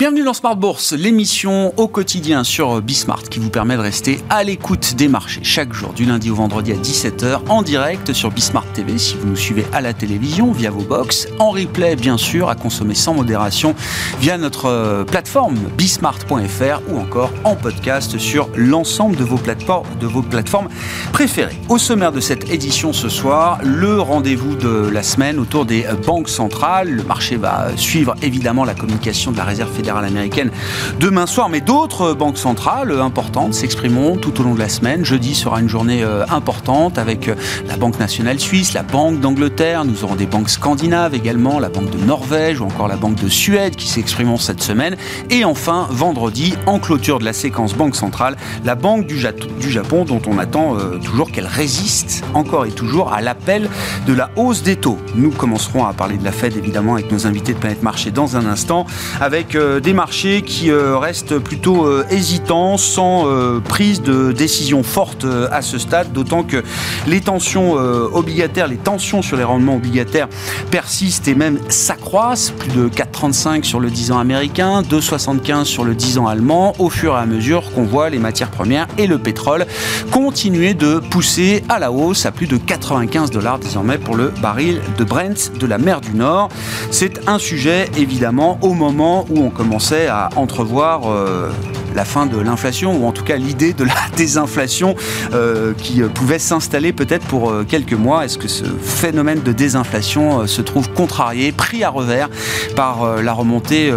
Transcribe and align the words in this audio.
Bienvenue 0.00 0.24
dans 0.24 0.32
Smart 0.32 0.56
Bourse, 0.56 0.94
l'émission 0.94 1.74
au 1.76 1.86
quotidien 1.86 2.42
sur 2.42 2.80
Bismart 2.80 3.24
qui 3.24 3.38
vous 3.38 3.50
permet 3.50 3.76
de 3.76 3.82
rester 3.82 4.18
à 4.30 4.42
l'écoute 4.42 4.94
des 4.94 5.08
marchés 5.08 5.42
chaque 5.44 5.74
jour 5.74 5.92
du 5.92 6.06
lundi 6.06 6.30
au 6.30 6.36
vendredi 6.36 6.72
à 6.72 6.76
17h 6.76 7.40
en 7.50 7.60
direct 7.60 8.14
sur 8.14 8.30
Bismart 8.30 8.64
TV 8.72 8.96
si 8.96 9.16
vous 9.16 9.26
nous 9.28 9.36
suivez 9.36 9.66
à 9.74 9.82
la 9.82 9.92
télévision 9.92 10.52
via 10.52 10.70
vos 10.70 10.80
box, 10.80 11.28
en 11.38 11.50
replay 11.50 11.96
bien 11.96 12.16
sûr 12.16 12.48
à 12.48 12.54
consommer 12.54 12.94
sans 12.94 13.12
modération 13.12 13.74
via 14.20 14.38
notre 14.38 14.70
euh, 14.70 15.04
plateforme 15.04 15.56
bismart.fr 15.76 16.80
ou 16.88 16.98
encore 16.98 17.30
en 17.44 17.54
podcast 17.54 18.16
sur 18.16 18.48
l'ensemble 18.56 19.16
de 19.16 19.24
vos 19.24 19.36
plateformes 19.36 19.86
de 20.00 20.06
vos 20.06 20.22
plateformes 20.22 20.70
préférées. 21.12 21.58
Au 21.68 21.76
sommaire 21.76 22.12
de 22.12 22.20
cette 22.20 22.50
édition 22.50 22.94
ce 22.94 23.10
soir, 23.10 23.58
le 23.62 24.00
rendez-vous 24.00 24.56
de 24.56 24.88
la 24.88 25.02
semaine 25.02 25.38
autour 25.38 25.66
des 25.66 25.84
banques 26.06 26.30
centrales. 26.30 26.88
Le 26.88 27.02
marché 27.02 27.36
va 27.36 27.76
suivre 27.76 28.14
évidemment 28.22 28.64
la 28.64 28.72
communication 28.72 29.30
de 29.30 29.36
la 29.36 29.44
réserve 29.44 29.70
fédérale 29.70 29.89
américaine 29.98 30.50
demain 30.98 31.26
soir, 31.26 31.48
mais 31.48 31.60
d'autres 31.60 32.14
banques 32.14 32.38
centrales 32.38 32.92
importantes 33.00 33.54
s'exprimeront 33.54 34.16
tout 34.16 34.40
au 34.40 34.44
long 34.44 34.54
de 34.54 34.58
la 34.58 34.68
semaine. 34.68 35.04
Jeudi 35.04 35.34
sera 35.34 35.60
une 35.60 35.68
journée 35.68 36.02
euh, 36.02 36.24
importante 36.30 36.98
avec 36.98 37.28
euh, 37.28 37.34
la 37.66 37.76
Banque 37.76 37.98
nationale 37.98 38.40
suisse, 38.40 38.72
la 38.72 38.82
Banque 38.82 39.20
d'Angleterre, 39.20 39.84
nous 39.84 40.04
aurons 40.04 40.16
des 40.16 40.26
banques 40.26 40.50
scandinaves 40.50 41.14
également, 41.14 41.58
la 41.58 41.68
Banque 41.68 41.90
de 41.90 41.98
Norvège 42.04 42.60
ou 42.60 42.64
encore 42.64 42.88
la 42.88 42.96
Banque 42.96 43.16
de 43.16 43.28
Suède 43.28 43.76
qui 43.76 43.88
s'exprimeront 43.88 44.36
cette 44.36 44.62
semaine. 44.62 44.96
Et 45.30 45.44
enfin, 45.44 45.88
vendredi, 45.90 46.54
en 46.66 46.78
clôture 46.78 47.18
de 47.18 47.24
la 47.24 47.32
séquence 47.32 47.74
Banque 47.74 47.96
centrale, 47.96 48.36
la 48.64 48.74
Banque 48.74 49.06
du, 49.06 49.18
Japon 49.18 50.04
dont 50.04 50.22
on 50.26 50.38
attend 50.38 50.76
euh, 50.76 50.98
toujours 50.98 51.30
qu'elle 51.30 51.46
résiste 51.46 52.24
encore 52.34 52.66
et 52.66 52.70
toujours 52.70 53.12
à 53.12 53.20
l'appel 53.20 53.68
de 54.06 54.12
la 54.12 54.30
hausse 54.36 54.62
des 54.62 54.76
taux. 54.76 54.98
Nous 55.14 55.30
commencerons 55.30 55.84
à 55.84 55.92
parler 55.92 56.16
de 56.16 56.24
la 56.24 56.32
Fed 56.32 56.56
évidemment 56.56 56.94
avec 56.94 57.10
nos 57.10 57.26
invités 57.26 57.54
de 57.54 57.58
Planète 57.58 57.82
Marché 57.82 58.10
dans 58.10 58.36
un 58.36 58.46
instant 58.46 58.86
avec 59.20 59.56
des 59.80 59.92
marchés 59.92 60.42
qui 60.42 60.70
euh, 60.70 60.98
restent 60.98 61.38
plutôt 61.38 61.86
euh, 61.86 62.04
hésitants, 62.10 62.76
sans 62.76 63.26
euh, 63.26 63.60
prise 63.60 64.02
de 64.02 64.32
décision 64.32 64.82
forte 64.82 65.26
à 65.50 65.62
ce 65.62 65.78
stade, 65.78 66.12
d'autant 66.12 66.42
que 66.42 66.62
les 67.06 67.20
tensions 67.20 67.72
obligataires, 67.72 68.68
les 68.68 68.76
tensions 68.76 69.22
sur 69.22 69.36
les 69.36 69.44
rendements 69.44 69.76
obligataires 69.76 70.28
persistent 70.70 71.28
et 71.28 71.34
même 71.34 71.58
s'accroissent, 71.68 72.50
plus 72.50 72.70
de 72.70 72.88
4,35 72.88 73.64
sur 73.64 73.80
le 73.80 73.90
10 73.90 74.12
ans 74.12 74.18
américain, 74.18 74.82
2,75 74.82 75.64
sur 75.64 75.84
le 75.84 75.94
10 75.94 76.18
ans 76.18 76.26
allemand, 76.26 76.74
au 76.78 76.90
fur 76.90 77.14
et 77.14 77.18
à 77.18 77.26
mesure 77.26 77.70
qu'on 77.72 77.84
voit 77.84 78.10
les 78.10 78.18
matières 78.18 78.50
premières 78.50 78.86
et 78.98 79.06
le 79.06 79.18
pétrole 79.18 79.66
continuer 80.10 80.74
de 80.74 80.98
pousser 80.98 81.62
à 81.68 81.78
la 81.78 81.92
hausse 81.92 82.26
à 82.26 82.32
plus 82.32 82.46
de 82.46 82.56
95 82.56 83.30
dollars 83.30 83.58
désormais 83.58 83.98
pour 83.98 84.16
le 84.16 84.32
baril 84.42 84.80
de 84.98 85.04
Brent 85.04 85.52
de 85.58 85.66
la 85.66 85.78
mer 85.78 86.00
du 86.00 86.12
Nord. 86.12 86.48
C'est 86.90 87.28
un 87.28 87.38
sujet 87.38 87.88
évidemment 87.96 88.58
au 88.62 88.74
moment 88.74 89.26
où 89.30 89.40
on 89.40 89.50
commence 89.50 89.69
commençait 89.70 90.08
à 90.08 90.30
entrevoir 90.34 91.02
euh, 91.06 91.48
la 91.94 92.04
fin 92.04 92.26
de 92.26 92.36
l'inflation, 92.36 92.96
ou 92.96 93.06
en 93.06 93.12
tout 93.12 93.22
cas 93.22 93.36
l'idée 93.36 93.72
de 93.72 93.84
la 93.84 93.94
désinflation 94.16 94.96
euh, 95.32 95.74
qui 95.74 96.00
pouvait 96.00 96.40
s'installer 96.40 96.92
peut-être 96.92 97.24
pour 97.26 97.50
euh, 97.50 97.64
quelques 97.68 97.92
mois. 97.92 98.24
Est-ce 98.24 98.36
que 98.36 98.48
ce 98.48 98.64
phénomène 98.64 99.42
de 99.42 99.52
désinflation 99.52 100.44
se 100.48 100.60
trouve 100.60 100.90
contrarié, 100.90 101.52
pris 101.52 101.84
à 101.84 101.90
revers 101.90 102.28
par 102.74 103.22
la 103.22 103.32
remontée 103.32 103.92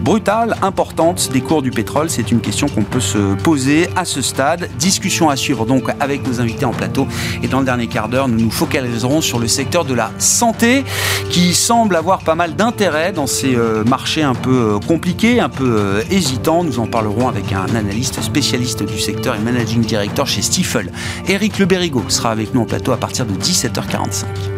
brutale, 0.00 0.56
importante 0.60 1.30
des 1.32 1.40
cours 1.40 1.62
du 1.62 1.70
pétrole? 1.70 2.10
C'est 2.10 2.30
une 2.30 2.40
question 2.40 2.68
qu'on 2.68 2.82
peut 2.82 3.00
se 3.00 3.34
poser 3.36 3.88
à 3.96 4.04
ce 4.04 4.20
stade. 4.20 4.68
Discussion 4.78 5.30
à 5.30 5.36
suivre 5.36 5.64
donc 5.64 5.84
avec 5.98 6.26
nos 6.26 6.40
invités 6.40 6.66
en 6.66 6.72
plateau. 6.72 7.06
Et 7.42 7.48
dans 7.48 7.60
le 7.60 7.64
dernier 7.64 7.86
quart 7.86 8.08
d'heure, 8.08 8.28
nous 8.28 8.38
nous 8.38 8.50
focaliserons 8.50 9.20
sur 9.22 9.38
le 9.38 9.48
secteur 9.48 9.84
de 9.84 9.94
la 9.94 10.10
santé 10.18 10.84
qui 11.30 11.54
semble 11.54 11.96
avoir 11.96 12.20
pas 12.20 12.34
mal 12.34 12.54
d'intérêt 12.54 13.12
dans 13.12 13.26
ces 13.26 13.56
marchés 13.86 14.22
un 14.22 14.34
peu 14.34 14.78
compliqués 14.86 15.05
un 15.40 15.48
peu 15.48 15.76
euh, 15.78 16.02
hésitant. 16.10 16.64
Nous 16.64 16.80
en 16.80 16.86
parlerons 16.86 17.28
avec 17.28 17.52
un 17.52 17.74
analyste 17.76 18.20
spécialiste 18.20 18.82
du 18.82 18.98
secteur 18.98 19.36
et 19.36 19.38
managing 19.38 19.82
director 19.82 20.26
chez 20.26 20.42
Stifel. 20.42 20.90
Eric 21.28 21.58
Le 21.58 21.66
sera 22.08 22.30
avec 22.32 22.52
nous 22.54 22.62
en 22.62 22.64
plateau 22.64 22.92
à 22.92 22.96
partir 22.96 23.24
de 23.24 23.34
17h45. 23.34 24.55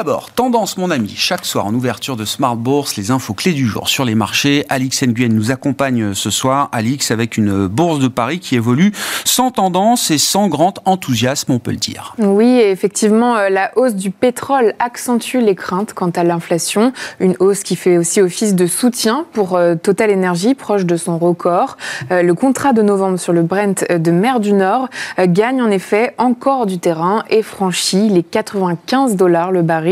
D'abord, 0.00 0.30
tendance 0.30 0.78
mon 0.78 0.90
ami, 0.90 1.12
chaque 1.14 1.44
soir 1.44 1.66
en 1.66 1.74
ouverture 1.74 2.16
de 2.16 2.24
Smart 2.24 2.56
Bourse, 2.56 2.96
les 2.96 3.10
infos 3.10 3.34
clés 3.34 3.52
du 3.52 3.66
jour 3.66 3.86
sur 3.86 4.06
les 4.06 4.14
marchés. 4.14 4.64
Alix 4.70 5.02
Nguyen 5.02 5.28
nous 5.28 5.50
accompagne 5.50 6.14
ce 6.14 6.30
soir, 6.30 6.70
Alix 6.72 7.10
avec 7.10 7.36
une 7.36 7.66
bourse 7.66 7.98
de 7.98 8.08
Paris 8.08 8.40
qui 8.40 8.56
évolue 8.56 8.92
sans 9.26 9.50
tendance 9.50 10.10
et 10.10 10.16
sans 10.16 10.48
grand 10.48 10.80
enthousiasme, 10.86 11.52
on 11.52 11.58
peut 11.58 11.72
le 11.72 11.76
dire. 11.76 12.14
Oui, 12.16 12.46
effectivement, 12.46 13.36
euh, 13.36 13.50
la 13.50 13.72
hausse 13.76 13.94
du 13.94 14.10
pétrole 14.10 14.72
accentue 14.78 15.36
les 15.36 15.54
craintes 15.54 15.92
quant 15.92 16.08
à 16.08 16.24
l'inflation, 16.24 16.94
une 17.18 17.34
hausse 17.38 17.62
qui 17.62 17.76
fait 17.76 17.98
aussi 17.98 18.22
office 18.22 18.54
de 18.54 18.66
soutien 18.66 19.26
pour 19.34 19.54
euh, 19.54 19.74
Total 19.74 20.10
Energy, 20.10 20.54
proche 20.54 20.86
de 20.86 20.96
son 20.96 21.18
record. 21.18 21.76
Euh, 22.10 22.22
le 22.22 22.32
contrat 22.32 22.72
de 22.72 22.80
novembre 22.80 23.18
sur 23.18 23.34
le 23.34 23.42
Brent 23.42 23.84
de 23.90 24.10
mer 24.10 24.40
du 24.40 24.54
Nord 24.54 24.88
gagne 25.18 25.60
en 25.60 25.70
effet 25.70 26.14
encore 26.16 26.64
du 26.64 26.78
terrain 26.78 27.22
et 27.28 27.42
franchit 27.42 28.08
les 28.08 28.22
95 28.22 29.16
dollars 29.16 29.52
le 29.52 29.60
baril 29.60 29.89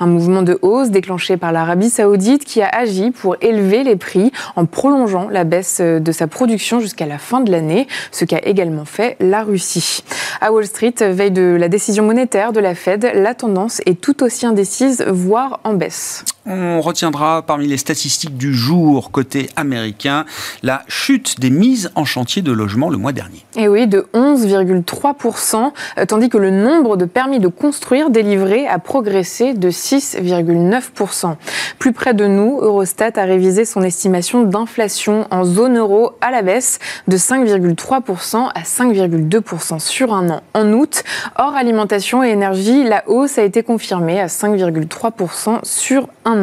un 0.00 0.06
mouvement 0.06 0.42
de 0.42 0.58
hausse 0.62 0.90
déclenché 0.90 1.36
par 1.36 1.52
l'Arabie 1.52 1.90
saoudite 1.90 2.44
qui 2.44 2.62
a 2.62 2.68
agi 2.68 3.10
pour 3.10 3.36
élever 3.40 3.84
les 3.84 3.96
prix 3.96 4.32
en 4.56 4.66
prolongeant 4.66 5.28
la 5.28 5.44
baisse 5.44 5.80
de 5.80 6.12
sa 6.12 6.26
production 6.26 6.80
jusqu'à 6.80 7.06
la 7.06 7.18
fin 7.18 7.40
de 7.40 7.50
l'année, 7.50 7.86
ce 8.10 8.24
qu'a 8.24 8.40
également 8.44 8.84
fait 8.84 9.16
la 9.20 9.42
Russie. 9.42 10.02
À 10.40 10.52
Wall 10.52 10.66
Street, 10.66 10.94
veille 11.00 11.30
de 11.30 11.56
la 11.58 11.68
décision 11.68 12.04
monétaire 12.04 12.52
de 12.52 12.60
la 12.60 12.74
Fed, 12.74 13.10
la 13.14 13.34
tendance 13.34 13.80
est 13.86 14.00
tout 14.00 14.22
aussi 14.22 14.46
indécise, 14.46 15.04
voire 15.08 15.60
en 15.64 15.74
baisse. 15.74 16.24
On 16.50 16.80
retiendra 16.80 17.42
parmi 17.42 17.66
les 17.66 17.76
statistiques 17.76 18.38
du 18.38 18.54
jour 18.54 19.10
côté 19.10 19.50
américain 19.56 20.24
la 20.62 20.82
chute 20.88 21.38
des 21.40 21.50
mises 21.50 21.90
en 21.94 22.06
chantier 22.06 22.40
de 22.40 22.52
logement 22.52 22.88
le 22.88 22.96
mois 22.96 23.12
dernier. 23.12 23.44
Et 23.54 23.68
oui, 23.68 23.86
de 23.86 24.06
11,3%, 24.14 25.72
euh, 25.98 26.06
tandis 26.06 26.30
que 26.30 26.38
le 26.38 26.50
nombre 26.50 26.96
de 26.96 27.04
permis 27.04 27.38
de 27.38 27.48
construire 27.48 28.08
délivrés 28.08 28.66
a 28.66 28.78
progressé 28.78 29.52
de 29.52 29.70
6,9%. 29.70 31.36
Plus 31.78 31.92
près 31.92 32.14
de 32.14 32.26
nous, 32.26 32.60
Eurostat 32.62 33.12
a 33.16 33.24
révisé 33.24 33.66
son 33.66 33.82
estimation 33.82 34.42
d'inflation 34.44 35.26
en 35.30 35.44
zone 35.44 35.76
euro 35.76 36.12
à 36.22 36.30
la 36.30 36.40
baisse 36.40 36.78
de 37.08 37.18
5,3% 37.18 38.48
à 38.54 38.62
5,2% 38.62 39.80
sur 39.80 40.14
un 40.14 40.30
an 40.30 40.40
en 40.54 40.72
août. 40.72 41.04
Hors 41.36 41.54
alimentation 41.54 42.24
et 42.24 42.28
énergie, 42.28 42.84
la 42.84 43.06
hausse 43.06 43.36
a 43.36 43.42
été 43.42 43.62
confirmée 43.62 44.18
à 44.18 44.28
5,3% 44.28 45.58
sur 45.62 46.08
un 46.24 46.37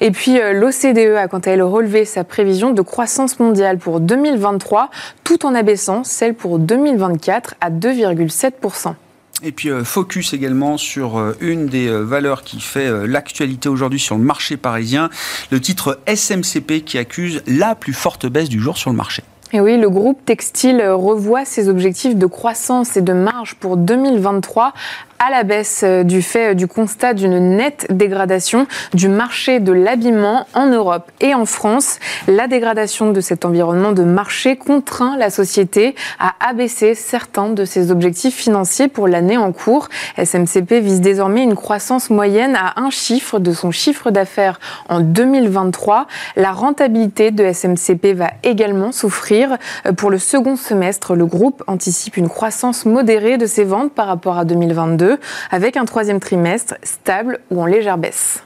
et 0.00 0.10
puis 0.10 0.40
euh, 0.40 0.52
l'OCDE 0.52 1.16
a 1.16 1.28
quant 1.28 1.38
à 1.38 1.50
elle 1.50 1.62
relevé 1.62 2.04
sa 2.04 2.24
prévision 2.24 2.70
de 2.70 2.82
croissance 2.82 3.38
mondiale 3.38 3.78
pour 3.78 4.00
2023 4.00 4.90
tout 5.24 5.46
en 5.46 5.54
abaissant 5.54 6.04
celle 6.04 6.34
pour 6.34 6.58
2024 6.58 7.54
à 7.60 7.70
2,7%. 7.70 8.94
Et 9.42 9.52
puis 9.52 9.70
euh, 9.70 9.84
focus 9.84 10.32
également 10.32 10.78
sur 10.78 11.18
euh, 11.18 11.36
une 11.40 11.66
des 11.66 11.88
valeurs 11.88 12.42
qui 12.42 12.60
fait 12.60 13.06
l'actualité 13.06 13.68
aujourd'hui 13.68 14.00
sur 14.00 14.16
le 14.16 14.24
marché 14.24 14.56
parisien, 14.56 15.10
le 15.50 15.60
titre 15.60 16.00
SMCP 16.06 16.84
qui 16.84 16.98
accuse 16.98 17.42
la 17.46 17.74
plus 17.74 17.92
forte 17.92 18.26
baisse 18.26 18.48
du 18.48 18.60
jour 18.60 18.76
sur 18.76 18.90
le 18.90 18.96
marché. 18.96 19.22
Et 19.52 19.60
oui, 19.60 19.78
le 19.78 19.88
groupe 19.88 20.22
textile 20.26 20.82
revoit 20.82 21.46
ses 21.46 21.70
objectifs 21.70 22.16
de 22.16 22.26
croissance 22.26 22.98
et 22.98 23.00
de 23.00 23.14
marge 23.14 23.54
pour 23.54 23.78
2023 23.78 24.74
à 25.18 25.30
la 25.30 25.42
baisse 25.42 25.84
du 26.04 26.22
fait 26.22 26.54
du 26.54 26.66
constat 26.66 27.14
d'une 27.14 27.56
nette 27.56 27.86
dégradation 27.90 28.66
du 28.94 29.08
marché 29.08 29.58
de 29.58 29.72
l'habillement 29.72 30.46
en 30.54 30.66
Europe 30.66 31.10
et 31.20 31.34
en 31.34 31.44
France. 31.44 31.98
La 32.28 32.46
dégradation 32.46 33.10
de 33.10 33.20
cet 33.20 33.44
environnement 33.44 33.92
de 33.92 34.04
marché 34.04 34.56
contraint 34.56 35.16
la 35.16 35.30
société 35.30 35.94
à 36.20 36.34
abaisser 36.48 36.94
certains 36.94 37.48
de 37.48 37.64
ses 37.64 37.90
objectifs 37.90 38.36
financiers 38.36 38.88
pour 38.88 39.08
l'année 39.08 39.36
en 39.36 39.52
cours. 39.52 39.88
SMCP 40.22 40.74
vise 40.74 41.00
désormais 41.00 41.42
une 41.42 41.56
croissance 41.56 42.10
moyenne 42.10 42.54
à 42.54 42.80
un 42.80 42.90
chiffre 42.90 43.38
de 43.38 43.52
son 43.52 43.70
chiffre 43.70 44.10
d'affaires 44.10 44.60
en 44.88 45.00
2023. 45.00 46.06
La 46.36 46.52
rentabilité 46.52 47.30
de 47.30 47.52
SMCP 47.52 48.14
va 48.14 48.30
également 48.44 48.92
souffrir. 48.92 49.37
Euh, 49.44 49.92
pour 49.92 50.10
le 50.10 50.18
second 50.18 50.56
semestre, 50.56 51.14
le 51.14 51.26
groupe 51.26 51.62
anticipe 51.66 52.16
une 52.16 52.28
croissance 52.28 52.84
modérée 52.84 53.38
de 53.38 53.46
ses 53.46 53.64
ventes 53.64 53.92
par 53.92 54.06
rapport 54.06 54.38
à 54.38 54.44
2022 54.44 55.18
avec 55.50 55.76
un 55.76 55.84
troisième 55.84 56.20
trimestre 56.20 56.74
stable 56.82 57.40
ou 57.50 57.60
en 57.60 57.66
légère 57.66 57.98
baisse. 57.98 58.42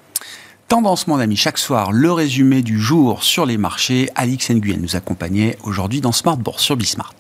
Tendance, 0.69 1.07
mon 1.07 1.19
ami, 1.19 1.37
chaque 1.37 1.59
soir, 1.59 1.93
le 1.93 2.11
résumé 2.13 2.63
du 2.63 2.81
jour 2.81 3.23
sur 3.23 3.45
les 3.45 3.59
marchés. 3.59 4.09
Alix 4.15 4.51
Nguyen 4.51 4.79
nous 4.81 4.97
accompagnait 4.97 5.59
aujourd'hui 5.65 6.01
dans 6.01 6.13
Smart 6.13 6.39
Bourse 6.39 6.63
sur 6.63 6.77
Bismart. 6.77 7.15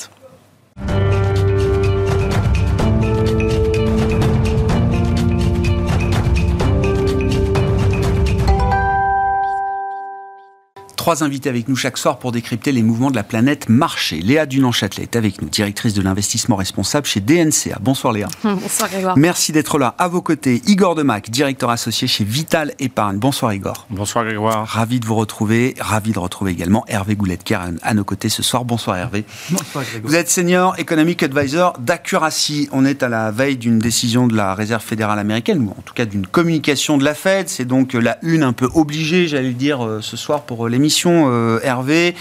Trois 11.02 11.24
invités 11.24 11.48
avec 11.48 11.66
nous 11.66 11.74
chaque 11.74 11.98
soir 11.98 12.20
pour 12.20 12.30
décrypter 12.30 12.70
les 12.70 12.84
mouvements 12.84 13.10
de 13.10 13.16
la 13.16 13.24
planète 13.24 13.68
marché. 13.68 14.20
Léa 14.20 14.46
Dunan-Châtelet 14.46 15.02
est 15.02 15.16
avec 15.16 15.42
nous, 15.42 15.48
directrice 15.48 15.94
de 15.94 16.00
l'investissement 16.00 16.54
responsable 16.54 17.08
chez 17.08 17.18
DNCA. 17.18 17.80
Bonsoir 17.80 18.12
Léa. 18.12 18.28
Bonsoir 18.44 18.88
Grégoire. 18.88 19.18
Merci 19.18 19.50
d'être 19.50 19.80
là. 19.80 19.96
À 19.98 20.06
vos 20.06 20.22
côtés, 20.22 20.62
Igor 20.68 20.94
Demac, 20.94 21.28
directeur 21.28 21.70
associé 21.70 22.06
chez 22.06 22.22
Vital 22.22 22.72
Épargne. 22.78 23.18
Bonsoir 23.18 23.52
Igor. 23.52 23.88
Bonsoir 23.90 24.24
Grégoire. 24.24 24.64
Ravi 24.64 25.00
de 25.00 25.06
vous 25.06 25.16
retrouver. 25.16 25.74
Ravi 25.80 26.12
de 26.12 26.20
retrouver 26.20 26.52
également 26.52 26.84
Hervé 26.86 27.16
Gouletker 27.16 27.58
à 27.82 27.94
nos 27.94 28.04
côtés 28.04 28.28
ce 28.28 28.44
soir. 28.44 28.64
Bonsoir 28.64 28.96
Hervé. 28.96 29.24
Bonsoir 29.50 29.82
Grégoire. 29.82 30.08
Vous 30.08 30.14
êtes 30.14 30.30
senior 30.30 30.78
economic 30.78 31.24
advisor 31.24 31.72
d'Accuracy. 31.80 32.68
On 32.70 32.84
est 32.84 33.02
à 33.02 33.08
la 33.08 33.32
veille 33.32 33.56
d'une 33.56 33.80
décision 33.80 34.28
de 34.28 34.36
la 34.36 34.54
Réserve 34.54 34.84
fédérale 34.84 35.18
américaine, 35.18 35.66
ou 35.66 35.70
en 35.70 35.82
tout 35.84 35.94
cas 35.94 36.04
d'une 36.04 36.28
communication 36.28 36.96
de 36.96 37.02
la 37.02 37.14
Fed. 37.14 37.48
C'est 37.48 37.64
donc 37.64 37.94
la 37.94 38.18
une 38.22 38.44
un 38.44 38.52
peu 38.52 38.68
obligée, 38.74 39.26
j'allais 39.26 39.50
dire, 39.50 39.84
euh, 39.84 40.00
ce 40.00 40.16
soir 40.16 40.42
pour 40.42 40.64
euh, 40.64 40.70
euh, 41.06 41.60
Hervé. 41.62 42.14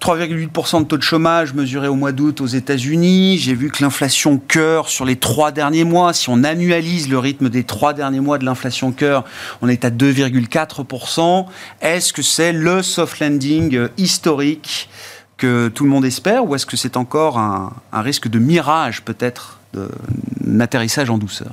3,8% 0.00 0.82
de 0.82 0.84
taux 0.84 0.96
de 0.96 1.02
chômage 1.02 1.54
mesuré 1.54 1.88
au 1.88 1.94
mois 1.94 2.12
d'août 2.12 2.40
aux 2.40 2.46
États-Unis. 2.46 3.38
J'ai 3.38 3.54
vu 3.54 3.70
que 3.70 3.82
l'inflation 3.82 4.38
cœur 4.38 4.88
sur 4.88 5.04
les 5.04 5.16
trois 5.16 5.50
derniers 5.50 5.84
mois, 5.84 6.12
si 6.12 6.28
on 6.28 6.44
annualise 6.44 7.08
le 7.08 7.18
rythme 7.18 7.48
des 7.48 7.64
trois 7.64 7.94
derniers 7.94 8.20
mois 8.20 8.38
de 8.38 8.44
l'inflation 8.44 8.92
cœur, 8.92 9.24
on 9.60 9.68
est 9.68 9.84
à 9.84 9.90
2,4%. 9.90 11.46
Est-ce 11.80 12.12
que 12.12 12.22
c'est 12.22 12.52
le 12.52 12.82
soft 12.82 13.20
landing 13.20 13.88
historique 13.96 14.88
que 15.36 15.68
tout 15.68 15.84
le 15.84 15.90
monde 15.90 16.04
espère 16.04 16.44
ou 16.46 16.54
est-ce 16.54 16.66
que 16.66 16.76
c'est 16.76 16.96
encore 16.96 17.38
un, 17.38 17.72
un 17.92 18.02
risque 18.02 18.28
de 18.28 18.38
mirage 18.38 19.02
peut-être, 19.02 19.58
d'un 19.74 20.60
atterrissage 20.60 21.10
en 21.10 21.18
douceur? 21.18 21.52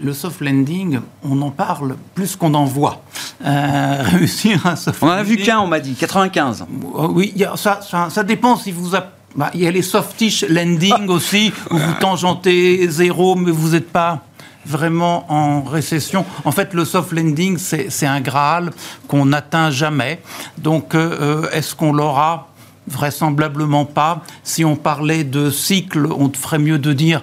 Le 0.00 0.12
soft 0.12 0.40
landing, 0.40 1.00
on 1.24 1.40
en 1.42 1.50
parle 1.50 1.96
plus 2.14 2.36
qu'on 2.36 2.54
en 2.54 2.64
voit. 2.64 3.02
Euh, 3.44 4.02
réussir 4.04 4.66
un 4.66 4.76
soft 4.76 5.02
On 5.02 5.08
en 5.08 5.10
a 5.10 5.22
vu 5.22 5.36
qu'un, 5.36 5.60
on 5.60 5.66
m'a 5.66 5.80
dit, 5.80 5.94
95. 5.94 6.62
Euh, 6.62 7.06
oui, 7.08 7.34
ça, 7.56 7.80
ça, 8.10 8.22
dépend 8.22 8.56
si 8.56 8.72
vous... 8.72 8.90
Bah, 9.34 9.50
il 9.52 9.60
y 9.60 9.66
a 9.66 9.70
les 9.70 9.82
softish 9.82 10.44
landing 10.48 11.08
aussi, 11.08 11.52
où 11.70 11.76
vous 11.76 11.94
tangentez 12.00 12.88
zéro, 12.88 13.34
mais 13.34 13.50
vous 13.50 13.70
n'êtes 13.70 13.92
pas 13.92 14.22
vraiment 14.64 15.30
en 15.30 15.62
récession. 15.62 16.24
En 16.44 16.52
fait, 16.52 16.74
le 16.74 16.84
soft 16.84 17.12
landing, 17.12 17.58
c'est 17.58 18.06
un 18.06 18.20
Graal 18.20 18.72
qu'on 19.08 19.26
n'atteint 19.26 19.70
jamais. 19.70 20.20
Donc, 20.58 20.94
euh, 20.94 21.48
est-ce 21.52 21.74
qu'on 21.74 21.92
l'aura? 21.92 22.48
Vraisemblablement 22.88 23.84
pas. 23.84 24.22
Si 24.42 24.64
on 24.64 24.76
parlait 24.76 25.24
de 25.24 25.50
cycle, 25.50 26.06
on 26.06 26.30
ferait 26.32 26.58
mieux 26.58 26.78
de 26.78 26.92
dire 26.92 27.22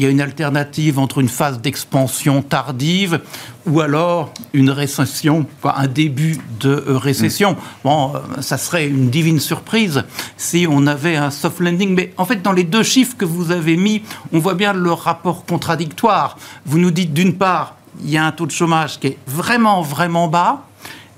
il 0.00 0.04
y 0.04 0.06
a 0.06 0.10
une 0.10 0.22
alternative 0.22 0.98
entre 0.98 1.18
une 1.18 1.28
phase 1.28 1.60
d'expansion 1.60 2.40
tardive 2.40 3.20
ou 3.66 3.82
alors 3.82 4.32
une 4.54 4.70
récession, 4.70 5.44
un 5.62 5.86
début 5.88 6.38
de 6.58 6.70
euh, 6.70 6.96
récession. 6.96 7.52
Mm. 7.52 7.56
Bon, 7.84 8.14
euh, 8.14 8.40
ça 8.40 8.56
serait 8.56 8.88
une 8.88 9.10
divine 9.10 9.40
surprise 9.40 10.02
si 10.38 10.66
on 10.66 10.86
avait 10.86 11.16
un 11.16 11.30
soft 11.30 11.60
landing. 11.60 11.94
Mais 11.94 12.14
en 12.16 12.24
fait, 12.24 12.40
dans 12.40 12.52
les 12.52 12.64
deux 12.64 12.82
chiffres 12.82 13.14
que 13.18 13.26
vous 13.26 13.50
avez 13.50 13.76
mis, 13.76 14.00
on 14.32 14.38
voit 14.38 14.54
bien 14.54 14.72
le 14.72 14.90
rapport 14.90 15.44
contradictoire. 15.44 16.38
Vous 16.64 16.78
nous 16.78 16.90
dites 16.90 17.12
d'une 17.12 17.34
part, 17.34 17.76
il 18.02 18.08
y 18.08 18.16
a 18.16 18.24
un 18.24 18.32
taux 18.32 18.46
de 18.46 18.52
chômage 18.52 18.98
qui 19.00 19.08
est 19.08 19.18
vraiment, 19.26 19.82
vraiment 19.82 20.28
bas 20.28 20.64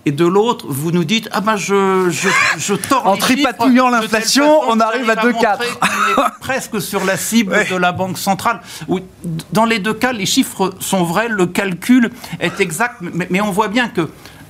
et 0.04 0.12
de 0.12 0.24
l'autre, 0.24 0.66
vous 0.68 0.90
nous 0.90 1.04
dites 1.04 1.28
ah 1.32 1.40
ben 1.40 1.56
je 1.56 2.08
je, 2.10 2.28
je 2.58 2.74
tords 2.74 3.06
en 3.06 3.16
tripatouillant 3.16 3.88
l'inflation, 3.88 4.60
on 4.68 4.80
arrive 4.80 5.08
à 5.08 5.14
2,4. 5.14 5.58
on 5.60 6.22
est 6.22 6.24
presque 6.40 6.80
sur 6.80 7.04
la 7.04 7.16
cible 7.16 7.56
de 7.70 7.76
la 7.76 7.92
banque 7.92 8.18
centrale. 8.18 8.60
Oui, 8.88 9.02
dans 9.52 9.64
les 9.64 9.78
deux 9.78 9.94
cas, 9.94 10.12
les 10.12 10.26
chiffres 10.26 10.74
sont 10.80 11.04
vrais, 11.04 11.28
le 11.28 11.46
calcul 11.46 12.10
est 12.40 12.60
exact, 12.60 12.96
mais, 13.00 13.40
on 13.40 13.50
voit 13.50 13.68
bien 13.68 13.88
que 13.88 14.08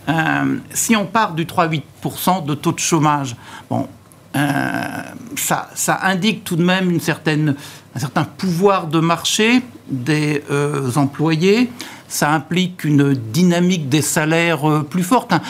euh, 0.09 0.57
si 0.73 0.97
on 0.97 1.07
part 1.07 1.35
du 1.35 1.45
3,8% 1.45 2.45
de 2.45 2.55
taux 2.55 2.73
de 2.73 2.79
chômage, 2.79 3.37
bon, 3.71 3.89
euh, 4.35 5.03
ça, 5.37 5.69
ça, 5.75 6.01
indique 6.03 6.45
tout 6.45 6.57
de 6.57 6.65
même 6.65 6.91
une 6.91 7.01
certaine, 7.01 7.55
un 7.95 7.99
certain 7.99 8.25
pouvoir 8.25 8.87
de 8.87 8.99
marché 8.99 9.63
des 9.89 10.43
euh, 10.51 10.91
employés 10.97 11.71
ça 12.13 12.31
implique 12.31 12.85
une 12.85 13.15
dynamique 13.15 13.89
des 13.89 14.03
salaires 14.03 14.69
euh, 14.69 14.83
plus 14.83 15.03
forte. 15.03 15.33
Hein. 15.33 15.41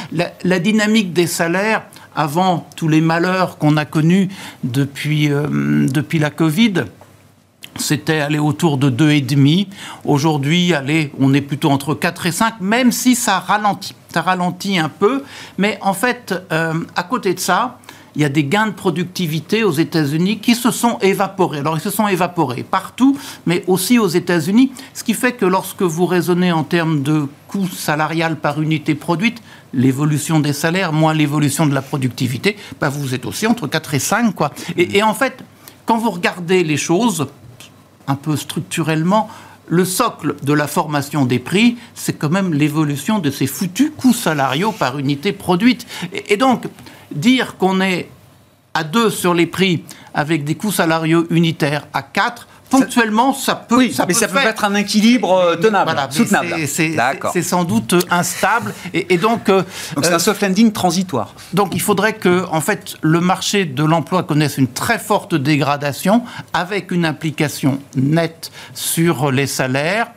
La, 0.44 0.58
dynamique 0.60 1.12
des 1.12 1.26
salaires, 1.26 1.82
avant 2.14 2.68
tous 2.76 2.86
les 2.86 3.00
malheurs 3.00 3.58
qu'on 3.58 3.76
a 3.76 3.84
connus 3.84 4.28
depuis, 4.62 5.28
euh, 5.28 5.88
depuis 5.88 6.20
la 6.20 6.30
Covid, 6.30 6.84
c'était 7.76 8.20
aller 8.20 8.38
autour 8.38 8.78
de 8.78 8.90
2,5. 8.90 9.66
Aujourd'hui, 10.04 10.72
on 11.18 11.34
est 11.34 11.40
plutôt 11.40 11.70
entre 11.70 11.94
4 11.94 12.26
et 12.26 12.32
5, 12.32 12.60
même 12.60 12.92
si 12.92 13.16
ça 13.16 13.40
ralentit. 13.40 13.96
Ça 14.14 14.22
ralentit 14.22 14.78
un 14.78 14.90
peu. 14.90 15.24
Mais 15.58 15.78
en 15.80 15.94
fait, 15.94 16.32
euh, 16.52 16.74
à 16.94 17.02
côté 17.02 17.34
de 17.34 17.40
ça, 17.40 17.78
il 18.14 18.22
y 18.22 18.24
a 18.24 18.28
des 18.28 18.44
gains 18.44 18.66
de 18.66 18.72
productivité 18.72 19.64
aux 19.64 19.72
États-Unis 19.72 20.38
qui 20.38 20.54
se 20.54 20.70
sont 20.70 20.98
évaporés. 21.00 21.58
Alors, 21.58 21.76
ils 21.76 21.80
se 21.80 21.90
sont 21.90 22.08
évaporés 22.08 22.62
partout, 22.62 23.16
mais 23.46 23.64
aussi 23.66 23.98
aux 23.98 24.08
États-Unis, 24.08 24.72
ce 24.94 25.02
qui 25.04 25.14
fait 25.14 25.32
que 25.32 25.46
lorsque 25.46 25.82
vous 25.82 26.06
raisonnez 26.06 26.52
en 26.52 26.64
termes 26.64 27.02
de 27.02 27.26
coût 27.48 27.68
salarial 27.68 28.36
par 28.36 28.60
unité 28.60 28.94
produite, 28.94 29.42
l'évolution 29.72 30.40
des 30.40 30.52
salaires 30.52 30.92
moins 30.92 31.14
l'évolution 31.14 31.66
de 31.66 31.74
la 31.74 31.82
productivité, 31.82 32.56
bah 32.80 32.90
vous 32.90 33.14
êtes 33.14 33.24
aussi 33.24 33.46
entre 33.46 33.66
4 33.66 33.94
et 33.94 33.98
5. 33.98 34.34
Quoi. 34.34 34.52
Et, 34.76 35.02
en 35.02 35.14
fait, 35.14 35.42
quand 35.86 35.96
vous 35.96 36.10
regardez 36.10 36.64
les 36.64 36.76
choses, 36.76 37.26
un 38.06 38.16
peu 38.16 38.36
structurellement, 38.36 39.28
le 39.68 39.84
socle 39.84 40.34
de 40.42 40.52
la 40.52 40.66
formation 40.66 41.24
des 41.24 41.38
prix, 41.38 41.76
c'est 41.94 42.18
quand 42.18 42.28
même 42.28 42.52
l'évolution 42.52 43.20
de 43.20 43.30
ces 43.30 43.46
foutus 43.46 43.92
coûts 43.96 44.12
salariaux 44.12 44.72
par 44.72 44.98
unité 44.98 45.32
produite. 45.32 45.86
Et 46.28 46.36
donc, 46.36 46.64
dire 47.14 47.56
qu'on 47.56 47.80
est 47.80 48.08
à 48.74 48.84
2 48.84 49.10
sur 49.10 49.34
les 49.34 49.46
prix 49.46 49.84
avec 50.14 50.44
des 50.44 50.54
coûts 50.54 50.72
salariaux 50.72 51.26
unitaires 51.30 51.86
à 51.92 52.02
4, 52.02 52.46
ponctuellement, 52.72 53.34
ça 53.34 53.54
peut. 53.54 53.76
Oui, 53.76 53.96
mais 54.06 54.14
ça 54.14 54.28
peut 54.28 54.38
être 54.38 54.64
un 54.64 54.74
équilibre 54.74 55.32
euh, 55.34 55.56
tenable, 55.56 55.92
soutenable. 56.10 56.54
C'est 56.66 57.42
sans 57.42 57.64
doute 57.64 57.94
instable 58.10 58.74
et, 58.92 59.18
donc. 59.18 59.48
Euh, 59.48 59.62
donc 59.94 60.04
c'est 60.04 60.12
un 60.12 60.16
euh, 60.16 60.18
soft 60.18 60.42
landing 60.42 60.72
transitoire. 60.72 61.34
Donc 61.52 61.74
il 61.74 61.80
faudrait 61.80 62.14
que, 62.14 62.44
en 62.50 62.60
fait, 62.60 62.96
le 63.02 63.20
marché 63.20 63.64
de 63.64 63.84
l'emploi 63.84 64.22
connaisse 64.22 64.58
une 64.58 64.68
très 64.68 64.98
forte 64.98 65.34
dégradation 65.34 66.22
avec 66.52 66.90
une 66.90 67.04
implication 67.04 67.78
nette 67.96 68.50
sur 68.74 69.30
les 69.30 69.46
salaires 69.46 70.08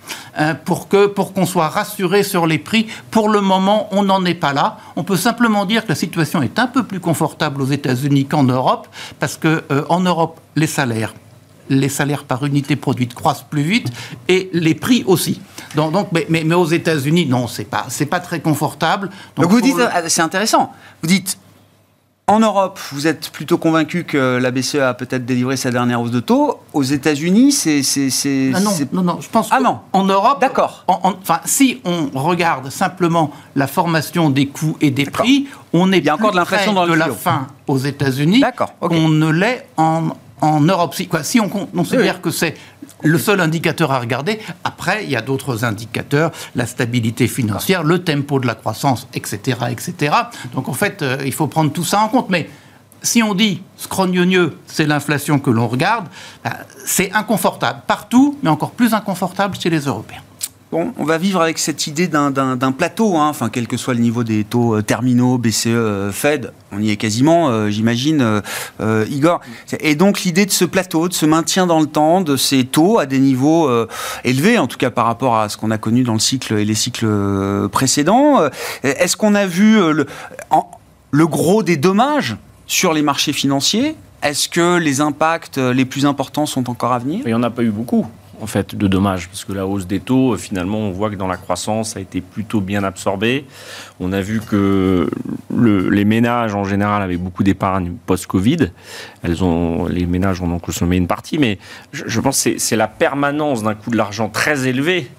pour 0.65 0.87
que 0.87 1.07
pour 1.07 1.33
qu'on 1.33 1.45
soit 1.45 1.69
rassuré 1.69 2.23
sur 2.23 2.47
les 2.47 2.57
prix. 2.57 2.87
Pour 3.11 3.29
le 3.29 3.41
moment, 3.41 3.89
on 3.91 4.03
n'en 4.03 4.23
est 4.25 4.33
pas 4.33 4.53
là. 4.53 4.77
On 4.95 5.03
peut 5.03 5.17
simplement 5.17 5.65
dire 5.65 5.83
que 5.83 5.89
la 5.89 5.95
situation 5.95 6.41
est 6.41 6.59
un 6.59 6.67
peu 6.67 6.83
plus 6.83 6.99
confortable 6.99 7.61
aux 7.61 7.67
États-Unis 7.67 8.25
qu'en 8.25 8.43
Europe 8.43 8.87
parce 9.19 9.37
que 9.37 9.63
en 9.89 9.99
Europe, 9.99 10.39
les 10.55 10.67
salaires 10.67 11.13
les 11.69 11.89
salaires 11.89 12.23
par 12.23 12.45
unité 12.45 12.75
produite 12.75 13.13
croissent 13.13 13.45
plus 13.49 13.63
vite 13.63 13.87
et 14.27 14.49
les 14.53 14.75
prix 14.75 15.03
aussi. 15.07 15.41
Donc, 15.75 16.07
mais, 16.11 16.25
mais, 16.29 16.55
aux 16.55 16.65
États-Unis, 16.65 17.25
non, 17.25 17.47
c'est 17.47 17.65
pas, 17.65 17.85
c'est 17.89 18.05
pas 18.05 18.19
très 18.19 18.39
confortable. 18.39 19.09
Donc, 19.35 19.49
vous 19.49 19.61
dites, 19.61 19.75
ah, 19.79 20.07
c'est 20.07 20.21
intéressant. 20.21 20.71
Vous 21.01 21.07
dites, 21.07 21.37
en 22.27 22.39
Europe, 22.39 22.79
vous 22.91 23.05
êtes 23.05 23.29
plutôt 23.29 23.59
convaincu 23.59 24.03
que 24.03 24.37
la 24.37 24.49
BCE 24.49 24.75
a 24.75 24.95
peut-être 24.95 25.25
délivré 25.25 25.57
sa 25.57 25.69
dernière 25.69 26.01
hausse 26.01 26.09
de 26.09 26.19
taux. 26.19 26.59
Aux 26.73 26.81
États-Unis, 26.81 27.51
c'est. 27.51 27.81
Ah 28.53 28.59
non, 28.61 28.71
non, 28.93 29.01
non, 29.03 29.17
je 29.21 29.29
pense 29.29 29.49
ah 29.51 29.59
non. 29.59 29.79
en 29.93 30.05
Europe. 30.05 30.41
D'accord. 30.41 30.85
Enfin, 30.87 31.39
si 31.45 31.81
on 31.85 32.09
regarde 32.15 32.71
simplement 32.71 33.31
la 33.55 33.67
formation 33.67 34.31
des 34.31 34.47
coûts 34.47 34.75
et 34.81 34.89
des 34.89 35.05
prix, 35.05 35.47
on 35.71 35.91
est 35.91 35.99
Il 35.99 36.05
y 36.05 36.09
a 36.09 36.15
encore 36.15 36.31
de 36.31 36.37
l'inflation 36.37 36.73
dans 36.73 36.87
de 36.87 36.93
la 36.93 37.09
fin 37.11 37.45
aux 37.67 37.77
États-Unis 37.77 38.43
qu'on 38.79 39.09
ne 39.09 39.29
l'est 39.29 39.67
en, 39.77 40.07
en 40.41 40.61
Europe. 40.61 40.93
Si, 40.93 41.07
quoi, 41.07 41.23
si 41.23 41.39
on 41.39 41.49
considère 41.49 42.21
que 42.21 42.29
c'est 42.29 42.55
le 43.03 43.17
seul 43.17 43.39
indicateur 43.39 43.91
à 43.91 43.99
regarder, 43.99 44.39
après, 44.63 45.03
il 45.03 45.09
y 45.09 45.15
a 45.15 45.21
d'autres 45.21 45.63
indicateurs, 45.63 46.31
la 46.55 46.65
stabilité 46.65 47.27
financière, 47.27 47.83
le 47.83 48.03
tempo 48.03 48.39
de 48.39 48.47
la 48.47 48.55
croissance, 48.55 49.07
etc. 49.13 49.59
etc. 49.69 50.15
Donc 50.53 50.69
en 50.69 50.73
fait, 50.73 51.01
euh, 51.01 51.17
il 51.25 51.33
faut 51.33 51.47
prendre 51.47 51.71
tout 51.71 51.83
ça 51.83 51.99
en 51.99 52.09
compte. 52.09 52.29
Mais 52.29 52.49
si 53.01 53.21
on 53.21 53.33
dit 53.33 53.61
scrognonieux, 53.77 54.57
c'est 54.65 54.85
l'inflation 54.85 55.39
que 55.39 55.49
l'on 55.49 55.67
regarde, 55.67 56.07
bah, 56.43 56.57
c'est 56.85 57.11
inconfortable 57.13 57.81
partout, 57.85 58.37
mais 58.41 58.49
encore 58.49 58.71
plus 58.71 58.93
inconfortable 58.93 59.55
chez 59.59 59.69
les 59.69 59.81
Européens 59.81 60.24
on 60.71 61.03
va 61.03 61.17
vivre 61.17 61.41
avec 61.41 61.57
cette 61.57 61.87
idée 61.87 62.07
d'un 62.07 62.71
plateau, 62.71 63.15
hein. 63.15 63.29
enfin, 63.29 63.49
quel 63.49 63.67
que 63.67 63.77
soit 63.77 63.93
le 63.93 63.99
niveau 63.99 64.23
des 64.23 64.43
taux 64.43 64.75
euh, 64.75 64.81
terminaux, 64.81 65.37
BCE, 65.37 65.67
euh, 65.67 66.11
Fed, 66.11 66.51
on 66.71 66.81
y 66.81 66.89
est 66.89 66.97
quasiment, 66.97 67.49
euh, 67.49 67.69
j'imagine, 67.69 68.41
Igor. 69.09 69.41
Et 69.79 69.95
donc 69.95 70.23
l'idée 70.23 70.45
de 70.45 70.51
ce 70.51 70.65
plateau, 70.65 71.07
de 71.07 71.13
ce 71.13 71.25
maintien 71.25 71.67
dans 71.67 71.79
le 71.79 71.85
temps, 71.85 72.21
de 72.21 72.35
ces 72.35 72.65
taux 72.65 72.99
à 72.99 73.05
des 73.05 73.19
niveaux 73.19 73.69
élevés, 74.23 74.57
en 74.57 74.67
tout 74.67 74.77
cas 74.77 74.89
par 74.89 75.05
rapport 75.05 75.37
à 75.37 75.49
ce 75.49 75.57
qu'on 75.57 75.71
a 75.71 75.77
connu 75.77 76.03
dans 76.03 76.13
le 76.13 76.19
cycle 76.19 76.53
et 76.53 76.65
les 76.65 76.75
cycles 76.75 77.69
précédents. 77.69 78.41
Est-ce 78.83 79.15
qu'on 79.15 79.35
a 79.35 79.45
vu 79.45 79.79
le 81.11 81.27
gros 81.27 81.63
des 81.63 81.77
dommages 81.77 82.35
sur 82.67 82.93
les 82.93 83.01
marchés 83.01 83.33
financiers? 83.33 83.95
Est-ce 84.21 84.49
que 84.49 84.77
les 84.77 85.01
impacts 85.01 85.57
les 85.57 85.85
plus 85.85 86.05
importants 86.05 86.45
sont 86.45 86.69
encore 86.69 86.93
à 86.93 86.99
venir? 86.99 87.21
Il 87.25 87.27
n'y 87.27 87.33
en 87.33 87.43
a 87.43 87.49
pas 87.49 87.63
eu 87.63 87.71
beaucoup. 87.71 88.05
En 88.41 88.47
fait, 88.47 88.75
de 88.75 88.87
dommages, 88.87 89.27
parce 89.27 89.45
que 89.45 89.53
la 89.53 89.65
hausse 89.65 89.87
des 89.87 89.99
taux, 89.99 90.37
finalement, 90.37 90.79
on 90.79 90.91
voit 90.91 91.09
que 91.09 91.15
dans 91.15 91.27
la 91.27 91.37
croissance, 91.37 91.91
ça 91.91 91.99
a 91.99 92.01
été 92.01 92.21
plutôt 92.21 92.61
bien 92.61 92.83
absorbé. 92.83 93.45
On 93.99 94.13
a 94.13 94.21
vu 94.21 94.41
que 94.41 95.09
les 95.51 96.05
ménages, 96.05 96.55
en 96.55 96.63
général, 96.63 97.01
avaient 97.01 97.17
beaucoup 97.17 97.43
d'épargne 97.43 97.93
post-Covid. 98.05 98.71
Elles 99.23 99.43
ont, 99.43 99.85
les 99.85 100.05
ménages 100.05 100.41
en 100.41 100.51
ont 100.51 100.59
consommé 100.59 100.97
une 100.97 101.07
partie, 101.07 101.37
mais 101.37 101.59
je, 101.91 102.03
je 102.07 102.19
pense 102.19 102.43
que 102.43 102.57
c'est 102.57 102.75
la 102.75 102.87
permanence 102.87 103.63
d'un 103.63 103.75
coût 103.75 103.89
de 103.89 103.97
l'argent 103.97 104.29
très 104.29 104.67
élevé 104.67 105.09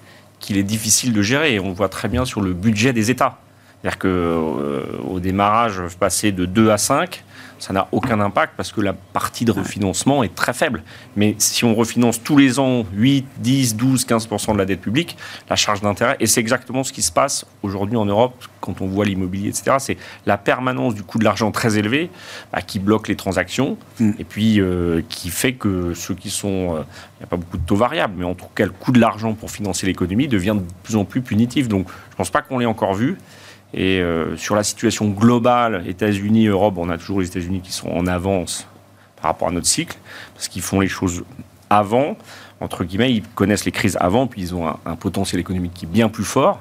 qu'il 0.40 0.56
est 0.58 0.62
difficile 0.62 1.12
de 1.12 1.22
gérer. 1.22 1.54
Et 1.54 1.60
on 1.60 1.72
voit 1.72 1.88
très 1.88 2.08
bien 2.08 2.24
sur 2.24 2.40
le 2.40 2.52
budget 2.52 2.92
des 2.92 3.10
États. 3.10 3.38
C'est-à-dire 3.80 3.98
qu'au 3.98 4.08
euh, 4.08 5.20
démarrage, 5.20 5.80
passer 5.98 6.32
de 6.32 6.44
2 6.44 6.70
à 6.70 6.78
5, 6.78 7.24
ça 7.58 7.72
n'a 7.72 7.88
aucun 7.92 8.20
impact 8.20 8.54
parce 8.56 8.72
que 8.72 8.80
la 8.80 8.92
partie 8.92 9.44
de 9.44 9.52
refinancement 9.52 10.22
est 10.22 10.34
très 10.34 10.52
faible. 10.52 10.82
Mais 11.16 11.34
si 11.38 11.64
on 11.64 11.74
refinance 11.74 12.22
tous 12.22 12.36
les 12.36 12.58
ans 12.58 12.84
8, 12.92 13.26
10, 13.38 13.76
12, 13.76 14.06
15% 14.06 14.52
de 14.52 14.58
la 14.58 14.64
dette 14.64 14.80
publique, 14.80 15.16
la 15.48 15.56
charge 15.56 15.80
d'intérêt, 15.80 16.16
et 16.20 16.26
c'est 16.26 16.40
exactement 16.40 16.84
ce 16.84 16.92
qui 16.92 17.02
se 17.02 17.12
passe 17.12 17.46
aujourd'hui 17.62 17.96
en 17.96 18.04
Europe 18.04 18.44
quand 18.60 18.80
on 18.80 18.86
voit 18.86 19.04
l'immobilier, 19.04 19.48
etc., 19.48 19.76
c'est 19.78 19.96
la 20.26 20.36
permanence 20.36 20.94
du 20.94 21.02
coût 21.02 21.18
de 21.18 21.24
l'argent 21.24 21.50
très 21.50 21.78
élevé 21.78 22.10
bah, 22.52 22.62
qui 22.62 22.78
bloque 22.78 23.08
les 23.08 23.16
transactions 23.16 23.78
mm. 24.00 24.10
et 24.18 24.24
puis 24.24 24.60
euh, 24.60 25.02
qui 25.08 25.30
fait 25.30 25.54
que 25.54 25.94
ceux 25.94 26.14
qui 26.14 26.30
sont... 26.30 26.76
Euh, 26.76 26.82
il 27.18 27.22
n'y 27.22 27.24
a 27.24 27.28
pas 27.28 27.36
beaucoup 27.36 27.56
de 27.56 27.64
taux 27.64 27.76
variables, 27.76 28.14
mais 28.18 28.26
en 28.26 28.34
tout 28.34 28.46
cas, 28.54 28.66
le 28.66 28.72
coût 28.72 28.92
de 28.92 29.00
l'argent 29.00 29.32
pour 29.32 29.50
financer 29.50 29.86
l'économie 29.86 30.28
devient 30.28 30.56
de 30.56 30.64
plus 30.82 30.96
en 30.96 31.06
plus 31.06 31.22
punitif. 31.22 31.66
Donc, 31.66 31.88
je 31.88 32.12
ne 32.12 32.16
pense 32.16 32.28
pas 32.28 32.42
qu'on 32.42 32.58
l'ait 32.58 32.66
encore 32.66 32.92
vu. 32.92 33.16
Et 33.74 34.00
euh, 34.00 34.36
sur 34.36 34.54
la 34.54 34.62
situation 34.62 35.08
globale, 35.08 35.84
États-Unis, 35.86 36.46
Europe, 36.46 36.74
on 36.78 36.88
a 36.88 36.98
toujours 36.98 37.20
les 37.20 37.26
États-Unis 37.26 37.60
qui 37.60 37.72
sont 37.72 37.88
en 37.88 38.06
avance 38.06 38.66
par 39.16 39.30
rapport 39.30 39.48
à 39.48 39.50
notre 39.50 39.66
cycle, 39.66 39.96
parce 40.34 40.48
qu'ils 40.48 40.62
font 40.62 40.80
les 40.80 40.88
choses 40.88 41.24
avant, 41.68 42.16
entre 42.60 42.84
guillemets, 42.84 43.12
ils 43.12 43.22
connaissent 43.22 43.64
les 43.64 43.72
crises 43.72 43.96
avant, 44.00 44.26
puis 44.26 44.40
ils 44.40 44.54
ont 44.54 44.66
un, 44.66 44.96
potentiel 44.96 45.40
économique 45.40 45.74
qui 45.74 45.84
est 45.84 45.88
bien 45.88 46.08
plus 46.08 46.24
fort. 46.24 46.60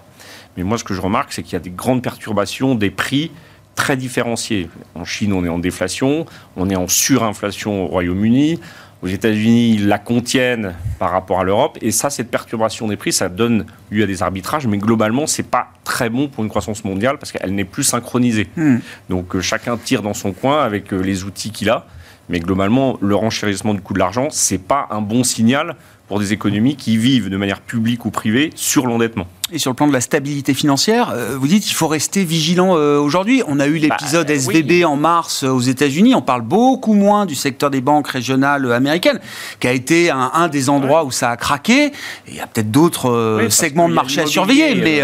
Mais 0.58 0.64
moi, 0.64 0.78
ce 0.78 0.84
que 0.84 0.94
je 0.94 1.02
remarque, 1.02 1.34
c'est 1.34 1.44
qu'il 1.44 1.54
y 1.54 1.58
a 1.58 1.60
des 1.60 1.70
grandes 1.70 2.02
perturbations 2.02 2.76
des 2.76 2.90
prix 2.90 3.32
très 3.76 3.98
différenciés. 3.98 4.70
En 4.94 5.06
Chine, 5.06 5.34
on 5.34 5.44
est 5.46 5.50
en 5.50 5.60
déflation, 5.60 6.26
on 6.56 6.70
est 6.70 6.76
en 6.76 6.88
surinflation 6.88 7.84
au 7.84 7.88
Royaume-Uni, 7.88 8.60
aux 9.06 9.08
États-Unis, 9.08 9.76
ils 9.76 9.88
la 9.88 10.00
contiennent 10.00 10.74
par 10.98 11.12
rapport 11.12 11.40
à 11.40 11.44
l'Europe. 11.44 11.78
Et 11.80 11.92
ça, 11.92 12.10
cette 12.10 12.32
perturbation 12.32 12.88
des 12.88 12.96
prix, 12.96 13.14
ça 13.14 13.30
donne 13.30 13.68
lieu 13.92 14.04
à 14.04 14.08
des 14.08 14.24
arbitrages. 14.24 14.66
Mais 14.66 14.80
globalement, 14.80 15.28
c'est 15.28 15.44
pas 15.44 15.68
très 15.84 16.10
bon 16.10 16.28
pour 16.28 16.44
une 16.44 16.50
croissance 16.50 16.84
mondiale 16.84 17.20
parce 17.20 17.32
qu'elle 17.32 17.54
n'est 17.54 17.66
plus 17.66 17.84
synchronisée. 17.84 18.48
Hmm. 18.58 18.78
Donc 19.10 19.36
euh, 19.36 19.42
chacun 19.42 19.78
tire 19.78 20.02
dans 20.02 20.16
son 20.16 20.32
coin 20.32 20.64
avec 20.64 20.92
euh, 20.92 21.02
les 21.02 21.24
outils 21.24 21.52
qu'il 21.52 21.70
a. 21.70 21.86
Mais 22.30 22.40
globalement, 22.40 22.98
le 23.00 23.14
renchérissement 23.14 23.76
du 23.76 23.82
coût 23.82 23.94
de 23.94 24.00
l'argent, 24.00 24.30
c'est 24.32 24.58
pas 24.58 24.88
un 24.90 25.02
bon 25.02 25.24
signal 25.24 25.76
pour 26.08 26.20
des 26.20 26.34
économies 26.34 26.76
qui 26.76 26.98
vivent 26.98 27.30
de 27.30 27.38
manière 27.38 27.62
publique 27.62 28.06
ou 28.06 28.10
privée 28.10 28.50
sur 28.56 28.88
l'endettement. 28.88 29.28
Et 29.52 29.60
sur 29.60 29.70
le 29.70 29.76
plan 29.76 29.86
de 29.86 29.94
la 29.94 30.02
stabilité 30.02 30.56
financière, 30.56 31.12
euh, 31.12 31.38
vous 31.40 31.48
dites 31.48 31.64
qu'il 31.64 31.76
faut 31.76 31.88
rester 31.88 32.24
vigilant 32.24 32.76
euh, 32.76 32.98
aujourd'hui. 32.98 33.44
On 33.48 33.60
a 33.60 33.68
eu 33.68 33.80
bah, 33.80 33.90
l'épisode 33.92 34.28
SVB 34.28 34.84
en 34.86 34.96
mars 34.96 35.44
euh, 35.44 35.50
aux 35.50 35.60
États-Unis. 35.60 36.16
On 36.16 36.24
parle 36.24 36.42
beaucoup 36.42 36.96
moins 36.96 37.28
du 37.28 37.36
secteur 37.36 37.70
des 37.70 37.80
banques 37.80 38.08
régionales 38.08 38.72
américaines, 38.72 39.20
qui 39.60 39.68
a 39.68 39.72
été 39.72 40.10
un, 40.10 40.48
des 40.48 40.68
endroits 40.72 41.04
où 41.04 41.12
ça 41.12 41.30
a 41.30 41.38
craqué. 41.38 41.92
il 42.28 42.34
y 42.34 42.40
a 42.40 42.48
peut-être 42.48 42.72
d'autres 42.72 43.46
segments 43.50 43.88
de 43.88 43.94
marché 43.94 44.22
à 44.22 44.26
surveiller. 44.26 44.74
mais 44.74 45.02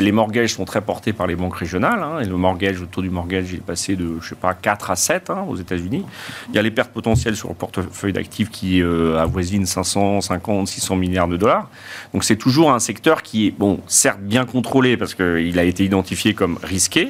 les 0.00 0.12
mortgages 0.12 0.54
sont 0.54 0.64
très 0.64 0.80
portés 0.80 1.12
par 1.12 1.28
les 1.28 1.36
banques 1.36 1.56
régionales. 1.56 2.02
Hein, 2.02 2.22
et 2.22 2.24
le 2.24 2.36
mortgage, 2.36 2.80
le 2.80 2.86
taux 2.86 3.02
du 3.02 3.10
mortgage 3.10 3.54
est 3.54 3.58
passé 3.58 3.94
de, 3.94 4.18
je 4.20 4.30
sais 4.30 4.34
pas, 4.34 4.54
4 4.54 4.90
à 4.90 4.96
7 4.96 5.30
hein, 5.30 5.44
aux 5.48 5.56
États-Unis. 5.56 6.04
Il 6.48 6.56
y 6.56 6.58
a 6.58 6.62
les 6.62 6.72
pertes 6.72 6.90
potentielles 6.90 7.36
sur 7.36 7.50
le 7.50 7.54
portefeuille 7.54 8.12
d'actifs 8.12 8.50
qui 8.50 8.82
avoisinent 8.82 9.66
550, 9.66 10.66
600 10.66 10.96
milliards 10.96 11.28
de 11.28 11.36
dollars. 11.36 11.68
Donc 12.12 12.24
c'est 12.24 12.36
toujours 12.36 12.72
un 12.72 12.80
secteur 12.80 13.22
qui 13.22 13.43
bon, 13.50 13.80
certes 13.86 14.20
bien 14.20 14.44
contrôlé 14.44 14.96
parce 14.96 15.14
qu'il 15.14 15.58
a 15.58 15.64
été 15.64 15.84
identifié 15.84 16.34
comme 16.34 16.58
risqué. 16.62 17.08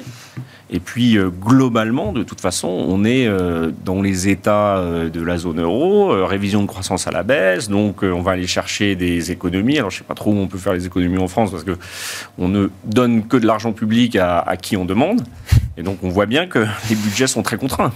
Et 0.71 0.81
puis, 0.81 1.19
euh, 1.19 1.29
globalement, 1.29 2.13
de 2.13 2.23
toute 2.23 2.41
façon, 2.41 2.69
on 2.69 3.05
est 3.05 3.27
euh, 3.27 3.71
dans 3.85 4.01
les 4.01 4.29
États 4.29 4.79
euh, 4.79 5.11
de 5.11 5.21
la 5.21 5.37
zone 5.37 5.61
euro, 5.61 6.27
révision 6.27 6.63
de 6.63 6.67
croissance 6.67 7.07
à 7.07 7.11
la 7.11 7.23
baisse, 7.23 7.69
donc 7.69 8.03
on 8.03 8.23
va 8.23 8.33
aller 8.33 8.47
chercher 8.47 8.97
des 8.97 9.31
économies. 9.31 9.79
Alors, 9.79 9.91
je 9.91 9.97
ne 9.97 9.99
sais 9.99 10.05
pas 10.05 10.15
trop 10.15 10.33
où 10.33 10.37
on 10.37 10.47
peut 10.47 10.59
faire 10.59 10.73
les 10.73 10.87
économies 10.87 11.19
en 11.19 11.29
France 11.29 11.51
parce 11.51 11.65
qu'on 11.65 12.49
ne 12.49 12.71
donne 12.85 13.27
que 13.27 13.37
de 13.37 13.47
l'argent 13.47 13.73
public 13.73 14.17
à, 14.17 14.39
à, 14.39 14.57
qui 14.57 14.77
on 14.77 14.85
demande. 14.85 15.23
Et 15.77 15.83
donc, 15.83 15.99
on 16.03 16.09
voit 16.09 16.27
bien 16.27 16.47
que 16.47 16.67
les 16.89 16.97
budgets 16.97 17.27
sont 17.27 17.43
très 17.43 17.59
contraints. 17.59 17.93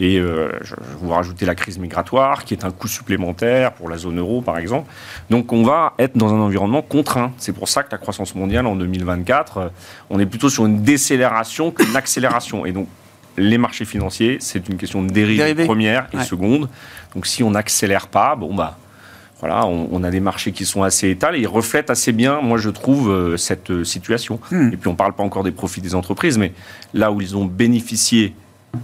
Et 0.00 0.18
euh, 0.18 0.50
je, 0.62 0.74
vous 0.98 1.10
rajouter 1.10 1.46
la 1.46 1.54
crise 1.54 1.78
migratoire, 1.78 2.44
qui 2.44 2.54
est 2.54 2.64
un 2.64 2.70
coût 2.70 2.88
supplémentaire 2.88 3.72
pour 3.72 3.88
la 3.88 3.98
zone 3.98 4.18
euro, 4.18 4.40
par 4.40 4.58
exemple. 4.58 4.90
Donc 5.30 5.52
on 5.52 5.62
va 5.62 5.94
être 5.98 6.16
dans 6.16 6.32
un 6.32 6.40
environnement 6.40 6.82
contraint. 6.82 7.32
C'est 7.38 7.52
pour 7.52 7.68
ça 7.68 7.82
que 7.82 7.88
la 7.92 7.98
croissance 7.98 8.34
mondiale 8.34 8.66
en 8.66 8.74
2024, 8.76 9.58
euh, 9.58 9.68
on 10.10 10.18
est 10.18 10.26
plutôt 10.26 10.48
sur 10.48 10.66
une 10.66 10.82
décélération 10.82 11.70
qu'une 11.70 11.94
accélération. 11.96 12.66
Et 12.66 12.72
donc 12.72 12.88
les 13.36 13.58
marchés 13.58 13.84
financiers, 13.84 14.38
c'est 14.40 14.68
une 14.68 14.76
question 14.76 15.02
de 15.02 15.10
dérive 15.10 15.64
première 15.64 16.08
et 16.12 16.22
seconde. 16.24 16.68
Donc 17.14 17.26
si 17.26 17.42
on 17.42 17.50
n'accélère 17.50 18.08
pas, 18.08 18.36
bon 18.36 18.54
bah 18.54 18.78
voilà, 19.40 19.66
on, 19.66 20.04
a 20.04 20.10
des 20.10 20.20
marchés 20.20 20.52
qui 20.52 20.64
sont 20.64 20.84
assez 20.84 21.10
étalés, 21.10 21.40
ils 21.40 21.48
reflètent 21.48 21.90
assez 21.90 22.12
bien, 22.12 22.40
moi 22.40 22.58
je 22.58 22.70
trouve, 22.70 23.10
euh, 23.10 23.36
cette 23.36 23.82
situation. 23.82 24.38
Hmm. 24.52 24.68
Et 24.72 24.76
puis 24.76 24.86
on 24.86 24.92
ne 24.92 24.96
parle 24.96 25.14
pas 25.14 25.24
encore 25.24 25.42
des 25.42 25.50
profits 25.50 25.80
des 25.80 25.96
entreprises, 25.96 26.38
mais 26.38 26.52
là 26.94 27.10
où 27.10 27.20
ils 27.20 27.36
ont 27.36 27.44
bénéficié 27.44 28.36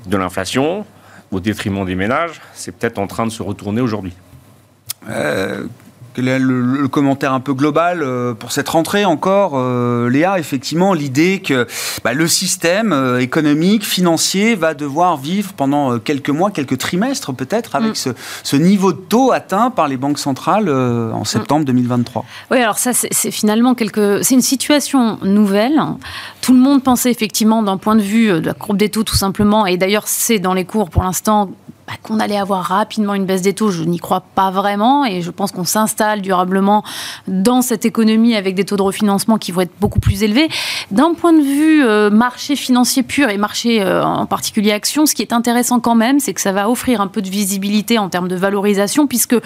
de 0.07 0.17
l'inflation, 0.17 0.85
au 1.31 1.41
détriment 1.41 1.85
des 1.85 1.95
ménages, 1.95 2.41
c'est 2.55 2.73
peut-être 2.73 2.99
en 2.99 3.07
train 3.07 3.27
de 3.27 3.31
se 3.31 3.43
retourner 3.43 3.81
aujourd'hui. 3.81 4.15
Euh, 5.09 5.67
le, 6.23 6.89
commentaire 6.89 7.33
un 7.33 7.41
peu 7.41 7.55
global 7.55 8.03
euh, 8.03 8.35
pour 8.35 8.53
cette 8.53 8.69
rentrée 8.69 9.05
encore, 9.05 9.53
euh, 9.55 10.09
Léa 10.09 10.39
Effectivement, 10.39 10.95
l'idée 10.95 11.41
que 11.41 11.67
bah, 12.05 12.13
le 12.13 12.27
système 12.27 12.93
euh, 12.93 13.21
économique, 13.21 13.85
financier 13.85 14.55
va 14.55 14.75
devoir 14.75 15.17
vivre 15.17 15.53
pendant 15.53 15.99
quelques 15.99 16.31
mois, 16.31 16.51
quelques 16.51 16.79
trimestres 16.79 17.35
peut-être, 17.35 17.77
avec 17.77 17.93
mm. 17.93 18.15
ce, 18.43 18.57
niveau 18.57 18.93
de 18.93 18.99
taux 18.99 19.33
atteint 19.33 19.71
par 19.71 19.89
les 19.89 19.97
banques 19.97 20.19
centrales 20.19 20.69
en 20.69 21.25
septembre 21.25 21.65
2023. 21.65 22.25
Oui, 22.51 22.59
alors 22.59 22.79
ça, 22.79 22.93
c'est 22.93 23.31
finalement 23.31 23.75
quelque... 23.75 24.21
c'est 24.23 24.35
une 24.35 24.43
situation 24.43 25.19
nouvelle. 25.23 25.81
Tout 26.41 26.53
le 26.53 26.59
monde 26.59 26.83
pensait 26.83 27.11
effectivement 27.11 27.63
d'un 27.63 27.77
point 27.77 27.95
de 27.95 28.03
vue 28.03 28.29
de 28.29 28.47
la 28.47 28.55
courbe 28.55 28.77
des 28.77 28.89
taux 28.89 29.05
tout 29.05 29.17
simplement, 29.17 29.67
et 29.67 29.77
d'ailleurs 29.77 30.09
c'est 30.09 30.39
dans 30.39 30.55
les 30.55 30.65
cours 30.65 30.91
pour 30.91 31.03
l'instant 31.03 31.51
bah, 31.89 31.95
qu'on 32.03 32.21
allait 32.21 32.37
avoir 32.37 32.65
rapidement 32.65 33.15
une 33.15 33.25
baisse 33.25 33.41
des 33.41 33.55
taux, 33.55 33.71
je 33.71 33.83
n'y 33.83 33.99
crois 33.99 34.21
pas 34.21 34.51
vraiment 34.51 35.07
et 35.07 35.23
je 35.23 35.31
pense 35.31 35.53
qu'on 35.53 35.65
s'installe 35.65 36.21
durablement 36.21 36.85
dans 37.29 37.63
cette 37.63 37.87
économie 37.87 38.37
avec 38.37 38.55
des 38.55 38.67
taux 38.67 38.77
de 38.77 38.83
refinancement 38.83 39.39
qui 39.39 39.53
vont 39.53 39.63
être 39.63 39.73
beaucoup 39.81 39.99
plus 39.99 40.23
élevés. 40.23 40.51
D'un 40.91 41.15
point 41.15 41.33
de 41.33 41.41
vue 41.41 41.83
euh, 41.83 42.11
marché 42.11 42.57
financier 42.57 43.03
pur 43.03 43.31
et 43.31 43.39
marché 43.39 43.81
euh, 43.81 44.05
en 44.05 44.27
particulier 44.27 44.73
action, 44.73 45.07
ce 45.07 45.15
qui 45.15 45.23
est 45.23 45.33
intéressant 45.33 45.81
quand 45.81 45.95
même, 45.95 46.21
c'est 46.21 46.35
que 46.35 46.43
ça 46.43 46.53
va 46.53 46.69
offrir 46.69 47.01
un 47.01 47.07
peu 47.07 47.23
de 47.23 47.31
visibilité 47.31 47.99
en 47.99 48.11
termes 48.11 48.29
de 48.29 48.37
valorisation 48.37 49.07
puisque 49.07 49.37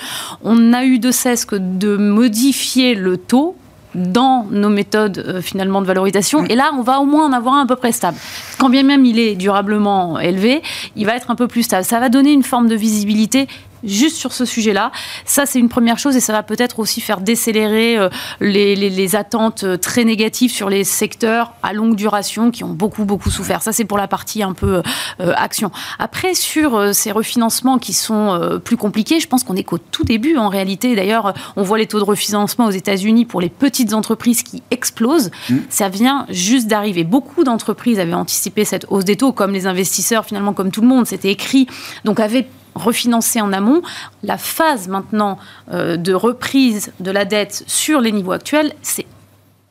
on 0.42 0.72
a 0.72 0.84
eu 0.84 0.98
de 0.98 1.12
cesse 1.12 1.44
que 1.44 1.54
de 1.54 1.96
modifier 1.96 2.96
le 2.96 3.18
taux 3.18 3.54
dans 3.94 4.46
nos 4.50 4.68
méthodes 4.68 5.18
euh, 5.18 5.42
finalement 5.42 5.80
de 5.80 5.86
valorisation. 5.86 6.42
Mm. 6.42 6.46
Et 6.50 6.54
là, 6.54 6.70
on 6.76 6.82
va 6.82 7.00
au 7.00 7.04
moins 7.04 7.26
en 7.26 7.32
avoir 7.32 7.54
un 7.54 7.62
à 7.62 7.66
peu 7.66 7.76
près 7.76 7.92
stable. 7.92 8.16
Quand 8.58 8.70
bien 8.70 8.82
même 8.82 9.04
il 9.04 9.18
est 9.18 9.34
durablement 9.34 10.18
élevé, 10.18 10.62
il 10.96 11.06
va 11.06 11.16
être 11.16 11.30
un 11.30 11.36
peu 11.36 11.48
plus 11.48 11.62
stable. 11.62 11.84
Ça 11.84 12.00
va 12.00 12.08
donner 12.08 12.32
une 12.32 12.42
forme 12.42 12.68
de 12.68 12.74
visibilité 12.74 13.48
juste 13.84 14.16
sur 14.16 14.32
ce 14.32 14.44
sujet-là. 14.44 14.92
Ça, 15.24 15.46
c'est 15.46 15.58
une 15.58 15.68
première 15.68 15.98
chose 15.98 16.16
et 16.16 16.20
ça 16.20 16.32
va 16.32 16.42
peut-être 16.42 16.78
aussi 16.78 17.00
faire 17.00 17.20
décélérer 17.20 17.98
euh, 17.98 18.08
les, 18.40 19.16
attentes 19.16 19.64
euh, 19.64 19.76
très 19.76 20.04
négatives 20.04 20.50
sur 20.52 20.70
les 20.70 20.84
secteurs 20.84 21.52
à 21.62 21.72
longue 21.72 21.96
duration 21.96 22.50
qui 22.50 22.64
ont 22.64 22.72
beaucoup, 22.72 23.04
beaucoup 23.04 23.30
souffert. 23.30 23.62
Ça, 23.62 23.72
c'est 23.72 23.84
pour 23.84 23.98
la 23.98 24.08
partie 24.08 24.42
un 24.42 24.52
peu 24.52 24.82
euh, 25.20 25.32
action. 25.36 25.70
Après, 25.98 26.34
sur 26.34 26.94
ces 26.94 27.12
refinancements 27.12 27.78
qui 27.78 27.92
sont 27.92 28.60
plus 28.64 28.76
compliqués, 28.76 29.20
je 29.20 29.28
pense 29.28 29.44
qu'on 29.44 29.56
est 29.56 29.64
qu'au 29.64 29.78
tout 29.78 30.04
début 30.04 30.36
en 30.36 30.48
réalité. 30.48 30.94
D'ailleurs, 30.94 31.34
on 31.56 31.62
voit 31.62 31.78
les 31.78 31.86
taux 31.86 31.98
de 31.98 32.04
refinancement 32.04 32.66
aux 32.66 32.70
États-Unis 32.70 33.24
pour 33.24 33.40
les 33.40 33.48
petites 33.48 33.94
entreprises 33.94 34.42
qui 34.42 34.62
explosent. 34.70 35.30
Mmh. 35.48 35.56
Ça 35.68 35.88
vient 35.88 36.26
juste 36.30 36.66
d'arriver. 36.66 37.04
Beaucoup 37.04 37.44
d'entreprises 37.44 37.98
avaient 37.98 38.14
anticipé 38.14 38.64
cette 38.64 38.86
hausse 38.88 39.04
des 39.04 39.16
taux, 39.16 39.32
comme 39.32 39.52
les 39.52 39.66
investisseurs, 39.66 40.24
finalement, 40.24 40.52
comme 40.52 40.70
tout 40.70 40.80
le 40.80 40.88
monde. 40.88 41.06
C'était 41.06 41.30
écrit. 41.30 41.66
Donc, 42.04 42.20
avaient 42.20 42.46
refinancer 42.74 43.40
en 43.40 43.52
amont. 43.52 43.82
La 44.22 44.38
phase 44.38 44.88
maintenant 44.88 45.38
euh, 45.72 45.96
de 45.96 46.14
reprise 46.14 46.92
de 47.00 47.10
la 47.10 47.24
dette 47.24 47.64
sur 47.66 48.00
les 48.00 48.12
niveaux 48.12 48.32
actuels, 48.32 48.72
c'est 48.82 49.06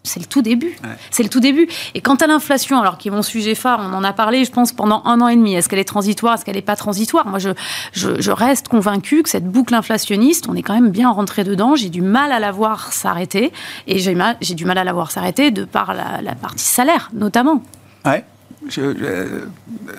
c'est 0.04 0.20
le 0.20 0.26
tout 0.26 0.42
début. 0.42 0.76
C'est 1.12 1.22
le 1.22 1.30
tout 1.30 1.40
début. 1.40 1.68
Et 1.94 2.02
quant 2.02 2.16
à 2.16 2.26
l'inflation, 2.26 2.80
alors 2.80 2.98
qui 2.98 3.10
est 3.10 3.12
mon 3.12 3.22
sujet 3.22 3.54
phare, 3.54 3.80
on 3.82 3.94
en 3.94 4.04
a 4.04 4.14
parlé, 4.14 4.46
je 4.46 4.52
pense, 4.52 4.72
pendant 4.72 5.04
un 5.06 5.22
an 5.22 5.28
et 5.28 5.36
demi. 5.36 5.54
Est-ce 5.54 5.70
qu'elle 5.70 5.80
est 5.80 5.84
transitoire? 5.84 6.34
Est-ce 6.34 6.46
qu'elle 6.46 6.56
n'est 6.56 6.64
pas 6.64 6.76
transitoire? 6.76 7.28
Moi, 7.28 7.38
je, 7.38 7.52
je, 7.94 8.32
reste 8.32 8.68
convaincue 8.68 9.22
que 9.22 9.30
cette 9.30 9.46
boucle 9.46 9.76
inflationniste, 9.76 10.48
on 10.50 10.56
est 10.56 10.64
quand 10.64 10.74
même 10.74 10.90
bien 10.90 11.12
rentré 11.12 11.44
dedans. 11.44 11.76
J'ai 11.76 11.90
du 11.90 12.02
mal 12.02 12.32
à 12.32 12.40
la 12.40 12.52
voir 12.52 12.94
s'arrêter. 12.94 13.52
Et 13.86 14.00
j'ai 14.00 14.56
du 14.56 14.66
mal 14.66 14.78
à 14.80 14.84
la 14.84 14.94
voir 14.94 15.12
s'arrêter 15.12 15.52
de 15.52 15.66
par 15.66 15.94
la, 15.94 16.22
la 16.22 16.34
partie 16.34 16.66
salaire, 16.66 17.12
notamment. 17.14 17.62
Ouais. 18.04 18.26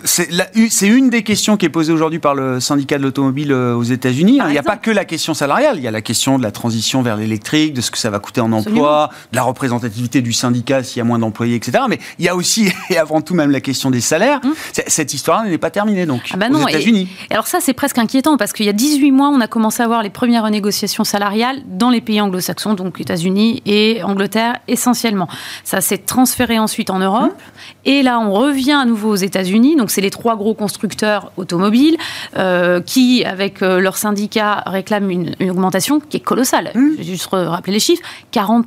C'est 0.04 0.87
une 0.87 1.11
des 1.11 1.23
questions 1.23 1.57
qui 1.57 1.66
est 1.66 1.71
posée 1.71 1.92
aujourd'hui 1.92 2.21
par 2.21 2.35
le 2.35 2.61
syndicat 2.61 2.97
de 2.97 3.02
l'automobile 3.02 3.52
euh, 3.52 3.75
aux 3.75 3.83
États-Unis. 3.83 4.38
Il 4.47 4.52
n'y 4.52 4.59
a 4.59 4.62
pas 4.62 4.76
que 4.76 4.90
la 4.90 5.04
question 5.04 5.35
salariale, 5.35 5.78
il 5.78 5.83
y 5.83 5.88
a 5.88 5.90
la 5.90 6.00
question 6.00 6.38
de 6.38 6.42
la 6.45 6.52
transition 6.52 7.02
vers 7.02 7.16
l'électrique, 7.16 7.75
de 7.75 7.81
ce 7.81 7.90
que 7.90 7.99
ça 7.99 8.11
va 8.11 8.21
coûter 8.21 8.40
en 8.40 8.52
emploi, 8.52 9.11
de 9.33 9.37
la 9.37 9.42
représentativité 9.42 10.23
du 10.23 10.33
syndicat 10.33 10.85
s'il 10.85 10.99
y 10.99 11.00
a 11.00 11.04
moins 11.04 11.19
d'employés, 11.19 11.57
etc. 11.57 11.85
Mais 11.88 11.99
il 12.19 12.25
y 12.25 12.28
a 12.28 12.37
aussi, 12.37 12.71
et 12.90 12.99
avant 12.99 13.21
tout 13.21 13.35
même, 13.35 13.50
la 13.50 13.61
question 13.61 13.90
des 13.90 14.00
salaires. 14.00 14.40
Hum. 14.45 14.54
Cette 14.87 15.12
histoire 15.12 15.45
n'est 15.45 15.59
pas 15.59 15.71
terminée, 15.71 16.07
donc, 16.07 16.31
ah 16.33 16.37
bah 16.37 16.47
aux 16.52 16.69
États-Unis. 16.69 17.09
Alors 17.31 17.49
ça, 17.49 17.59
c'est 17.61 17.75
presque 17.75 17.99
inquiétant, 17.99 18.37
parce 18.37 18.52
qu'il 18.52 18.66
y 18.66 18.71
a 18.71 18.75
18 18.75 19.11
mois, 19.11 19.28
on 19.28 19.40
a 19.40 19.49
commencé 19.49 19.83
à 19.83 19.87
voir 19.88 20.02
les 20.02 20.11
premières 20.11 20.45
renégociations 20.45 21.04
salariales 21.04 21.62
dans 21.66 21.90
les 21.90 22.00
pays 22.00 22.21
anglo-saxons, 22.21 22.75
donc 22.75 23.00
États-Unis 23.00 23.62
et 23.66 24.02
Angleterre 24.04 24.59
essentiellement. 24.69 25.28
Ça 25.64 25.81
s'est 25.81 25.99
transféré 25.99 26.59
ensuite 26.59 26.90
en 26.90 27.00
Europe. 27.00 27.33
Hum. 27.33 27.62
Et 27.85 28.02
là, 28.02 28.21
on 28.21 28.33
revient 28.33 28.51
à 28.80 28.85
nouveau 28.85 29.11
aux 29.11 29.16
États-Unis. 29.16 29.76
Donc, 29.76 29.90
c'est 29.90 30.00
les 30.00 30.11
trois 30.11 30.37
gros 30.37 30.54
constructeurs 30.54 31.32
automobiles 31.37 31.97
euh, 32.37 32.80
qui, 32.80 33.25
avec 33.25 33.62
euh, 33.62 33.80
leurs 33.80 33.97
syndicats, 33.97 34.62
réclament 34.66 35.11
une, 35.11 35.50
augmentation 35.50 36.00
qui 36.00 36.18
est 36.18 36.21
colossale. 36.21 36.71
Mmh. 36.75 36.90
Je 36.92 36.97
vais 36.99 37.04
juste 37.04 37.28
rappeler 37.30 37.73
les 37.73 37.80
chiffres 37.80 38.02
40 38.30 38.66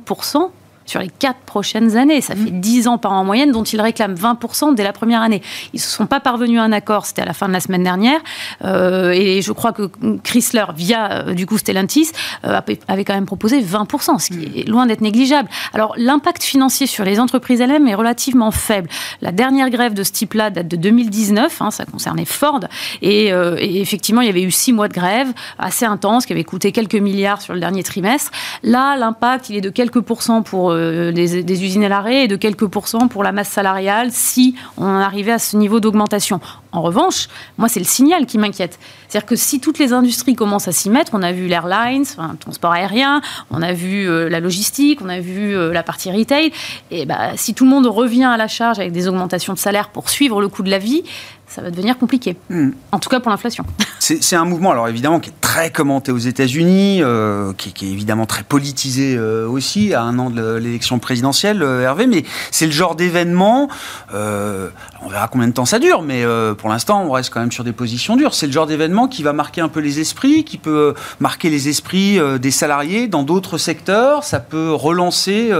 sur 0.86 1.00
les 1.00 1.08
quatre 1.08 1.40
prochaines 1.40 1.96
années. 1.96 2.20
Ça 2.20 2.34
fait 2.34 2.50
10 2.50 2.88
ans 2.88 2.98
par 2.98 3.12
an 3.12 3.20
en 3.20 3.24
moyenne, 3.24 3.52
dont 3.52 3.64
ils 3.64 3.80
réclament 3.80 4.14
20% 4.14 4.74
dès 4.74 4.84
la 4.84 4.92
première 4.92 5.22
année. 5.22 5.42
Ils 5.72 5.76
ne 5.76 5.80
se 5.80 5.88
sont 5.88 6.06
pas 6.06 6.20
parvenus 6.20 6.60
à 6.60 6.62
un 6.62 6.72
accord, 6.72 7.06
c'était 7.06 7.22
à 7.22 7.24
la 7.24 7.32
fin 7.32 7.48
de 7.48 7.52
la 7.52 7.60
semaine 7.60 7.82
dernière. 7.82 8.20
Euh, 8.64 9.10
et 9.10 9.42
je 9.42 9.52
crois 9.52 9.72
que 9.72 9.90
Chrysler, 10.22 10.64
via 10.74 11.26
euh, 11.26 11.34
du 11.34 11.46
coup 11.46 11.58
Stellantis, 11.58 12.10
euh, 12.44 12.60
avait 12.88 13.04
quand 13.04 13.14
même 13.14 13.26
proposé 13.26 13.60
20%, 13.60 14.18
ce 14.18 14.28
qui 14.28 14.60
est 14.60 14.68
loin 14.68 14.86
d'être 14.86 15.00
négligeable. 15.00 15.48
Alors 15.74 15.94
l'impact 15.96 16.42
financier 16.42 16.86
sur 16.86 17.04
les 17.04 17.20
entreprises 17.20 17.60
elles-mêmes 17.60 17.88
est 17.88 17.94
relativement 17.94 18.50
faible. 18.50 18.88
La 19.20 19.32
dernière 19.32 19.70
grève 19.70 19.94
de 19.94 20.02
ce 20.02 20.12
type-là 20.12 20.50
date 20.50 20.68
de 20.68 20.76
2019, 20.76 21.62
hein, 21.62 21.70
ça 21.70 21.84
concernait 21.84 22.24
Ford. 22.24 22.60
Et, 23.02 23.26
et, 23.26 23.80
effectivement, 23.80 24.20
il 24.20 24.26
y 24.26 24.30
avait 24.30 24.42
eu 24.42 24.50
six 24.50 24.72
mois 24.72 24.88
de 24.88 24.94
grève 24.94 25.32
assez 25.58 25.84
intense 25.84 26.26
qui 26.26 26.32
avait 26.32 26.44
coûté 26.44 26.72
quelques 26.72 26.94
milliards 26.94 27.40
sur 27.42 27.54
le 27.54 27.60
dernier 27.60 27.82
trimestre. 27.82 28.30
Là, 28.62 28.96
l'impact, 28.96 29.50
il 29.50 29.56
est 29.56 29.60
de 29.60 29.70
quelques 29.70 30.00
pourcents 30.00 30.42
pour 30.42 30.75
euh, 30.76 31.12
des, 31.12 31.64
usines 31.64 31.84
à 31.84 31.88
l'arrêt 31.88 32.24
et 32.24 32.28
de 32.28 32.36
quelques 32.36 32.66
pourcents 32.66 33.08
pour 33.08 33.22
la 33.22 33.32
masse 33.32 33.48
salariale 33.48 34.08
si 34.10 34.54
on 34.76 34.86
arrivait 34.86 35.32
à 35.32 35.38
ce 35.38 35.56
niveau 35.56 35.80
d'augmentation. 35.80 36.40
En 36.72 36.82
revanche, 36.82 37.28
moi, 37.56 37.68
c'est 37.68 37.80
le 37.80 37.86
signal 37.86 38.26
qui 38.26 38.38
m'inquiète. 38.38 38.78
C'est-à-dire 39.08 39.26
que 39.26 39.36
si 39.36 39.60
toutes 39.60 39.78
les 39.78 39.92
industries 39.92 40.34
commencent 40.34 40.68
à 40.68 40.72
s'y 40.72 40.90
mettre, 40.90 41.12
on 41.14 41.22
a 41.22 41.32
vu 41.32 41.46
l'airlines, 41.46 42.02
enfin, 42.02 42.32
le 42.32 42.38
transport 42.38 42.72
aérien, 42.72 43.22
on 43.50 43.62
a 43.62 43.72
vu 43.72 44.08
euh, 44.08 44.28
la 44.28 44.40
logistique, 44.40 45.00
on 45.02 45.08
a 45.08 45.20
vu 45.20 45.56
euh, 45.56 45.72
la 45.72 45.82
partie 45.82 46.10
retail, 46.10 46.52
et 46.90 47.06
bah, 47.06 47.30
si 47.36 47.54
tout 47.54 47.64
le 47.64 47.70
monde 47.70 47.86
revient 47.86 48.24
à 48.24 48.36
la 48.36 48.48
charge 48.48 48.78
avec 48.78 48.92
des 48.92 49.08
augmentations 49.08 49.54
de 49.54 49.58
salaire 49.58 49.88
pour 49.88 50.10
suivre 50.10 50.40
le 50.40 50.48
coût 50.48 50.62
de 50.62 50.70
la 50.70 50.78
vie, 50.78 51.02
ça 51.48 51.62
va 51.62 51.70
devenir 51.70 51.98
compliqué. 51.98 52.36
Hmm. 52.50 52.70
En 52.92 52.98
tout 52.98 53.08
cas 53.08 53.20
pour 53.20 53.30
l'inflation. 53.30 53.64
C'est 53.98 54.36
un 54.36 54.44
mouvement, 54.44 54.70
alors 54.70 54.86
évidemment, 54.86 55.18
qui 55.18 55.30
est 55.30 55.40
très 55.40 55.72
commenté 55.72 56.12
aux 56.12 56.18
États-Unis, 56.18 57.00
euh, 57.02 57.52
qui, 57.54 57.70
est 57.84 57.88
évidemment 57.88 58.26
très 58.26 58.44
politisé 58.44 59.16
euh, 59.16 59.48
aussi 59.48 59.94
à 59.94 60.02
un 60.02 60.18
an 60.20 60.30
de 60.30 60.54
l'élection 60.56 61.00
présidentielle, 61.00 61.62
euh, 61.62 61.82
Hervé, 61.82 62.06
mais 62.06 62.22
c'est 62.52 62.66
le 62.66 62.72
genre 62.72 62.94
d'événement, 62.94 63.68
on 64.12 65.08
verra 65.08 65.28
combien 65.28 65.48
de 65.48 65.52
temps 65.52 65.64
ça 65.64 65.78
dure, 65.78 66.02
mais 66.02 66.24
pour 66.58 66.68
l'instant, 66.68 67.02
on 67.02 67.10
reste 67.10 67.32
quand 67.32 67.40
même 67.40 67.52
sur 67.52 67.64
des 67.64 67.72
positions 67.72 68.16
dures. 68.16 68.34
C'est 68.34 68.46
le 68.46 68.52
genre 68.52 68.66
d'événement 68.66 69.08
qui 69.08 69.22
va 69.22 69.32
marquer 69.32 69.60
un 69.60 69.68
peu 69.68 69.80
les 69.80 69.98
esprits, 69.98 70.44
qui 70.44 70.58
peut 70.58 70.94
marquer 71.20 71.50
les 71.50 71.68
esprits 71.68 72.18
des 72.38 72.50
salariés 72.50 73.08
dans 73.08 73.22
d'autres 73.22 73.58
secteurs, 73.58 74.24
ça 74.24 74.40
peut 74.40 74.72
relancer 74.72 75.50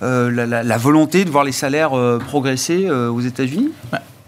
la, 0.00 0.46
la, 0.46 0.78
volonté 0.78 1.24
de 1.24 1.30
voir 1.30 1.44
les 1.44 1.52
salaires 1.52 1.92
progresser 2.26 2.90
aux 2.90 3.20
États-Unis? 3.20 3.70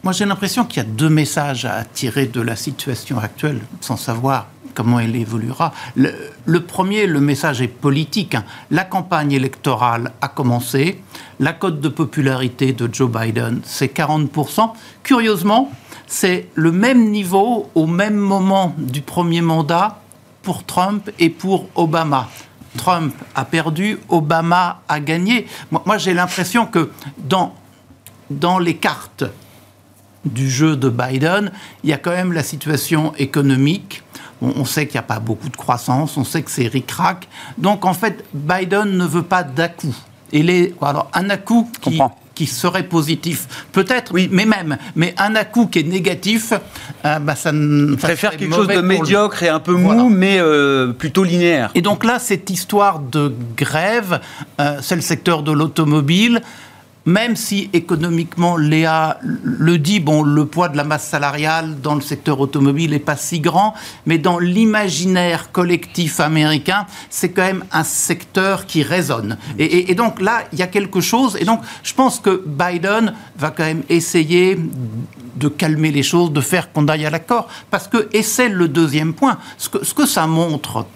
Moi, 0.06 0.12
j'ai 0.12 0.24
l'impression 0.24 0.64
qu'il 0.64 0.76
y 0.84 0.86
a 0.86 0.88
deux 0.88 1.08
messages 1.08 1.64
à 1.64 1.82
tirer 1.82 2.26
de 2.26 2.40
la 2.40 2.54
situation 2.54 3.18
actuelle, 3.18 3.58
sans 3.80 3.96
savoir 3.96 4.46
comment 4.72 5.00
elle 5.00 5.16
évoluera. 5.16 5.72
Le, 5.96 6.60
premier, 6.60 7.08
le 7.08 7.18
message 7.18 7.60
est 7.60 7.66
politique. 7.66 8.36
Hein. 8.36 8.44
La 8.70 8.84
campagne 8.84 9.32
électorale 9.32 10.12
a 10.20 10.28
commencé. 10.28 11.02
La 11.40 11.52
cote 11.52 11.80
de 11.80 11.88
popularité 11.88 12.72
de 12.72 12.88
Joe 12.92 13.10
Biden, 13.10 13.62
c'est 13.64 13.92
40%. 13.92 14.70
Curieusement, 15.02 15.72
c'est 16.06 16.50
le 16.54 16.70
même 16.70 17.10
niveau 17.10 17.68
au 17.74 17.88
même 17.88 18.14
moment 18.14 18.76
du 18.78 19.00
premier 19.00 19.40
mandat 19.40 19.98
pour 20.44 20.62
Trump 20.62 21.10
et 21.18 21.30
pour 21.30 21.68
Obama. 21.74 22.28
Trump 22.76 23.12
a 23.34 23.44
perdu, 23.44 23.98
Obama 24.08 24.82
a 24.86 25.00
gagné. 25.00 25.48
Moi, 25.72 25.98
j'ai 25.98 26.14
l'impression 26.14 26.64
que 26.64 26.92
dans, 27.18 27.56
dans 28.30 28.60
les 28.60 28.76
cartes 28.76 29.24
du 30.26 30.50
jeu 30.50 30.76
de 30.76 30.88
Biden, 30.88 31.50
il 31.84 31.90
y 31.90 31.92
a 31.92 31.98
quand 31.98 32.10
même 32.10 32.32
la 32.32 32.42
situation 32.42 33.12
économique. 33.16 34.02
On, 34.42 34.66
sait 34.66 34.86
qu'il 34.86 34.96
n'y 34.96 35.04
a 35.04 35.08
pas 35.08 35.18
beaucoup 35.18 35.48
de 35.48 35.56
croissance, 35.56 36.18
on 36.18 36.24
sait 36.24 36.42
que 36.42 36.50
c'est 36.50 36.66
ric-rac. 36.66 37.26
Donc 37.56 37.86
en 37.86 37.94
fait, 37.94 38.22
Biden 38.34 38.96
ne 38.96 39.06
veut 39.06 39.22
pas 39.22 39.42
d'à-coup. 39.42 39.94
alors 40.82 41.10
un 41.14 41.30
à-coup 41.30 41.70
qui, 42.34 42.46
serait 42.46 42.82
positif, 42.82 43.66
peut-être, 43.72 44.12
oui. 44.12 44.28
mais 44.30 44.44
même, 44.44 44.76
mais 44.94 45.14
un 45.16 45.34
à-coup 45.36 45.68
qui 45.68 45.78
est 45.78 45.84
négatif, 45.84 46.52
euh, 47.06 47.18
bah, 47.18 47.34
ça 47.34 47.50
ne. 47.50 47.94
préfère 47.94 48.36
quelque 48.36 48.54
chose 48.54 48.68
de 48.68 48.82
médiocre 48.82 49.42
et 49.42 49.48
un 49.48 49.58
peu 49.58 49.72
mou, 49.72 50.10
mais 50.10 50.36
euh, 50.38 50.92
plutôt 50.92 51.24
linéaire. 51.24 51.70
Et 51.74 51.80
donc 51.80 52.04
là, 52.04 52.18
cette 52.18 52.50
histoire 52.50 52.98
de 52.98 53.34
grève, 53.56 54.20
euh, 54.60 54.80
c'est 54.82 54.96
le 54.96 55.00
secteur 55.00 55.42
de 55.44 55.52
l'automobile 55.52 56.42
même 57.06 57.36
si 57.36 57.70
économiquement, 57.72 58.56
Léa 58.56 59.18
le 59.22 59.78
dit, 59.78 60.00
bon, 60.00 60.22
le 60.22 60.44
poids 60.44 60.68
de 60.68 60.76
la 60.76 60.82
masse 60.84 61.06
salariale 61.06 61.80
dans 61.80 61.94
le 61.94 62.00
secteur 62.00 62.40
automobile 62.40 62.90
n'est 62.90 62.98
pas 62.98 63.16
si 63.16 63.38
grand, 63.38 63.74
mais 64.06 64.18
dans 64.18 64.40
l'imaginaire 64.40 65.52
collectif 65.52 66.18
américain, 66.18 66.86
c'est 67.08 67.30
quand 67.30 67.44
même 67.44 67.64
un 67.72 67.84
secteur 67.84 68.66
qui 68.66 68.82
résonne. 68.82 69.38
Et, 69.58 69.94
donc 69.94 70.20
là, 70.20 70.42
il 70.52 70.58
y 70.58 70.62
a 70.62 70.66
quelque 70.66 71.00
chose. 71.00 71.36
Et 71.40 71.44
donc, 71.44 71.60
je 71.84 71.94
pense 71.94 72.18
que 72.18 72.42
Biden 72.44 73.14
va 73.38 73.50
quand 73.50 73.64
même 73.64 73.84
essayer 73.88 74.58
de 75.36 75.48
calmer 75.48 75.92
les 75.92 76.02
choses, 76.02 76.32
de 76.32 76.40
faire 76.40 76.72
qu'on 76.72 76.88
aille 76.88 77.06
à 77.06 77.10
l'accord. 77.10 77.46
Parce 77.70 77.88
que, 77.88 78.08
et 78.12 78.22
c'est 78.22 78.48
le 78.48 78.68
deuxième 78.68 79.12
point, 79.12 79.38
ce 79.58 79.68
que, 79.68 80.06
ça 80.06 80.26
montre, 80.26 80.86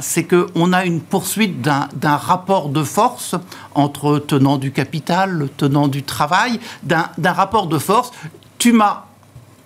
c'est 0.00 0.24
qu'on 0.24 0.72
a 0.72 0.84
une 0.84 1.00
poursuite 1.00 1.60
d'un 1.60 2.16
rapport 2.16 2.68
de 2.68 2.82
force 2.82 3.34
entre 3.74 4.18
tenants 4.18 4.58
du 4.58 4.72
capital, 4.72 5.48
tenants 5.56 5.88
du 5.88 6.02
travail, 6.02 6.60
d'un 6.82 7.32
rapport 7.32 7.66
de 7.66 7.78
force. 7.78 8.12
Tu 8.58 8.72
m'as 8.72 9.04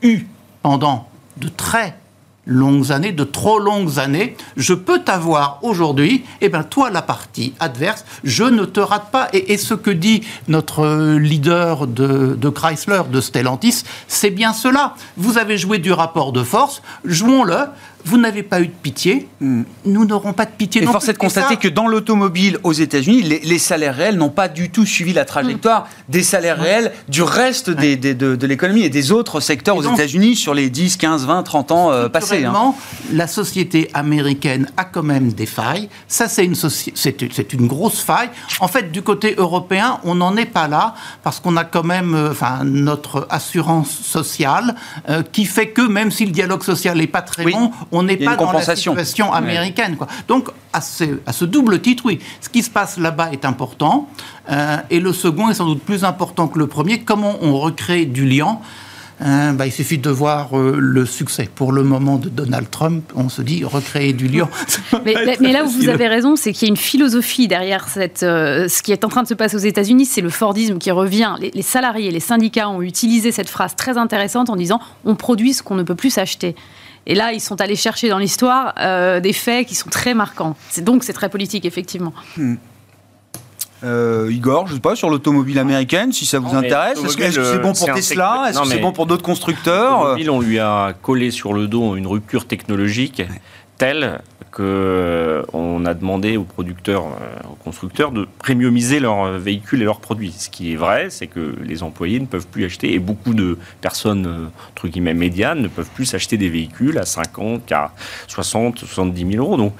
eu 0.03 0.26
pendant 0.62 1.09
de 1.37 1.48
très 1.48 1.96
longues 2.46 2.90
années, 2.90 3.12
de 3.12 3.24
trop 3.24 3.59
longues 3.59 3.98
années, 3.98 4.37
je 4.57 4.74
peux 4.74 5.00
t'avoir 5.00 5.59
aujourd'hui, 5.62 6.24
et 6.40 6.46
eh 6.46 6.48
bien 6.48 6.62
toi, 6.62 6.90
la 6.90 7.03
partie 7.03 7.55
adverse, 7.61 8.05
je 8.24 8.44
ne 8.44 8.64
te 8.64 8.81
rate 8.81 9.11
pas. 9.11 9.29
Et, 9.33 9.57
ce 9.57 9.74
que 9.74 9.90
dit 9.90 10.22
notre 10.48 11.16
leader 11.16 11.87
de, 11.87 12.35
de 12.35 12.48
Chrysler, 12.48 13.03
de 13.11 13.20
Stellantis, 13.20 13.85
c'est 14.09 14.31
bien 14.31 14.53
cela. 14.53 14.94
Vous 15.16 15.38
avez 15.38 15.59
joué 15.59 15.79
du 15.79 15.92
rapport 15.92 16.33
de 16.33 16.42
force, 16.42 16.83
jouons-le 17.05 17.66
vous 18.04 18.18
n'avez 18.18 18.42
pas 18.42 18.60
eu 18.60 18.66
de 18.66 18.72
pitié, 18.72 19.28
hmm. 19.40 19.62
nous 19.84 20.04
n'aurons 20.04 20.32
pas 20.32 20.44
de 20.44 20.50
pitié. 20.50 20.82
Et 20.82 20.86
force 20.86 21.08
est 21.08 21.12
de 21.12 21.18
constater 21.18 21.56
que 21.56 21.68
dans 21.68 21.86
l'automobile 21.86 22.58
aux 22.62 22.72
États-Unis, 22.72 23.22
les, 23.22 23.58
salaires 23.58 23.94
réels 23.94 24.16
n'ont 24.16 24.30
pas 24.30 24.48
du 24.48 24.70
tout 24.70 24.86
suivi 24.86 25.12
la 25.12 25.24
trajectoire 25.24 25.82
hmm. 25.82 26.12
des 26.12 26.22
salaires 26.22 26.58
réels 26.58 26.92
du 27.08 27.22
reste 27.22 27.70
des, 27.70 27.96
de, 27.96 28.46
l'économie 28.46 28.82
et 28.82 28.90
des 28.90 29.12
autres 29.12 29.40
secteurs 29.40 29.76
aux 29.76 29.82
États-Unis 29.82 30.36
sur 30.36 30.54
les 30.54 30.70
10, 30.70 30.96
15, 30.96 31.26
20, 31.26 31.42
30 31.42 31.72
ans 31.72 31.92
euh, 31.92 32.08
passés. 32.08 32.44
Hein. 32.44 32.74
La 33.12 33.26
société 33.26 33.90
américaine 33.94 34.68
a 34.76 34.84
quand 34.84 35.02
même 35.02 35.32
des 35.32 35.46
failles. 35.46 35.88
Ça, 36.08 36.28
c'est 36.28 36.44
une, 36.44 36.54
c'est 36.54 37.52
une 37.52 37.66
grosse 37.66 38.00
faille. 38.00 38.30
En 38.60 38.68
fait, 38.68 38.92
du 38.92 39.02
côté 39.02 39.34
européen, 39.36 40.00
on 40.04 40.14
n'en 40.14 40.36
est 40.36 40.46
pas 40.46 40.68
là 40.68 40.94
parce 41.22 41.40
qu'on 41.40 41.56
a 41.56 41.64
quand 41.64 41.84
même 41.84 42.14
euh, 42.14 42.32
notre 42.64 43.26
assurance 43.30 43.90
sociale 43.90 44.74
euh, 45.08 45.22
qui 45.22 45.44
fait 45.44 45.68
que 45.68 45.82
même 45.82 46.10
si 46.10 46.26
le 46.26 46.32
dialogue 46.32 46.62
social 46.62 46.98
n'est 46.98 47.06
pas 47.06 47.22
très 47.22 47.44
bon, 47.44 47.70
on 47.92 48.03
n'est 48.03 48.16
pas 48.16 48.37
dans 48.37 48.53
la 48.53 48.62
situation 48.62 49.33
américaine. 49.33 49.96
Quoi. 49.96 50.07
Donc, 50.29 50.48
à 50.72 50.81
ce, 50.81 51.44
double 51.44 51.81
titre, 51.81 52.05
oui, 52.07 52.20
ce 52.40 52.48
qui 52.48 52.62
se 52.62 52.70
passe 52.70 52.98
là-bas 52.98 53.31
est 53.33 53.44
important. 53.44 54.09
Euh, 54.50 54.76
et 54.90 55.00
le 55.00 55.12
second 55.12 55.48
est 55.50 55.55
sans 55.55 55.66
doute 55.66 55.83
plus 55.83 56.05
important 56.05 56.48
que 56.48 56.59
le 56.59 56.66
premier. 56.66 57.00
Comment 57.00 57.37
on 57.42 57.59
recrée 57.59 58.05
du 58.05 58.26
lien 58.26 58.59
euh, 59.22 59.53
bah, 59.53 59.66
il 59.66 59.70
suffit 59.70 59.98
de 59.98 60.09
voir 60.09 60.59
euh, 60.59 60.79
le 60.79 61.05
succès 61.05 61.46
pour 61.55 61.72
le 61.72 61.83
moment 61.83 62.16
de 62.16 62.31
Donald 62.31 62.70
Trump. 62.70 63.05
On 63.14 63.29
se 63.29 63.42
dit 63.42 63.64
recréer 63.64 64.14
du 64.14 64.29
lien. 64.29 64.48
mais, 65.05 65.12
là 65.53 65.62
où 65.62 65.68
vous 65.68 65.90
avez 65.90 66.09
raison, 66.09 66.37
c'est 66.37 66.55
qu'il 66.55 66.68
y 66.68 66.70
a 66.70 66.72
une 66.72 66.79
philosophie 66.79 67.46
derrière 67.46 67.87
cette, 67.87 68.20
ce 68.20 68.83
qui 68.83 68.92
est 68.92 69.05
en 69.05 69.09
train 69.09 69.22
de 69.22 69.29
se 69.29 69.35
passer 69.35 69.57
aux 69.57 69.59
États-Unis. 69.59 70.07
C'est 70.07 70.22
le 70.22 70.31
Fordisme 70.31 70.79
qui 70.79 70.90
revient. 70.90 71.35
Les, 71.38 71.50
les, 71.53 71.61
salariés, 71.61 72.11
les 72.11 72.18
syndicats 72.18 72.70
ont 72.70 72.81
utilisé 72.81 73.31
cette 73.31 73.50
phrase 73.50 73.76
très 73.76 73.98
intéressante 73.98 74.48
en 74.48 74.57
disant 74.57 74.81
on 75.05 75.14
produit 75.16 75.53
ce 75.53 75.62
qu'on 75.62 75.74
ne 75.74 75.83
peut 75.83 75.94
plus 75.94 76.16
acheter. 76.16 76.57
Et 77.06 77.14
là, 77.14 77.32
ils 77.32 77.40
sont 77.40 77.60
allés 77.60 77.76
chercher 77.76 78.08
dans 78.08 78.18
l'histoire 78.18 78.74
euh, 78.78 79.20
des 79.20 79.32
faits 79.32 79.66
qui 79.66 79.74
sont 79.74 79.90
très 79.90 80.14
marquants. 80.14 80.56
C'est 80.68 80.84
donc 80.84 81.04
c'est 81.04 81.12
très 81.12 81.28
politique, 81.28 81.64
effectivement. 81.64 82.12
Hmm. 82.36 82.56
Euh, 83.82 84.28
Igor, 84.30 84.66
je 84.66 84.72
ne 84.72 84.76
sais 84.76 84.82
pas, 84.82 84.94
sur 84.94 85.08
l'automobile 85.08 85.58
américaine, 85.58 86.12
si 86.12 86.26
ça 86.26 86.38
vous 86.38 86.54
intéresse. 86.54 87.02
Est-ce 87.02 87.16
que 87.16 87.30
c'est 87.30 87.58
bon 87.58 87.72
pour 87.72 87.94
Tesla 87.94 88.46
Est-ce 88.48 88.60
que 88.60 88.68
c'est 88.68 88.78
bon 88.78 88.92
pour 88.92 89.06
d'autres 89.06 89.22
constructeurs 89.22 90.16
On 90.28 90.40
lui 90.40 90.58
a 90.58 90.92
collé 91.00 91.30
sur 91.30 91.54
le 91.54 91.66
dos 91.66 91.96
une 91.96 92.06
rupture 92.06 92.46
technologique 92.46 93.22
telle 93.78 94.20
qu'on 94.50 94.62
euh, 94.64 95.84
a 95.84 95.94
demandé 95.94 96.36
aux 96.36 96.44
producteurs, 96.44 97.04
euh, 97.04 97.50
aux 97.52 97.54
constructeurs 97.54 98.10
de 98.10 98.26
premiumiser 98.38 98.98
leurs 98.98 99.38
véhicules 99.38 99.80
et 99.80 99.84
leurs 99.84 100.00
produits. 100.00 100.32
Ce 100.32 100.50
qui 100.50 100.72
est 100.72 100.76
vrai, 100.76 101.08
c'est 101.10 101.28
que 101.28 101.54
les 101.62 101.82
employés 101.82 102.18
ne 102.18 102.26
peuvent 102.26 102.48
plus 102.48 102.64
acheter, 102.64 102.92
et 102.92 102.98
beaucoup 102.98 103.34
de 103.34 103.58
personnes, 103.80 104.26
euh, 104.26 104.46
entre 104.70 104.88
guillemets, 104.88 105.14
médianes, 105.14 105.60
ne 105.60 105.68
peuvent 105.68 105.90
plus 105.94 106.04
s'acheter 106.04 106.36
des 106.36 106.48
véhicules 106.48 106.98
à 106.98 107.06
50, 107.06 107.70
à 107.72 107.92
60, 108.26 108.80
70 108.80 109.32
000 109.32 109.44
euros. 109.44 109.56
Donc, 109.56 109.74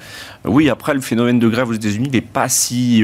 oui, 0.45 0.69
après, 0.69 0.93
le 0.93 1.01
phénomène 1.01 1.39
de 1.39 1.49
grève 1.49 1.69
aux 1.69 1.73
États-Unis 1.73 2.09
n'est 2.09 2.21
pas 2.21 2.47
si 2.49 3.03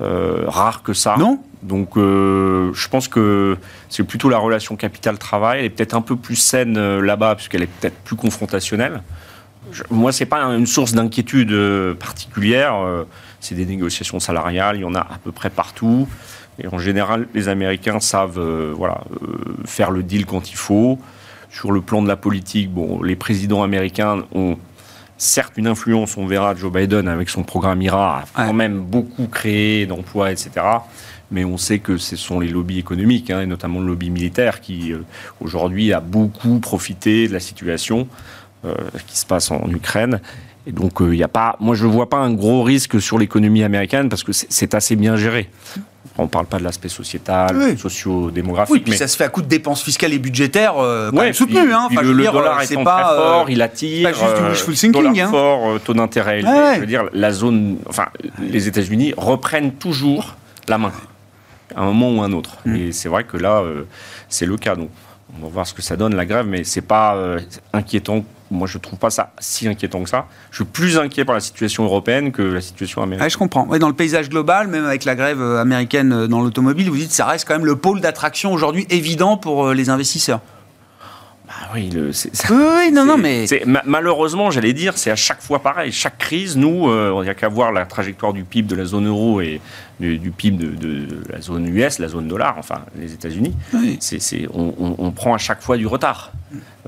rare 0.00 0.82
que 0.82 0.94
ça. 0.94 1.16
Non 1.18 1.40
donc, 1.62 1.90
je 1.96 2.88
pense 2.88 3.06
que 3.06 3.58
c'est 3.90 4.02
plutôt 4.02 4.30
la 4.30 4.38
relation 4.38 4.76
capital-travail. 4.76 5.58
Elle 5.58 5.64
est 5.66 5.70
peut-être 5.70 5.92
un 5.92 6.00
peu 6.00 6.16
plus 6.16 6.36
saine 6.36 7.00
là-bas, 7.00 7.34
puisqu'elle 7.34 7.62
est 7.62 7.66
peut-être 7.66 7.96
plus 7.96 8.16
confrontationnelle 8.16 9.02
moi, 9.90 10.12
c'est 10.12 10.26
pas 10.26 10.42
une 10.42 10.66
source 10.66 10.92
d'inquiétude 10.92 11.52
euh, 11.52 11.94
particulière. 11.94 12.74
Euh, 12.76 13.04
c'est 13.40 13.54
des 13.54 13.66
négociations 13.66 14.20
salariales, 14.20 14.76
il 14.76 14.82
y 14.82 14.84
en 14.84 14.94
a 14.94 15.00
à 15.00 15.18
peu 15.22 15.32
près 15.32 15.50
partout. 15.50 16.08
Et 16.62 16.66
en 16.68 16.78
général, 16.78 17.26
les 17.34 17.48
Américains 17.48 18.00
savent 18.00 18.38
euh, 18.38 18.72
voilà, 18.76 19.02
faire 19.64 19.90
le 19.90 20.02
deal 20.02 20.26
quand 20.26 20.50
il 20.50 20.56
faut. 20.56 20.98
Sur 21.50 21.72
le 21.72 21.80
plan 21.80 22.02
de 22.02 22.08
la 22.08 22.16
politique, 22.16 22.70
bon, 22.70 23.02
les 23.02 23.16
présidents 23.16 23.62
américains 23.62 24.24
ont 24.34 24.56
certes 25.16 25.54
une 25.56 25.66
influence, 25.66 26.16
on 26.16 26.26
verra 26.26 26.54
Joe 26.54 26.72
Biden 26.72 27.08
avec 27.08 27.28
son 27.28 27.42
programme 27.42 27.82
IRA, 27.82 28.24
a 28.34 28.46
quand 28.46 28.52
même 28.54 28.80
beaucoup 28.80 29.26
créé 29.26 29.84
d'emplois, 29.86 30.30
etc. 30.30 30.50
Mais 31.30 31.44
on 31.44 31.58
sait 31.58 31.78
que 31.78 31.98
ce 31.98 32.16
sont 32.16 32.40
les 32.40 32.48
lobbies 32.48 32.78
économiques, 32.78 33.30
hein, 33.30 33.42
et 33.42 33.46
notamment 33.46 33.80
le 33.80 33.88
lobby 33.88 34.10
militaire, 34.10 34.60
qui 34.60 34.92
aujourd'hui 35.40 35.92
a 35.92 36.00
beaucoup 36.00 36.58
profité 36.60 37.28
de 37.28 37.32
la 37.32 37.40
situation. 37.40 38.08
Euh, 38.66 38.74
qui 39.06 39.16
se 39.16 39.24
passe 39.24 39.50
en 39.50 39.66
Ukraine. 39.70 40.20
Et 40.66 40.72
donc, 40.72 40.98
il 41.00 41.06
euh, 41.06 41.14
n'y 41.14 41.22
a 41.22 41.28
pas, 41.28 41.56
moi, 41.60 41.74
je 41.74 41.86
ne 41.86 41.90
vois 41.90 42.10
pas 42.10 42.18
un 42.18 42.30
gros 42.30 42.62
risque 42.62 43.00
sur 43.00 43.18
l'économie 43.18 43.64
américaine 43.64 44.10
parce 44.10 44.22
que 44.22 44.32
c'est 44.32 44.74
assez 44.74 44.96
bien 44.96 45.16
géré. 45.16 45.48
On 46.18 46.24
ne 46.24 46.28
parle 46.28 46.44
pas 46.44 46.58
de 46.58 46.64
l'aspect 46.64 46.90
sociétal, 46.90 47.78
socio-démographique. 47.78 48.74
Oui, 48.74 48.80
puis 48.80 48.98
ça 48.98 49.08
se 49.08 49.16
fait 49.16 49.24
à 49.24 49.30
coup 49.30 49.40
de 49.40 49.46
dépenses 49.46 49.82
fiscales 49.82 50.12
et 50.12 50.18
budgétaires 50.18 50.74
euh, 50.76 51.10
quand 51.10 51.32
soutenues. 51.32 51.72
Hein. 51.72 51.88
le, 52.02 52.24
dollar 52.26 52.60
étant 52.60 52.84
pas, 52.84 53.02
très 53.02 53.16
fort, 53.16 53.48
il 53.48 53.62
attire. 53.62 54.10
Pas 54.10 54.12
juste 54.12 54.36
du 54.36 54.50
wishful 54.50 54.74
thinking. 54.74 54.92
Dollar 54.92 55.26
hein. 55.26 55.30
fort, 55.30 55.80
taux 55.80 55.94
d'intérêt 55.94 56.40
élevé. 56.40 56.74
Je 56.74 56.80
veux 56.80 56.86
dire, 56.86 57.04
la 57.14 57.32
zone, 57.32 57.78
enfin, 57.88 58.08
les 58.40 58.68
États-Unis 58.68 59.14
reprennent 59.16 59.72
toujours 59.72 60.36
la 60.68 60.76
main 60.76 60.92
à 61.74 61.80
un 61.80 61.86
moment 61.86 62.10
ou 62.10 62.22
à 62.22 62.26
un 62.26 62.32
autre. 62.32 62.58
Mm. 62.66 62.76
Et 62.76 62.92
c'est 62.92 63.08
vrai 63.08 63.24
que 63.24 63.38
là, 63.38 63.64
c'est 64.28 64.44
le 64.44 64.58
cas. 64.58 64.76
Donc, 64.76 64.90
on 65.38 65.44
va 65.44 65.48
voir 65.48 65.66
ce 65.66 65.74
que 65.74 65.82
ça 65.82 65.96
donne 65.96 66.14
la 66.14 66.26
grève, 66.26 66.46
mais 66.46 66.64
c'est 66.64 66.80
pas 66.80 67.16
inquiétant 67.72 68.24
moi, 68.50 68.66
je 68.66 68.78
ne 68.78 68.82
trouve 68.82 68.98
pas 68.98 69.10
ça 69.10 69.32
si 69.38 69.68
inquiétant 69.68 70.02
que 70.02 70.08
ça. 70.08 70.26
Je 70.50 70.56
suis 70.56 70.64
plus 70.64 70.98
inquiet 70.98 71.24
par 71.24 71.34
la 71.34 71.40
situation 71.40 71.84
européenne 71.84 72.32
que 72.32 72.42
la 72.42 72.60
situation 72.60 73.02
américaine. 73.02 73.30
je 73.30 73.38
comprends. 73.38 73.66
dans 73.66 73.88
le 73.88 73.94
paysage 73.94 74.28
global, 74.28 74.66
même 74.68 74.84
avec 74.84 75.04
la 75.04 75.14
grève 75.14 75.40
euh, 75.40 75.60
américaine 75.60 76.12
euh, 76.12 76.26
dans 76.26 76.40
l'automobile, 76.40 76.90
vous 76.90 76.96
dites 76.96 77.10
que 77.10 77.14
ça 77.14 77.26
reste 77.26 77.46
quand 77.46 77.54
même 77.54 77.66
le 77.66 77.76
pôle 77.76 78.00
d'attraction 78.00 78.52
aujourd'hui 78.52 78.86
évident 78.90 79.36
pour 79.36 79.68
euh, 79.68 79.74
les 79.74 79.88
investisseurs. 79.88 80.40
Bah 81.46 81.54
oui, 81.74 81.90
le, 81.90 82.10
oui, 82.50 82.92
non, 82.92 83.04
non, 83.04 83.16
mais. 83.16 83.46
Malheureusement, 83.84 84.50
j'allais 84.50 84.72
dire, 84.72 84.96
c'est 84.96 85.10
à 85.10 85.16
chaque 85.16 85.42
fois 85.42 85.60
pareil. 85.60 85.90
Chaque 85.90 86.18
crise, 86.18 86.56
nous, 86.56 86.88
il 86.92 87.22
n'y 87.22 87.28
a 87.28 87.34
qu'à 87.34 87.48
voir 87.48 87.72
la 87.72 87.86
trajectoire 87.86 88.32
du 88.32 88.44
PIB 88.44 88.68
de 88.68 88.76
la 88.76 88.84
zone 88.84 89.08
euro 89.08 89.40
et 89.40 89.60
du, 90.00 90.30
PIB 90.30 90.56
de, 90.56 91.06
la 91.30 91.40
zone 91.40 91.66
US, 91.68 91.98
la 91.98 92.08
zone 92.08 92.26
dollar, 92.26 92.56
enfin 92.58 92.84
les 92.98 93.12
États-Unis. 93.12 93.54
on, 94.52 95.10
prend 95.12 95.34
à 95.34 95.38
chaque 95.38 95.62
fois 95.62 95.76
du 95.76 95.86
retard. 95.86 96.32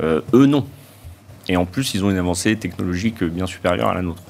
eux, 0.01 0.47
non. 0.47 0.67
Et 1.49 1.57
en 1.57 1.67
plus, 1.67 1.95
ils 1.95 2.05
ont 2.05 2.11
une 2.11 2.19
avancée 2.19 2.57
technologique 2.57 3.23
bien 3.25 3.47
supérieure 3.47 3.89
à 3.89 3.95
la 3.95 4.03
nôtre. 4.03 4.23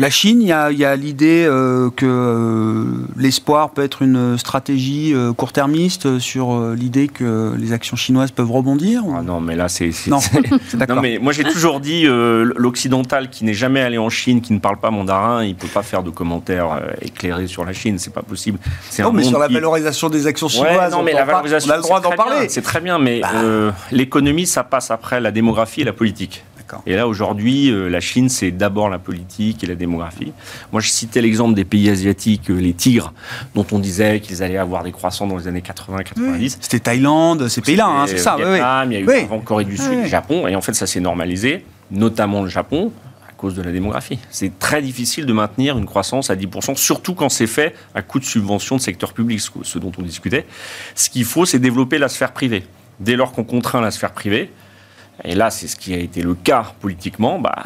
La 0.00 0.08
Chine, 0.08 0.40
il 0.40 0.48
y 0.48 0.52
a, 0.84 0.96
l'idée 0.96 1.44
euh, 1.46 1.90
que 1.94 2.06
euh, 2.06 3.06
l'espoir 3.18 3.68
peut 3.68 3.82
être 3.82 4.00
une 4.00 4.38
stratégie 4.38 5.12
euh, 5.12 5.34
court-termiste 5.34 6.18
sur 6.18 6.58
l'idée 6.70 7.06
que 7.06 7.54
les 7.58 7.74
actions 7.74 7.98
chinoises 7.98 8.30
peuvent 8.30 8.50
rebondir 8.50 9.02
ah 9.14 9.20
Non, 9.20 9.42
mais 9.42 9.56
là, 9.56 9.68
c'est. 9.68 9.90
Non, 10.06 10.20
non, 10.88 11.02
mais 11.02 11.18
moi, 11.20 11.34
j'ai 11.34 11.44
toujours 11.44 11.80
dit 11.80 12.06
l'occidental 12.06 13.28
qui 13.28 13.44
n'est 13.44 13.52
jamais 13.52 13.82
allé 13.82 13.98
en 13.98 14.08
Chine, 14.08 14.40
qui 14.40 14.54
ne 14.54 14.58
parle 14.58 14.78
pas 14.78 14.90
mandarin, 14.90 15.44
il 15.44 15.50
ne 15.50 15.58
peut 15.58 15.68
pas 15.68 15.82
faire 15.82 16.02
de 16.02 16.08
commentaires 16.08 16.80
éclairés 17.02 17.46
sur 17.46 17.66
la 17.66 17.74
Chine, 17.74 17.98
c'est 17.98 18.14
pas 18.14 18.22
possible. 18.22 18.58
Non, 19.00 19.12
mais 19.12 19.22
sur 19.22 19.38
la 19.38 19.48
valorisation 19.48 20.08
des 20.08 20.26
actions 20.26 20.48
chinoises, 20.48 20.92
non, 20.92 21.02
mais 21.02 21.12
la 21.12 21.26
valorisation, 21.26 21.68
on 21.68 21.74
a 21.74 21.76
le 21.76 21.82
droit 21.82 22.00
d'en 22.00 22.12
parler. 22.12 22.48
C'est 22.48 22.62
très 22.62 22.80
bien, 22.80 22.98
mais 22.98 23.20
bah. 23.20 23.74
l'économie, 23.92 24.46
ça 24.46 24.64
passe 24.64 24.90
après 24.90 25.20
la 25.20 25.30
démographie 25.30 25.82
et 25.82 25.84
la 25.84 25.92
politique. 25.92 26.42
Et 26.86 26.94
là, 26.94 27.08
aujourd'hui, 27.08 27.70
euh, 27.70 27.88
la 27.88 28.00
Chine, 28.00 28.28
c'est 28.28 28.50
d'abord 28.50 28.88
la 28.88 28.98
politique 28.98 29.64
et 29.64 29.66
la 29.66 29.74
démographie. 29.74 30.32
Moi, 30.72 30.80
je 30.80 30.88
citais 30.88 31.20
l'exemple 31.20 31.54
des 31.54 31.64
pays 31.64 31.88
asiatiques, 31.90 32.50
euh, 32.50 32.58
les 32.58 32.72
tigres, 32.72 33.12
dont 33.54 33.66
on 33.72 33.78
disait 33.78 34.20
qu'ils 34.20 34.42
allaient 34.42 34.56
avoir 34.56 34.82
des 34.82 34.92
croissants 34.92 35.26
dans 35.26 35.36
les 35.36 35.48
années 35.48 35.62
80-90. 35.62 36.58
C'était 36.60 36.80
Thaïlande, 36.80 37.48
ces 37.48 37.60
pays-là, 37.60 37.86
hein, 37.86 38.06
c'est 38.06 38.18
ça. 38.18 38.36
Vietnam, 38.36 38.92
il 38.92 38.94
y 38.94 38.96
a 38.96 39.00
eu 39.00 39.24
avant 39.24 39.40
Corée 39.40 39.64
du 39.64 39.76
Sud, 39.76 40.02
le 40.02 40.06
Japon, 40.06 40.46
et 40.46 40.56
en 40.56 40.60
fait, 40.60 40.74
ça 40.74 40.86
s'est 40.86 41.00
normalisé, 41.00 41.64
notamment 41.90 42.42
le 42.42 42.48
Japon, 42.48 42.92
à 43.28 43.32
cause 43.32 43.54
de 43.54 43.62
la 43.62 43.72
démographie. 43.72 44.18
C'est 44.30 44.58
très 44.58 44.82
difficile 44.82 45.26
de 45.26 45.32
maintenir 45.32 45.78
une 45.78 45.86
croissance 45.86 46.30
à 46.30 46.36
10%, 46.36 46.76
surtout 46.76 47.14
quand 47.14 47.28
c'est 47.28 47.46
fait 47.46 47.74
à 47.94 48.02
coup 48.02 48.18
de 48.18 48.24
subventions 48.24 48.76
de 48.76 48.80
secteur 48.80 49.12
public, 49.12 49.40
ce 49.62 49.78
dont 49.78 49.92
on 49.98 50.02
discutait. 50.02 50.46
Ce 50.94 51.10
qu'il 51.10 51.24
faut, 51.24 51.46
c'est 51.46 51.58
développer 51.58 51.98
la 51.98 52.08
sphère 52.08 52.32
privée. 52.32 52.64
Dès 53.00 53.16
lors 53.16 53.32
qu'on 53.32 53.44
contraint 53.44 53.80
la 53.80 53.90
sphère 53.90 54.12
privée, 54.12 54.50
et 55.24 55.34
là, 55.34 55.50
c'est 55.50 55.68
ce 55.68 55.76
qui 55.76 55.94
a 55.94 55.98
été 55.98 56.22
le 56.22 56.34
cas 56.34 56.72
politiquement. 56.80 57.38
Bah, 57.38 57.64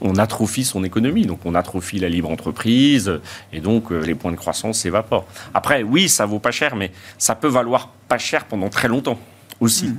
on 0.00 0.16
atrophie 0.16 0.64
son 0.64 0.84
économie, 0.84 1.26
donc 1.26 1.40
on 1.44 1.54
atrophie 1.54 1.98
la 1.98 2.08
libre 2.08 2.30
entreprise, 2.30 3.20
et 3.52 3.60
donc 3.60 3.92
euh, 3.92 4.00
les 4.00 4.14
points 4.14 4.32
de 4.32 4.36
croissance 4.36 4.78
s'évaporent. 4.78 5.26
Après, 5.54 5.82
oui, 5.82 6.08
ça 6.08 6.26
vaut 6.26 6.38
pas 6.38 6.50
cher, 6.50 6.76
mais 6.76 6.92
ça 7.18 7.34
peut 7.34 7.48
valoir 7.48 7.88
pas 8.08 8.18
cher 8.18 8.44
pendant 8.44 8.68
très 8.68 8.88
longtemps 8.88 9.18
aussi. 9.60 9.88
Mmh. 9.88 9.98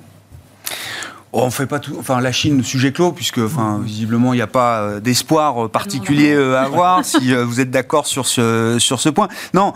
On 1.36 1.50
fait 1.50 1.66
pas 1.66 1.80
tout. 1.80 1.96
Enfin, 2.00 2.22
la 2.22 2.32
Chine, 2.32 2.64
sujet 2.64 2.92
clos, 2.92 3.12
puisque, 3.12 3.40
enfin, 3.40 3.82
visiblement, 3.84 4.34
il 4.34 4.38
n'y 4.38 4.44
a 4.44 4.48
pas 4.48 4.82
euh, 4.82 5.00
d'espoir 5.00 5.66
euh, 5.66 5.68
particulier 5.68 6.32
euh, 6.32 6.56
à 6.56 6.62
avoir. 6.62 7.04
si 7.06 7.34
vous 7.34 7.60
êtes 7.60 7.72
d'accord 7.72 8.06
sur 8.06 8.28
ce 8.28 8.78
sur 8.80 9.00
ce 9.00 9.10
point. 9.10 9.28
Non, 9.56 9.74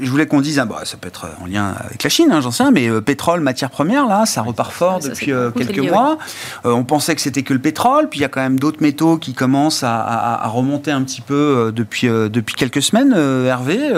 je 0.00 0.08
voulais 0.08 0.26
qu'on 0.26 0.40
dise, 0.40 0.60
ah, 0.60 0.66
bah, 0.66 0.82
ça 0.84 0.96
peut 0.96 1.08
être 1.08 1.26
en 1.42 1.46
lien 1.46 1.74
avec 1.84 2.04
la 2.04 2.10
Chine, 2.10 2.30
hein, 2.30 2.40
j'en 2.40 2.52
sais 2.52 2.62
rien, 2.62 2.70
mais 2.70 2.88
pétrole, 3.00 3.40
matière 3.40 3.70
première, 3.70 4.06
là, 4.06 4.24
ça 4.24 4.42
repart 4.42 4.70
fort 4.70 5.00
depuis 5.00 5.32
quelques 5.56 5.90
mois. 5.90 6.16
on 6.64 6.84
pensait 6.84 7.16
que 7.16 7.20
c'était 7.20 7.42
que 7.42 7.54
le 7.54 7.60
pétrole, 7.60 8.08
puis 8.08 8.20
il 8.20 8.22
y 8.22 8.26
a 8.26 8.28
quand 8.28 8.40
même 8.40 8.60
d'autres 8.60 8.80
métaux 8.80 9.16
qui 9.18 9.34
commencent 9.34 9.82
à, 9.82 10.00
à, 10.00 10.48
remonter 10.48 10.92
un 10.92 11.02
petit 11.02 11.22
peu 11.22 11.72
depuis 11.74 12.06
depuis 12.08 12.54
quelques 12.54 12.82
semaines. 12.82 13.12
Hervé. 13.46 13.90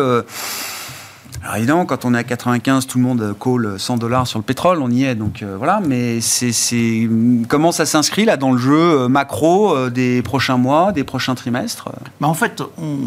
Alors 1.43 1.57
évidemment, 1.57 1.87
quand 1.87 2.05
on 2.05 2.15
est 2.15 2.19
à 2.19 2.25
95, 2.25 2.87
tout 2.87 2.99
le 2.99 3.05
monde 3.05 3.35
call 3.41 3.75
100 3.77 3.97
dollars 3.97 4.29
sur 4.29 4.39
le 4.39 4.45
pétrole, 4.45 4.81
on 4.81 4.91
y 4.91 5.05
est. 5.05 5.17
Donc 5.17 5.43
euh, 5.43 5.57
voilà, 5.57 5.81
mais 5.85 6.21
c'est 6.21 7.09
comment 7.49 7.73
ça 7.73 7.85
s'inscrit 7.85 8.25
là 8.25 8.37
dans 8.37 8.53
le 8.53 8.59
jeu 8.59 8.73
euh, 9.03 9.09
macro 9.09 9.75
euh, 9.75 9.91
des 9.91 10.23
prochains 10.23 10.57
mois, 10.57 10.93
des 10.93 11.03
prochains 11.03 11.35
trimestres 11.35 11.89
bah, 12.21 12.29
En 12.29 12.35
fait, 12.35 12.63
on, 12.79 12.99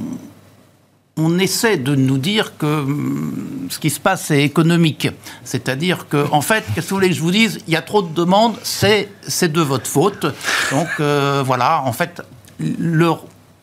on 1.15 1.39
essaie 1.39 1.77
de 1.77 1.95
nous 1.95 2.17
dire 2.17 2.57
que 2.57 2.65
hum, 2.65 3.67
ce 3.69 3.79
qui 3.79 3.89
se 3.89 4.01
passe 4.01 4.29
est 4.31 4.43
économique. 4.43 5.07
C'est-à-dire 5.45 6.09
que, 6.09 6.29
en 6.33 6.41
fait, 6.41 6.65
qu'est-ce 6.75 6.87
que 6.87 6.89
vous 6.89 6.97
voulez 6.97 7.09
que 7.09 7.15
je 7.15 7.21
vous 7.21 7.31
dise? 7.31 7.59
Il 7.67 7.73
y 7.73 7.77
a 7.77 7.81
trop 7.81 8.01
de 8.01 8.13
demandes, 8.13 8.55
c'est 8.63 9.07
de 9.43 9.61
votre 9.61 9.87
faute. 9.87 10.25
Donc 10.71 10.87
voilà, 10.99 11.81
en 11.83 11.93
fait, 11.93 12.21
le 12.59 13.11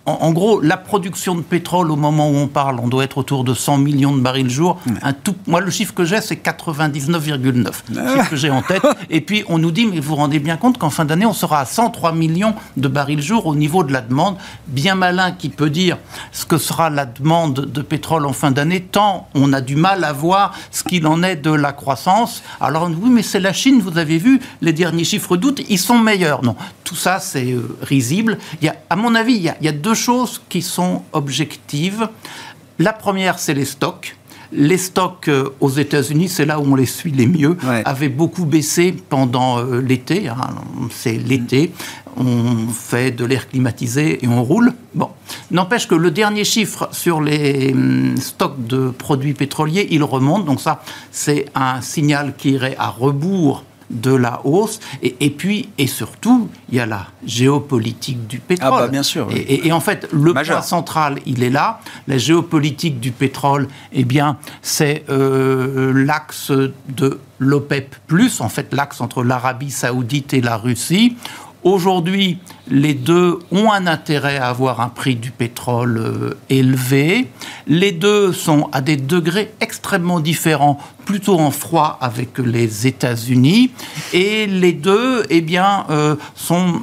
en, 0.05 0.33
gros, 0.33 0.61
la 0.61 0.77
production 0.77 1.37
de 1.37 1.43
pétrole 1.43 1.93
au 1.93 1.97
moment 1.97 2.29
où 2.29 2.35
on 2.35 2.49
parle, 2.49 2.81
on 2.81 2.89
doit 2.89 3.05
être 3.05 3.19
autour 3.19 3.45
de 3.45 3.55
100 3.55 3.79
millions 3.79 4.15
de 4.15 4.21
barils 4.21 4.51
jour. 4.51 4.81
Un 5.01 5.13
tout, 5.13 5.37
moi, 5.47 5.61
le 5.61 5.71
chiffre 5.71 5.95
que 5.95 6.05
j'ai, 6.05 6.21
c'est 6.21 6.45
99,9. 6.45 7.69
Ah. 7.97 8.15
chiffre 8.17 8.31
que 8.31 8.37
j'ai 8.37 8.51
en 8.51 8.63
tête. 8.63 8.83
Et 9.11 9.21
puis, 9.21 9.45
on 9.49 9.59
nous 9.59 9.71
dit, 9.71 9.87
mais 9.87 10.01
vous 10.01 10.11
vous 10.11 10.17
rendez 10.17 10.41
bien 10.41 10.57
compte 10.57 10.77
qu'en 10.77 10.91
fin 10.91 11.05
d'année, 11.05 11.25
on 11.25 11.33
sera 11.33 11.61
à 11.61 11.65
103 11.65 12.13
millions 12.13 12.55
de 12.77 12.89
barils 12.89 13.23
jour 13.23 13.47
au 13.47 13.55
niveau 13.55 13.85
de 13.85 13.93
la 13.93 14.01
demande. 14.01 14.37
Bien 14.67 14.97
malin 14.97 15.31
qui 15.31 15.49
peut 15.49 15.71
dire 15.71 15.99
ce 16.33 16.45
que 16.45 16.59
sera 16.59 16.91
la 16.91 17.07
demande 17.07 17.55
de 17.67 17.83
pétrole 17.83 18.27
en 18.27 18.33
fin 18.33 18.51
d'année, 18.51 18.81
tant 18.81 19.29
on 19.35 19.53
a 19.53 19.61
du 19.61 19.77
mal 19.77 20.03
à 20.03 20.13
voir 20.13 20.53
ce 20.73 20.83
qu'il 20.83 21.07
en 21.07 21.23
est 21.23 21.37
de 21.37 21.53
la 21.53 21.73
croissance. 21.73 22.43
Alors, 22.61 22.89
oui, 22.89 23.11
mais 23.11 23.23
c'est 23.23 23.41
la 23.41 23.53
Chine, 23.53 23.81
vous 23.81 23.99
avez 23.99 24.19
vu, 24.19 24.41
les 24.63 24.73
derniers 24.73 25.05
chiffres 25.05 25.37
d'août, 25.37 25.63
ils 25.69 25.79
sont 25.79 25.99
meilleurs. 25.99 26.43
Non, 26.43 26.57
tout 26.83 26.97
ça, 26.97 27.21
c'est 27.21 27.53
euh, 27.53 27.77
risible. 27.83 28.39
Il 28.61 28.67
y 28.67 28.69
a, 28.69 28.77
à 28.91 28.97
mon 28.97 29.15
avis, 29.15 29.35
il 29.35 29.43
y 29.43 29.49
a, 29.49 29.57
il 29.61 29.67
y 29.67 29.69
a 29.69 29.73
deux 29.73 29.92
choses 29.95 30.41
qui 30.49 30.63
sont 30.63 31.03
objectives. 31.13 32.09
La 32.79 32.93
première, 32.93 33.39
c'est 33.39 33.55
les 33.55 33.65
stocks. 33.65 34.17
les 34.53 34.77
stocks 34.77 35.29
euh, 35.29 35.49
aux 35.61 35.71
États-Unis, 35.71 36.29
c'est 36.29 36.45
là 36.45 36.61
où 36.61 36.65
on 36.65 36.75
les 36.75 36.87
suit 36.87 37.11
les 37.11 37.27
mieux, 37.27 37.57
avaient 37.85 38.11
beaucoup 38.11 38.45
baissé 38.45 38.93
pendant 39.09 39.59
euh, 39.59 39.81
l'été. 39.81 40.29
Hein. 40.29 40.37
c'est 40.91 41.15
l'été, 41.15 41.73
on 42.17 42.69
fait 42.69 43.11
de 43.11 43.25
l'air 43.25 43.49
climatisé 43.49 44.23
et 44.23 44.29
on 44.29 44.45
roule. 44.45 44.75
Bon, 44.95 45.09
n'empêche 45.51 45.89
que 45.89 45.95
le 45.95 46.11
dernier 46.11 46.45
chiffre 46.45 46.89
sur 46.93 47.21
les 47.21 47.73
hum, 47.73 48.17
stocks 48.19 48.67
de 48.67 48.91
produits 48.91 49.35
pétroliers, 49.35 49.89
il 49.91 50.05
remonte. 50.05 50.45
Donc 50.45 50.61
ça, 50.61 50.83
c'est 51.11 51.47
un 51.55 51.81
signal 51.81 52.35
qui 52.37 52.51
irait 52.51 52.77
à 52.79 52.89
rebours 52.89 53.65
de 53.93 54.15
la 54.15 54.41
hausse. 54.45 54.81
Et, 55.03 55.31
puis, 55.31 55.69
et 55.79 55.87
surtout, 55.87 56.49
il 56.69 56.77
y 56.77 56.81
a 56.81 56.87
la 56.87 57.07
géopolitique 57.25 58.27
du 58.27 58.39
pétrole. 58.39 58.71
Ah 58.73 58.81
bah 58.83 58.89
bien 58.89 59.03
sûr. 59.03 59.29
Et, 59.31 59.71
en 59.73 59.81
fait, 59.81 60.09
le 60.13 60.33
point 60.33 60.63
central, 60.63 61.19
il 61.27 61.43
est 61.43 61.51
là. 61.51 61.81
La 62.09 62.19
géopolitique 62.19 63.01
du 63.01 63.13
pétrole, 63.13 63.69
eh 63.93 64.05
bien, 64.05 64.39
c'est 64.63 65.05
euh, 65.09 65.93
l'axe 65.93 66.51
de 66.51 67.21
l'OPEP+, 67.39 67.95
en 68.41 68.49
fait, 68.49 68.73
l'axe 68.73 69.01
entre 69.01 69.23
l'Arabie 69.23 69.71
saoudite 69.71 70.33
et 70.35 70.41
la 70.41 70.57
Russie. 70.57 71.17
Aujourd'hui, 71.65 72.39
les 72.69 72.95
deux 72.95 73.39
ont 73.53 73.71
un 73.71 73.87
intérêt 73.87 74.37
à 74.37 74.49
avoir 74.49 74.81
un 74.81 74.89
prix 74.89 75.15
du 75.15 75.31
pétrole 75.31 75.99
euh, 75.99 76.35
élevé. 76.51 77.29
Les 77.69 77.93
deux 77.93 78.33
sont 78.33 78.69
à 78.73 78.81
des 78.81 78.97
degrés 78.97 79.55
extrêmement 79.61 80.19
différents, 80.19 80.79
plutôt 81.05 81.39
en 81.39 81.53
froid 81.53 81.99
avec 82.01 82.39
les 82.39 82.89
États-Unis. 82.89 83.71
Et 84.13 84.47
les 84.47 84.73
deux, 84.73 85.25
eh 85.31 85.41
bien, 85.41 85.87
euh, 85.91 86.17
sont 86.35 86.83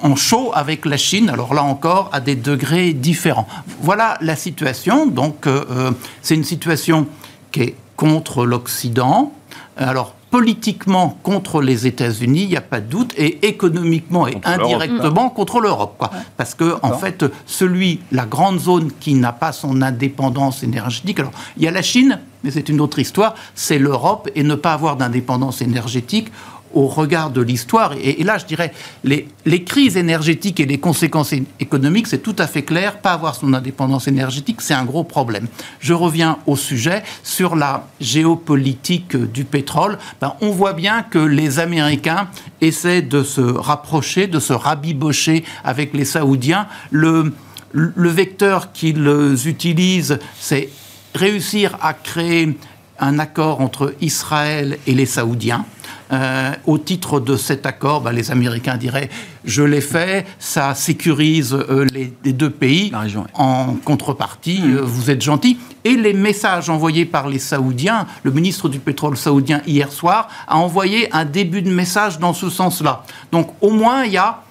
en 0.00 0.14
chaud 0.14 0.52
avec 0.54 0.84
la 0.84 0.96
Chine, 0.96 1.28
alors 1.28 1.52
là 1.52 1.64
encore, 1.64 2.08
à 2.12 2.20
des 2.20 2.36
degrés 2.36 2.92
différents. 2.92 3.48
Voilà 3.80 4.16
la 4.20 4.36
situation. 4.36 5.06
Donc, 5.06 5.48
euh, 5.48 5.90
c'est 6.22 6.36
une 6.36 6.44
situation 6.44 7.08
qui 7.50 7.62
est 7.62 7.76
contre 7.96 8.46
l'Occident. 8.46 9.32
Alors, 9.76 10.14
politiquement 10.30 11.18
contre 11.22 11.62
les 11.62 11.86
États-Unis, 11.86 12.42
il 12.42 12.48
n'y 12.48 12.56
a 12.56 12.60
pas 12.60 12.80
de 12.80 12.86
doute, 12.86 13.14
et 13.16 13.46
économiquement 13.46 14.26
et 14.26 14.38
indirectement 14.44 15.30
contre 15.30 15.60
l'Europe. 15.60 16.04
Parce 16.36 16.54
que, 16.54 16.76
en 16.82 16.92
fait, 16.92 17.24
celui, 17.46 18.00
la 18.12 18.26
grande 18.26 18.60
zone 18.60 18.90
qui 19.00 19.14
n'a 19.14 19.32
pas 19.32 19.52
son 19.52 19.82
indépendance 19.82 20.62
énergétique, 20.62 21.20
alors 21.20 21.32
il 21.56 21.62
y 21.62 21.68
a 21.68 21.70
la 21.70 21.82
Chine, 21.82 22.20
mais 22.44 22.50
c'est 22.50 22.68
une 22.68 22.80
autre 22.80 22.98
histoire, 22.98 23.34
c'est 23.54 23.78
l'Europe, 23.78 24.28
et 24.34 24.42
ne 24.42 24.54
pas 24.54 24.72
avoir 24.74 24.96
d'indépendance 24.96 25.62
énergétique, 25.62 26.30
au 26.74 26.86
regard 26.86 27.30
de 27.30 27.40
l'histoire. 27.40 27.94
Et, 28.02 28.22
là, 28.24 28.38
je 28.38 28.46
dirais, 28.46 28.72
les, 29.04 29.28
crises 29.64 29.96
énergétiques 29.96 30.60
et 30.60 30.66
les 30.66 30.78
conséquences 30.78 31.32
économiques, 31.60 32.06
c'est 32.06 32.22
tout 32.22 32.36
à 32.38 32.46
fait 32.46 32.62
clair. 32.62 32.98
Pas 32.98 33.12
avoir 33.12 33.34
son 33.34 33.52
indépendance 33.52 34.08
énergétique, 34.08 34.60
c'est 34.60 34.74
un 34.74 34.84
gros 34.84 35.04
problème. 35.04 35.46
Je 35.80 35.94
reviens 35.94 36.38
au 36.46 36.56
sujet. 36.56 37.02
Sur 37.22 37.56
la 37.56 37.86
géopolitique 38.00 39.16
du 39.16 39.44
pétrole, 39.44 39.98
ben, 40.20 40.34
on 40.40 40.50
voit 40.50 40.72
bien 40.72 41.02
que 41.02 41.18
les 41.18 41.58
Américains 41.58 42.28
essaient 42.60 43.02
de 43.02 43.22
se 43.22 43.40
rapprocher, 43.40 44.26
de 44.26 44.40
se 44.40 44.52
rabibocher 44.52 45.44
avec 45.64 45.94
les 45.94 46.04
Saoudiens. 46.04 46.66
Le, 46.90 47.32
le 47.72 48.08
vecteur 48.08 48.72
qu'ils 48.72 49.46
utilisent, 49.46 50.18
c'est 50.38 50.68
réussir 51.14 51.76
à 51.80 51.94
créer 51.94 52.56
un 52.98 53.18
accord 53.18 53.60
entre 53.60 53.94
Israël 54.00 54.78
et 54.86 54.94
les 54.94 55.06
Saoudiens. 55.06 55.64
Euh, 56.10 56.52
au 56.66 56.78
titre 56.78 57.20
de 57.20 57.36
cet 57.36 57.66
accord, 57.66 58.00
bah, 58.00 58.12
les 58.12 58.30
Américains 58.30 58.76
diraient 58.76 59.10
je 59.44 59.62
l'ai 59.62 59.80
fait, 59.80 60.26
ça 60.38 60.74
sécurise 60.74 61.54
euh, 61.54 61.86
les, 61.92 62.32
deux 62.32 62.50
pays. 62.50 62.92
En 63.34 63.74
contrepartie, 63.84 64.60
mm. 64.60 64.76
euh, 64.76 64.80
vous 64.82 65.10
êtes 65.10 65.22
gentils. 65.22 65.58
Et 65.84 65.96
les 65.96 66.14
messages 66.14 66.70
envoyés 66.70 67.04
par 67.04 67.28
les 67.28 67.38
Saoudiens, 67.38 68.06
le 68.22 68.30
ministre 68.30 68.68
du 68.68 68.78
pétrole 68.78 69.16
saoudien 69.16 69.60
hier 69.66 69.92
soir 69.92 70.28
a 70.46 70.56
envoyé 70.56 71.14
un 71.14 71.24
début 71.24 71.62
de 71.62 71.70
message 71.70 72.18
dans 72.18 72.32
ce 72.32 72.48
sens-là. 72.48 73.04
Donc 73.30 73.50
au 73.60 73.70
moins, 73.70 74.04
il 74.04 74.12
y 74.12 74.18
a 74.18 74.42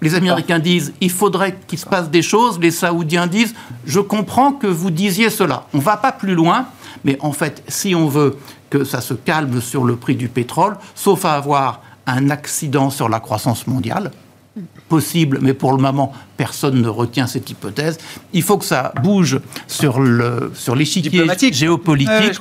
les 0.00 0.14
Américains 0.14 0.58
disent 0.58 0.92
il 1.00 1.10
faudrait 1.10 1.58
qu'il 1.66 1.78
se 1.78 1.86
passe 1.86 2.10
des 2.10 2.22
choses, 2.22 2.58
les 2.60 2.70
Saoudiens 2.70 3.26
disent 3.26 3.54
je 3.84 4.00
comprends 4.00 4.52
que 4.52 4.66
vous 4.66 4.90
disiez 4.90 5.30
cela. 5.30 5.64
On 5.74 5.78
ne 5.78 5.82
va 5.82 5.96
pas 5.96 6.12
plus 6.12 6.34
loin, 6.34 6.66
mais 7.04 7.16
en 7.20 7.32
fait, 7.32 7.62
si 7.68 7.94
on 7.94 8.06
veut 8.06 8.36
que 8.70 8.84
ça 8.84 9.00
se 9.00 9.14
calme 9.14 9.60
sur 9.60 9.84
le 9.84 9.96
prix 9.96 10.16
du 10.16 10.28
pétrole, 10.28 10.76
sauf 10.94 11.24
à 11.24 11.34
avoir 11.34 11.82
un 12.06 12.30
accident 12.30 12.90
sur 12.90 13.08
la 13.08 13.20
croissance 13.20 13.66
mondiale, 13.66 14.10
possible, 14.88 15.38
mais 15.42 15.54
pour 15.54 15.72
le 15.72 15.78
moment, 15.78 16.12
personne 16.36 16.80
ne 16.80 16.88
retient 16.88 17.26
cette 17.26 17.48
hypothèse. 17.50 17.98
Il 18.32 18.42
faut 18.42 18.58
que 18.58 18.64
ça 18.64 18.92
bouge 19.02 19.40
sur 19.66 20.00
le 20.00 20.52
sur 20.54 20.74
l'échiquier 20.74 21.26
géopolitique. 21.52 22.40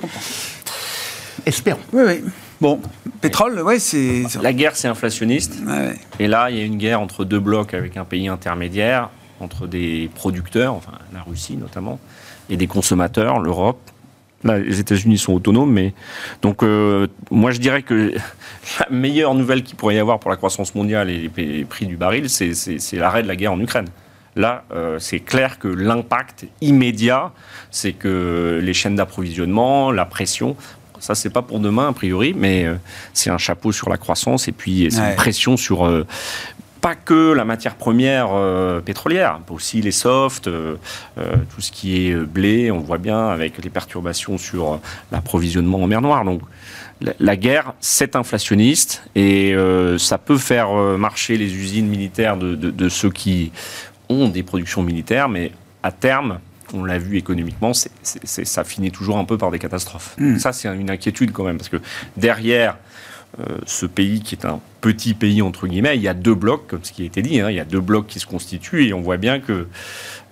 Espérons. 1.45 1.79
Oui, 1.93 2.03
oui. 2.05 2.23
Bon, 2.59 2.81
pétrole, 3.21 3.61
ouais, 3.61 3.79
c'est. 3.79 4.23
La 4.41 4.51
guerre, 4.53 4.75
c'est 4.75 4.87
inflationniste. 4.87 5.59
Et 6.19 6.27
là, 6.27 6.49
il 6.49 6.57
y 6.57 6.61
a 6.61 6.63
une 6.63 6.77
guerre 6.77 7.01
entre 7.01 7.23
deux 7.23 7.39
blocs 7.39 7.73
avec 7.73 7.97
un 7.97 8.05
pays 8.05 8.27
intermédiaire, 8.27 9.09
entre 9.39 9.67
des 9.67 10.09
producteurs, 10.15 10.73
enfin 10.73 10.93
la 11.13 11.21
Russie 11.21 11.55
notamment, 11.57 11.99
et 12.49 12.57
des 12.57 12.67
consommateurs, 12.67 13.39
l'Europe 13.39 13.79
les 14.43 14.79
États-Unis 14.79 15.17
sont 15.17 15.33
autonomes, 15.33 15.71
mais 15.71 15.93
donc 16.41 16.63
euh, 16.63 17.07
moi 17.31 17.51
je 17.51 17.59
dirais 17.59 17.81
que 17.81 18.13
la 18.79 18.87
meilleure 18.89 19.33
nouvelle 19.33 19.63
qu'il 19.63 19.75
pourrait 19.75 19.95
y 19.95 19.99
avoir 19.99 20.19
pour 20.19 20.29
la 20.29 20.37
croissance 20.37 20.75
mondiale 20.75 21.09
et 21.09 21.29
les 21.37 21.65
prix 21.65 21.85
du 21.85 21.97
baril, 21.97 22.29
c'est 22.29 22.93
l'arrêt 22.93 23.23
de 23.23 23.27
la 23.27 23.35
guerre 23.35 23.53
en 23.53 23.59
Ukraine. 23.59 23.87
Là, 24.35 24.65
euh, 24.71 24.99
c'est 24.99 25.19
clair 25.19 25.57
que 25.57 25.67
l'impact 25.67 26.45
immédiat, 26.61 27.31
c'est 27.71 27.93
que 27.93 28.59
les 28.61 28.73
chaînes 28.73 28.95
d'approvisionnement, 28.95 29.91
la 29.91 30.05
pression, 30.05 30.55
ça 30.99 31.15
c'est 31.15 31.31
pas 31.31 31.41
pour 31.41 31.59
demain 31.59 31.87
a 31.89 31.93
priori, 31.93 32.35
mais 32.37 32.65
euh, 32.65 32.75
c'est 33.13 33.31
un 33.31 33.39
chapeau 33.39 33.71
sur 33.71 33.89
la 33.89 33.97
croissance 33.97 34.47
et 34.47 34.51
puis 34.51 34.89
c'est 34.91 34.99
une 34.99 35.15
pression 35.15 35.57
sur 35.57 36.05
pas 36.81 36.95
que 36.95 37.33
la 37.33 37.45
matière 37.45 37.75
première 37.75 38.29
euh, 38.31 38.79
pétrolière, 38.81 39.39
aussi 39.49 39.81
les 39.81 39.91
softs, 39.91 40.47
euh, 40.47 40.75
euh, 41.17 41.35
tout 41.53 41.61
ce 41.61 41.71
qui 41.71 42.07
est 42.07 42.15
blé, 42.15 42.71
on 42.71 42.79
voit 42.79 42.97
bien 42.97 43.27
avec 43.27 43.63
les 43.63 43.69
perturbations 43.69 44.37
sur 44.37 44.79
l'approvisionnement 45.11 45.83
en 45.83 45.87
mer 45.87 46.01
Noire. 46.01 46.23
Donc 46.23 46.41
la, 47.19 47.35
guerre, 47.35 47.73
c'est 47.79 48.15
inflationniste 48.15 49.03
et 49.15 49.55
ça 49.99 50.17
peut 50.17 50.37
faire 50.37 50.71
marcher 50.97 51.37
les 51.37 51.53
usines 51.53 51.87
militaires 51.87 52.37
de, 52.37 52.89
ceux 52.89 53.11
qui 53.11 53.51
ont 54.09 54.29
des 54.29 54.41
productions 54.41 54.81
militaires, 54.81 55.29
mais 55.29 55.51
à 55.83 55.91
terme, 55.91 56.39
on 56.73 56.83
l'a 56.83 56.97
vu 56.97 57.17
économiquement, 57.17 57.71
ça 57.73 58.63
finit 58.63 58.91
toujours 58.91 59.17
un 59.17 59.25
peu 59.25 59.37
par 59.37 59.51
des 59.51 59.59
catastrophes. 59.59 60.15
Hmm. 60.17 60.37
Ça, 60.37 60.53
c'est 60.53 60.67
une 60.73 60.89
inquiétude 60.89 61.31
quand 61.31 61.43
même, 61.43 61.57
parce 61.57 61.69
que 61.69 61.77
derrière 62.17 62.73
euh, 62.73 62.86
ce 63.65 63.85
pays 63.85 64.21
qui 64.21 64.35
est 64.35 64.45
un 64.45 64.59
petit 64.81 65.13
pays 65.13 65.41
entre 65.41 65.67
guillemets, 65.67 65.95
il 65.95 66.01
y 66.01 66.07
a 66.07 66.13
deux 66.13 66.33
blocs, 66.33 66.65
comme 66.67 66.83
ce 66.83 66.91
qui 66.91 67.03
a 67.03 67.05
été 67.05 67.21
dit, 67.21 67.39
hein, 67.39 67.49
il 67.49 67.55
y 67.55 67.59
a 67.59 67.65
deux 67.65 67.81
blocs 67.81 68.07
qui 68.07 68.19
se 68.19 68.25
constituent 68.25 68.87
et 68.87 68.93
on 68.93 69.01
voit 69.01 69.17
bien 69.17 69.39
que 69.39 69.67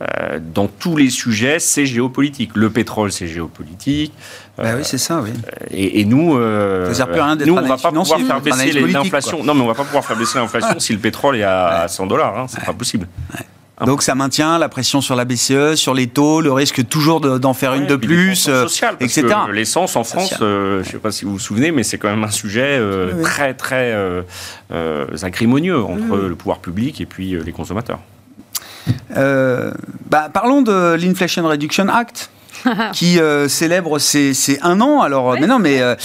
euh, 0.02 0.40
dans 0.54 0.68
tous 0.68 0.98
les 0.98 1.10
sujets, 1.10 1.60
c'est 1.60 1.86
géopolitique. 1.86 2.52
Le 2.56 2.70
pétrole, 2.70 3.12
c'est 3.12 3.28
géopolitique. 3.28 4.14
bah 4.58 4.74
oui, 4.76 4.84
c'est 4.84 4.98
ça, 4.98 5.22
oui. 5.22 5.30
Euh, 5.32 5.66
et, 5.72 6.04
nous, 6.04 6.36
euh, 6.36 6.94
nous, 7.46 7.56
on 7.56 7.62
va 7.62 7.78
pas 7.78 7.92
pouvoir 7.92 8.20
faire 8.20 8.42
baisser 8.42 8.72
l'inflation. 8.74 9.44
Non, 9.44 9.54
mais 9.54 9.62
on 9.62 9.68
va 9.68 9.74
pas 9.74 9.86
pouvoir 9.86 10.04
faire 10.04 10.18
baisser 10.18 10.38
l'inflation 10.38 10.80
si 10.80 10.92
le 10.92 11.00
pétrole 11.00 11.38
est 11.38 11.44
à 11.44 11.88
100 11.88 12.08
dollars. 12.08 12.38
Hein, 12.38 12.46
c'est 12.50 12.66
pas 12.66 12.74
possible. 12.74 13.08
Donc 13.84 14.04
ça 14.04 14.16
maintient 14.16 14.58
la 14.58 14.70
pression 14.70 15.02
sur 15.02 15.16
la 15.16 15.26
BCE, 15.26 15.76
sur 15.76 15.94
les 15.94 16.08
taux, 16.08 16.40
le 16.40 16.52
risque 16.54 16.88
toujours 16.88 17.20
d'en 17.20 17.54
faire 17.54 17.74
une 17.74 17.88
de 17.88 17.98
plus, 17.98 18.48
euh, 18.48 18.68
etc. 19.02 19.28
L'essence 19.52 19.96
en 19.98 20.04
France, 20.06 20.36
euh, 20.42 20.82
je 20.84 20.88
ne 20.88 20.92
sais 20.94 20.98
pas 20.98 21.12
si 21.12 21.26
vous 21.26 21.34
vous 21.34 21.40
souvenez, 21.40 21.72
mais 21.72 21.84
c'est 21.84 21.98
quand 21.98 22.10
même 22.10 22.24
un 22.24 22.32
sujet 22.32 22.78
euh, 22.80 23.22
très 23.22 23.54
très 23.54 23.94
acrimonieux 25.24 25.82
entre 25.82 26.18
le 26.18 26.36
pouvoir 26.36 26.60
public 26.60 27.02
et 27.02 27.06
puis 27.06 27.36
les 27.44 27.52
consommateurs. 27.52 28.00
Bah, 29.10 30.30
parlons 30.32 30.62
de 30.62 30.94
l'Inflation 30.94 31.46
Reduction 31.48 31.90
Act. 31.90 32.30
qui 32.94 33.20
euh, 33.20 33.48
célèbre 33.48 34.00
ses, 34.00 34.34
un 34.62 34.82
an. 34.82 35.02
Alors, 35.02 35.34
mais 35.40 35.48
non, 35.48 35.60
mais 35.60 35.82
euh, 35.82 35.96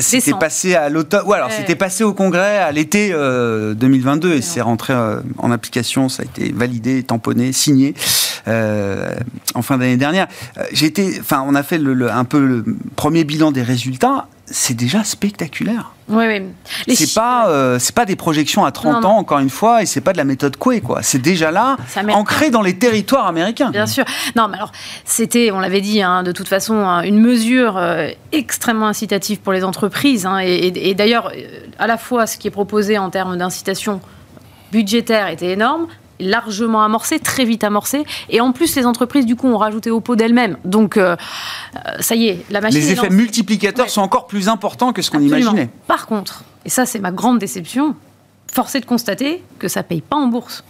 c'était 0.00 0.32
passé 0.32 0.74
à 0.74 0.88
l'automne. 0.88 1.22
Ouais, 1.26 1.36
alors 1.36 1.50
c'était 1.50 1.76
passé 1.76 2.04
au 2.04 2.12
Congrès 2.12 2.58
à 2.58 2.72
l'été 2.72 3.10
2022 3.10 4.28
euh, 4.28 4.36
et 4.36 4.42
c'est 4.42 4.60
rentré 4.60 4.94
en 5.38 5.50
application. 5.50 6.08
Ça 6.08 6.22
a 6.22 6.26
été 6.26 6.52
validé, 6.52 7.02
tamponné, 7.02 7.52
signé 7.52 7.94
en 8.46 9.62
fin 9.62 9.78
d'année 9.78 9.96
dernière. 9.96 10.26
J'ai 10.72 10.86
été, 10.86 11.18
enfin, 11.20 11.44
on 11.46 11.54
a 11.54 11.62
fait 11.62 11.78
le, 11.78 12.10
un 12.10 12.24
peu 12.24 12.44
le 12.44 12.64
premier 12.96 13.24
bilan 13.24 13.52
des 13.52 13.62
résultats 13.62 14.26
c'est 14.50 14.74
déjà 14.74 15.04
spectaculaire. 15.04 15.92
Oui, 16.08 16.24
oui. 16.26 16.96
C'est 16.96 17.14
pas, 17.14 17.48
euh, 17.48 17.78
c'est 17.78 17.94
pas 17.94 18.04
des 18.04 18.16
projections 18.16 18.64
à 18.64 18.72
30 18.72 19.04
ans, 19.04 19.16
encore 19.16 19.38
une 19.38 19.50
fois, 19.50 19.82
et 19.82 19.86
c'est 19.86 20.00
pas 20.00 20.12
de 20.12 20.16
la 20.16 20.24
méthode 20.24 20.56
Coué, 20.56 20.80
quoi. 20.80 21.02
C'est 21.02 21.20
déjà 21.20 21.52
là, 21.52 21.76
ancré 22.12 22.50
dans 22.50 22.62
les 22.62 22.76
territoires 22.76 23.26
américains. 23.26 23.70
Bien 23.70 23.86
sûr. 23.86 24.04
Non, 24.34 24.48
mais 24.48 24.56
alors, 24.56 24.72
c'était, 25.04 25.52
on 25.52 25.60
l'avait 25.60 25.80
dit, 25.80 26.02
hein, 26.02 26.24
de 26.24 26.32
toute 26.32 26.48
façon, 26.48 26.74
hein, 26.74 27.02
une 27.02 27.20
mesure 27.20 27.76
euh, 27.76 28.08
extrêmement 28.32 28.88
incitative 28.88 29.38
pour 29.38 29.52
les 29.52 29.62
entreprises. 29.62 30.26
Hein, 30.26 30.38
et, 30.38 30.94
d'ailleurs, 30.94 31.32
à 31.78 31.86
la 31.86 31.96
fois, 31.96 32.26
ce 32.26 32.36
qui 32.36 32.48
est 32.48 32.52
proposé 32.52 32.98
en 32.98 33.10
termes 33.10 33.36
d'incitation 33.36 34.00
budgétaire 34.72 35.28
était 35.28 35.50
énorme, 35.50 35.86
largement 36.20 36.82
amorcé, 36.82 37.18
très 37.18 37.44
vite 37.44 37.64
amorcé. 37.64 38.04
Et 38.28 38.40
en 38.40 38.52
plus, 38.52 38.76
les 38.76 38.86
entreprises, 38.86 39.26
du 39.26 39.36
coup, 39.36 39.48
ont 39.48 39.56
rajouté 39.56 39.90
au 39.90 40.00
pot 40.00 40.16
d'elles-mêmes. 40.16 40.56
Donc, 40.64 40.96
euh, 40.96 41.16
euh, 41.74 41.78
ça 42.00 42.14
y 42.14 42.28
est, 42.28 42.44
la 42.50 42.60
machine. 42.60 42.80
Les 42.80 42.92
effets 42.92 43.10
multiplicateurs 43.10 43.90
sont 43.90 44.02
encore 44.02 44.26
plus 44.26 44.48
importants 44.48 44.92
que 44.92 45.02
ce 45.02 45.10
qu'on 45.10 45.20
imaginait. 45.20 45.70
Par 45.86 46.06
contre, 46.06 46.44
et 46.64 46.68
ça, 46.68 46.86
c'est 46.86 46.98
ma 46.98 47.10
grande 47.10 47.38
déception, 47.38 47.94
force 48.52 48.74
est 48.74 48.80
de 48.80 48.86
constater 48.86 49.42
que 49.58 49.68
ça 49.68 49.82
paye 49.82 50.02
pas 50.02 50.16
en 50.16 50.26
bourse. 50.26 50.64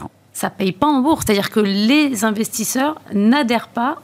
Non. 0.00 0.08
Ça 0.32 0.50
paye 0.50 0.72
pas 0.72 0.86
en 0.86 1.00
bourse. 1.00 1.24
C'est-à-dire 1.26 1.50
que 1.50 1.60
les 1.60 2.24
investisseurs 2.24 3.00
n'adhèrent 3.12 3.68
pas 3.68 3.98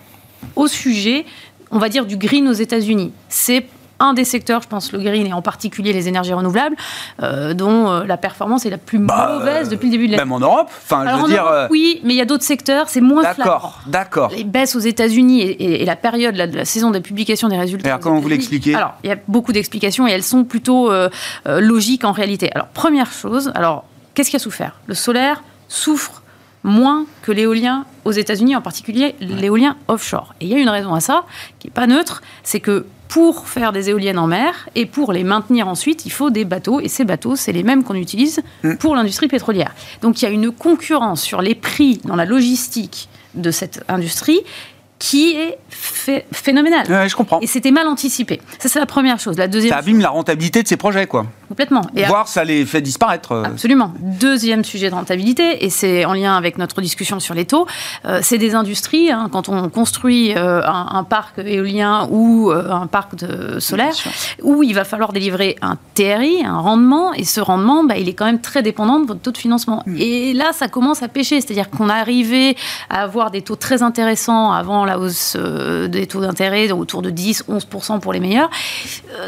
au 0.56 0.68
sujet, 0.68 1.24
on 1.70 1.78
va 1.78 1.88
dire, 1.88 2.06
du 2.06 2.16
green 2.16 2.48
aux 2.48 2.52
États-Unis. 2.52 3.12
C'est 3.28 3.66
un 4.04 4.14
des 4.14 4.24
secteurs, 4.24 4.62
je 4.62 4.68
pense 4.68 4.92
le 4.92 4.98
green 4.98 5.26
et 5.26 5.32
en 5.32 5.42
particulier 5.42 5.92
les 5.92 6.08
énergies 6.08 6.32
renouvelables, 6.32 6.76
euh, 7.22 7.54
dont 7.54 7.90
euh, 7.90 8.04
la 8.04 8.16
performance 8.16 8.66
est 8.66 8.70
la 8.70 8.78
plus 8.78 8.98
bah, 8.98 9.38
mauvaise 9.38 9.68
depuis 9.68 9.86
le 9.86 9.92
début 9.92 10.06
de 10.06 10.12
l'année. 10.12 10.24
Même 10.24 10.32
en 10.32 10.40
Europe, 10.40 10.68
enfin, 10.70 11.04
je 11.08 11.22
veux 11.22 11.28
dire. 11.28 11.46
Euh, 11.46 11.66
oui, 11.70 12.00
mais 12.04 12.14
il 12.14 12.16
y 12.16 12.20
a 12.20 12.24
d'autres 12.24 12.44
secteurs, 12.44 12.88
c'est 12.88 13.00
moins 13.00 13.22
D'accord, 13.22 13.80
d'accord. 13.86 14.30
Les 14.30 14.44
baisses 14.44 14.76
aux 14.76 14.80
États-Unis 14.80 15.42
et, 15.42 15.84
la 15.84 15.96
période 15.96 16.34
de 16.34 16.56
la 16.56 16.64
saison 16.64 16.90
de 16.90 16.98
publication 16.98 17.48
des 17.48 17.56
résultats. 17.56 17.88
Alors, 17.88 18.00
comment 18.00 18.20
vous 18.20 18.28
l'expliquez? 18.28 18.74
Alors, 18.74 18.94
il 19.02 19.08
y 19.08 19.12
a 19.12 19.16
beaucoup 19.28 19.52
d'explications 19.52 20.06
et 20.06 20.10
elles 20.10 20.22
sont 20.22 20.44
plutôt 20.44 20.90
logiques 21.46 22.04
en 22.04 22.12
réalité. 22.12 22.50
Alors, 22.54 22.68
première 22.68 23.10
chose, 23.10 23.50
alors, 23.54 23.84
qu'est-ce 24.14 24.30
qui 24.30 24.36
a 24.36 24.38
souffert? 24.38 24.76
Le 24.86 24.94
solaire 24.94 25.42
souffre 25.68 26.22
moins 26.64 27.04
que 27.22 27.30
l'éolien 27.30 27.84
aux 28.04 28.12
États-Unis, 28.12 28.56
en 28.56 28.62
particulier 28.62 29.14
l'éolien 29.20 29.76
offshore. 29.86 30.34
Et 30.40 30.46
il 30.46 30.50
y 30.50 30.54
a 30.54 30.58
une 30.58 30.68
raison 30.68 30.94
à 30.94 31.00
ça, 31.00 31.24
qui 31.58 31.68
n'est 31.68 31.72
pas 31.72 31.86
neutre, 31.86 32.22
c'est 32.42 32.60
que 32.60 32.86
pour 33.08 33.48
faire 33.48 33.72
des 33.72 33.90
éoliennes 33.90 34.18
en 34.18 34.26
mer 34.26 34.68
et 34.74 34.86
pour 34.86 35.12
les 35.12 35.24
maintenir 35.24 35.68
ensuite, 35.68 36.06
il 36.06 36.10
faut 36.10 36.30
des 36.30 36.44
bateaux. 36.44 36.80
Et 36.80 36.88
ces 36.88 37.04
bateaux, 37.04 37.36
c'est 37.36 37.52
les 37.52 37.62
mêmes 37.62 37.84
qu'on 37.84 37.94
utilise 37.94 38.42
mm. 38.62 38.76
pour 38.76 38.96
l'industrie 38.96 39.28
pétrolière. 39.28 39.74
Donc 40.02 40.20
il 40.20 40.24
y 40.24 40.28
a 40.28 40.30
une 40.30 40.50
concurrence 40.50 41.22
sur 41.22 41.42
les 41.42 41.54
prix 41.54 42.00
dans 42.04 42.16
la 42.16 42.24
logistique 42.24 43.08
de 43.34 43.50
cette 43.50 43.84
industrie 43.88 44.40
qui 44.98 45.32
est 45.32 45.58
phénoménal. 46.32 46.86
je 47.08 47.14
comprends. 47.14 47.40
Et 47.40 47.46
c'était 47.46 47.70
mal 47.70 47.86
anticipé. 47.88 48.40
Ça, 48.58 48.68
c'est 48.68 48.78
la 48.78 48.86
première 48.86 49.18
chose. 49.18 49.36
La 49.36 49.48
deuxième. 49.48 49.72
Ça 49.72 49.78
abîme 49.78 50.00
la 50.00 50.10
rentabilité 50.10 50.62
de 50.62 50.68
ces 50.68 50.76
projets, 50.76 51.06
quoi. 51.06 51.26
Complètement. 51.48 51.82
Et 51.94 52.04
Voire 52.04 52.26
ça 52.26 52.42
les 52.42 52.64
fait 52.64 52.80
disparaître. 52.80 53.32
Euh. 53.32 53.44
Absolument. 53.44 53.92
Deuxième 53.98 54.64
sujet 54.64 54.88
de 54.88 54.94
rentabilité, 54.94 55.64
et 55.64 55.70
c'est 55.70 56.04
en 56.04 56.14
lien 56.14 56.36
avec 56.36 56.58
notre 56.58 56.80
discussion 56.80 57.20
sur 57.20 57.34
les 57.34 57.44
taux, 57.44 57.66
euh, 58.06 58.20
c'est 58.22 58.38
des 58.38 58.54
industries. 58.54 59.10
Hein, 59.10 59.28
quand 59.30 59.48
on 59.48 59.68
construit 59.68 60.34
euh, 60.36 60.62
un, 60.64 61.04
parc 61.04 61.38
éolien 61.38 62.08
ou 62.10 62.50
un 62.50 62.86
parc 62.86 63.14
de 63.16 63.60
solaire, 63.60 63.94
où 64.42 64.62
il 64.62 64.74
va 64.74 64.84
falloir 64.84 65.12
délivrer 65.12 65.56
un 65.60 65.76
TRI, 65.94 66.44
un 66.44 66.58
rendement, 66.58 67.12
et 67.12 67.24
ce 67.24 67.40
rendement, 67.40 67.84
bah, 67.84 67.98
il 67.98 68.08
est 68.08 68.14
quand 68.14 68.24
même 68.24 68.40
très 68.40 68.62
dépendant 68.62 69.00
de 69.00 69.06
votre 69.06 69.20
taux 69.20 69.32
de 69.32 69.38
financement. 69.38 69.82
Mm. 69.86 69.96
Et 69.98 70.32
là, 70.32 70.52
ça 70.52 70.68
commence 70.68 71.02
à 71.02 71.08
pêcher. 71.08 71.40
C'est-à-dire 71.40 71.68
qu'on 71.70 71.88
arrivait 71.88 72.56
à 72.88 73.02
avoir 73.02 73.30
des 73.30 73.42
taux 73.42 73.56
très 73.56 73.82
intéressants 73.82 74.52
avant 74.52 74.83
la 74.84 74.98
hausse 74.98 75.36
des 75.36 76.06
taux 76.06 76.20
d'intérêt, 76.20 76.70
autour 76.72 77.02
de 77.02 77.10
10, 77.10 77.44
11% 77.48 78.00
pour 78.00 78.12
les 78.12 78.20
meilleurs. 78.20 78.50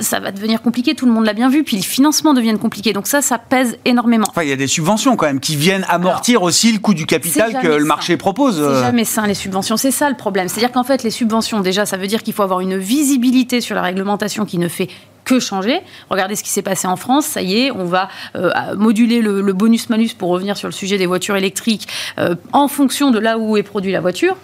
ça 0.00 0.20
va 0.20 0.32
devenir 0.32 0.62
compliqué, 0.62 0.94
tout 0.94 1.06
le 1.06 1.12
monde 1.12 1.24
l'a 1.24 1.32
bien 1.32 1.48
vu. 1.48 1.64
Puis 1.64 1.76
le 1.76 1.82
financements 1.82 2.34
deviennent 2.34 2.58
compliqués. 2.58 2.92
Donc 2.92 3.06
ça, 3.06 3.22
ça 3.22 3.38
pèse 3.38 3.78
énormément. 3.84 4.26
Enfin, 4.28 4.42
il 4.42 4.48
y 4.48 4.52
a 4.52 4.56
des 4.56 4.66
subventions 4.66 5.16
quand 5.16 5.26
même 5.26 5.40
qui 5.40 5.56
viennent 5.56 5.86
amortir 5.88 6.42
aussi 6.42 6.72
le 6.72 6.78
coût 6.78 6.94
du 6.94 7.06
capital 7.06 7.58
que 7.60 7.68
le 7.68 7.84
marché 7.84 8.16
propose. 8.16 8.56
C'est 8.56 8.80
jamais 8.80 9.04
sain 9.04 9.26
les 9.26 9.34
subventions. 9.34 9.76
C'est 9.76 9.90
ça 9.90 10.08
le 10.10 10.16
problème. 10.16 10.48
C'est-à-dire 10.48 10.72
qu'en 10.72 10.84
fait, 10.84 11.02
les 11.02 11.10
subventions, 11.10 11.60
déjà, 11.60 11.86
ça 11.86 11.96
veut 11.96 12.06
dire 12.06 12.22
qu'il 12.22 12.34
faut 12.34 12.42
avoir 12.42 12.60
une 12.60 12.76
visibilité 12.76 13.60
sur 13.60 13.74
la 13.74 13.82
réglementation 13.82 14.44
qui 14.44 14.58
ne 14.58 14.68
fait 14.68 14.88
que 15.24 15.40
changer. 15.40 15.80
Regardez 16.08 16.36
ce 16.36 16.44
qui 16.44 16.50
s'est 16.50 16.62
passé 16.62 16.86
en 16.86 16.96
France. 16.96 17.26
Ça 17.26 17.42
y 17.42 17.58
est, 17.66 17.70
on 17.72 17.84
va 17.84 18.08
euh, 18.36 18.50
moduler 18.76 19.20
le, 19.20 19.52
bonus-malus 19.52 20.10
pour 20.16 20.28
revenir 20.30 20.56
sur 20.56 20.68
le 20.68 20.72
sujet 20.72 20.98
des 20.98 21.06
voitures 21.06 21.36
électriques 21.36 21.88
euh, 22.18 22.36
en 22.52 22.68
fonction 22.68 23.10
de 23.10 23.18
là 23.18 23.38
où 23.38 23.56
est 23.56 23.62
produit 23.62 23.90
la 23.90 24.00
voiture 24.00 24.36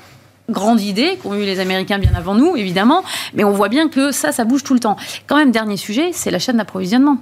grande 0.49 0.81
idée 0.81 1.19
qu'ont 1.23 1.35
eu 1.35 1.45
les 1.45 1.61
Américains 1.61 1.99
bien 1.99 2.13
avant 2.15 2.35
nous, 2.35 2.57
évidemment, 2.57 3.03
mais 3.35 3.45
on 3.45 3.53
voit 3.53 3.69
bien 3.69 3.89
que 3.89 4.13
ça, 4.13 4.33
ça 4.33 4.45
bouge 4.45 4.63
tout 4.63 4.75
le 4.75 4.81
temps. 4.81 4.97
Quand 5.27 5.37
même, 5.37 5.51
dernier 5.51 5.77
sujet, 5.77 6.11
c'est 6.13 6.31
la 6.31 6.39
chaîne 6.39 6.57
d'approvisionnement. 6.57 7.19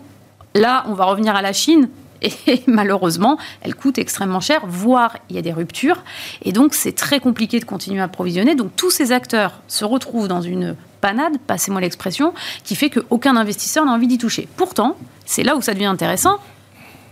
Là, 0.54 0.84
on 0.88 0.94
va 0.94 1.04
revenir 1.04 1.34
à 1.34 1.42
la 1.42 1.52
Chine. 1.52 1.88
Et 2.46 2.62
malheureusement, 2.66 3.38
elle 3.62 3.74
coûte 3.74 3.98
extrêmement 3.98 4.40
cher, 4.40 4.62
voire 4.66 5.16
il 5.30 5.36
y 5.36 5.38
a 5.38 5.42
des 5.42 5.52
ruptures. 5.52 6.02
Et 6.42 6.52
donc, 6.52 6.74
c'est 6.74 6.92
très 6.92 7.20
compliqué 7.20 7.60
de 7.60 7.64
continuer 7.64 8.00
à 8.00 8.04
approvisionner. 8.04 8.54
Donc, 8.54 8.74
tous 8.76 8.90
ces 8.90 9.12
acteurs 9.12 9.60
se 9.68 9.84
retrouvent 9.84 10.28
dans 10.28 10.42
une 10.42 10.76
panade, 11.00 11.38
passez-moi 11.46 11.80
l'expression, 11.80 12.34
qui 12.62 12.76
fait 12.76 12.90
qu'aucun 12.90 13.36
investisseur 13.36 13.86
n'a 13.86 13.92
envie 13.92 14.06
d'y 14.06 14.18
toucher. 14.18 14.48
Pourtant, 14.56 14.96
c'est 15.24 15.42
là 15.42 15.56
où 15.56 15.62
ça 15.62 15.72
devient 15.72 15.86
intéressant. 15.86 16.38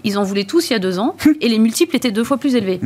Ils 0.04 0.18
en 0.18 0.22
voulaient 0.22 0.44
tous 0.44 0.70
il 0.70 0.74
y 0.74 0.76
a 0.76 0.78
deux 0.78 0.98
ans 0.98 1.16
et 1.40 1.48
les 1.48 1.58
multiples 1.58 1.96
étaient 1.96 2.10
deux 2.10 2.24
fois 2.24 2.36
plus 2.36 2.54
élevés. 2.54 2.80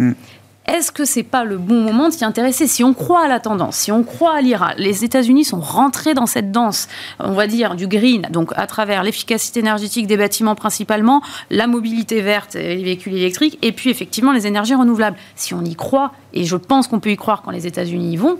Est-ce 0.67 0.93
que 0.93 1.05
c'est 1.05 1.25
pas 1.25 1.43
le 1.45 1.59
bon 1.59 1.81
moment 1.81 2.09
de 2.09 2.13
s'y 2.15 2.25
intéresser? 2.25 2.69
Si 2.69 2.85
on 2.85 2.95
croit 2.95 3.25
à 3.25 3.29
la 3.29 3.41
tendance, 3.41 3.77
si 3.77 3.91
on 3.91 4.05
croit 4.05 4.35
à 4.35 4.41
l'IRA, 4.41 4.75
les 4.77 5.05
États-Unis 5.05 5.45
sont 5.45 5.61
rentrés 5.61 6.15
dans 6.15 6.27
cette 6.27 6.53
danse, 6.53 6.87
on 7.19 7.33
va 7.33 7.49
dire, 7.49 7.75
du 7.75 7.89
green, 7.89 8.29
donc 8.31 8.53
à 8.55 8.69
travers 8.69 9.03
l'efficacité 9.03 9.61
énergétique 9.61 10.07
des 10.07 10.17
bâtiments 10.17 10.55
principalement, 10.55 11.21
la 11.51 11.67
mobilité 11.67 12.21
verte 12.21 12.55
les 12.55 12.83
véhicules 12.83 13.15
électriques, 13.15 13.59
et 13.63 13.73
puis 13.73 13.91
effectivement 13.91 14.33
les 14.33 14.47
énergies 14.47 14.77
renouvelables. 14.77 15.17
Si 15.35 15.53
on 15.53 15.65
y 15.65 15.75
croit, 15.75 16.13
et 16.33 16.45
je 16.45 16.57
pense 16.57 16.87
qu'on 16.87 17.01
peut 17.01 17.11
y 17.11 17.17
croire 17.17 17.43
quand 17.43 17.51
les 17.51 17.67
États-Unis 17.67 18.13
y 18.13 18.17
vont, 18.17 18.39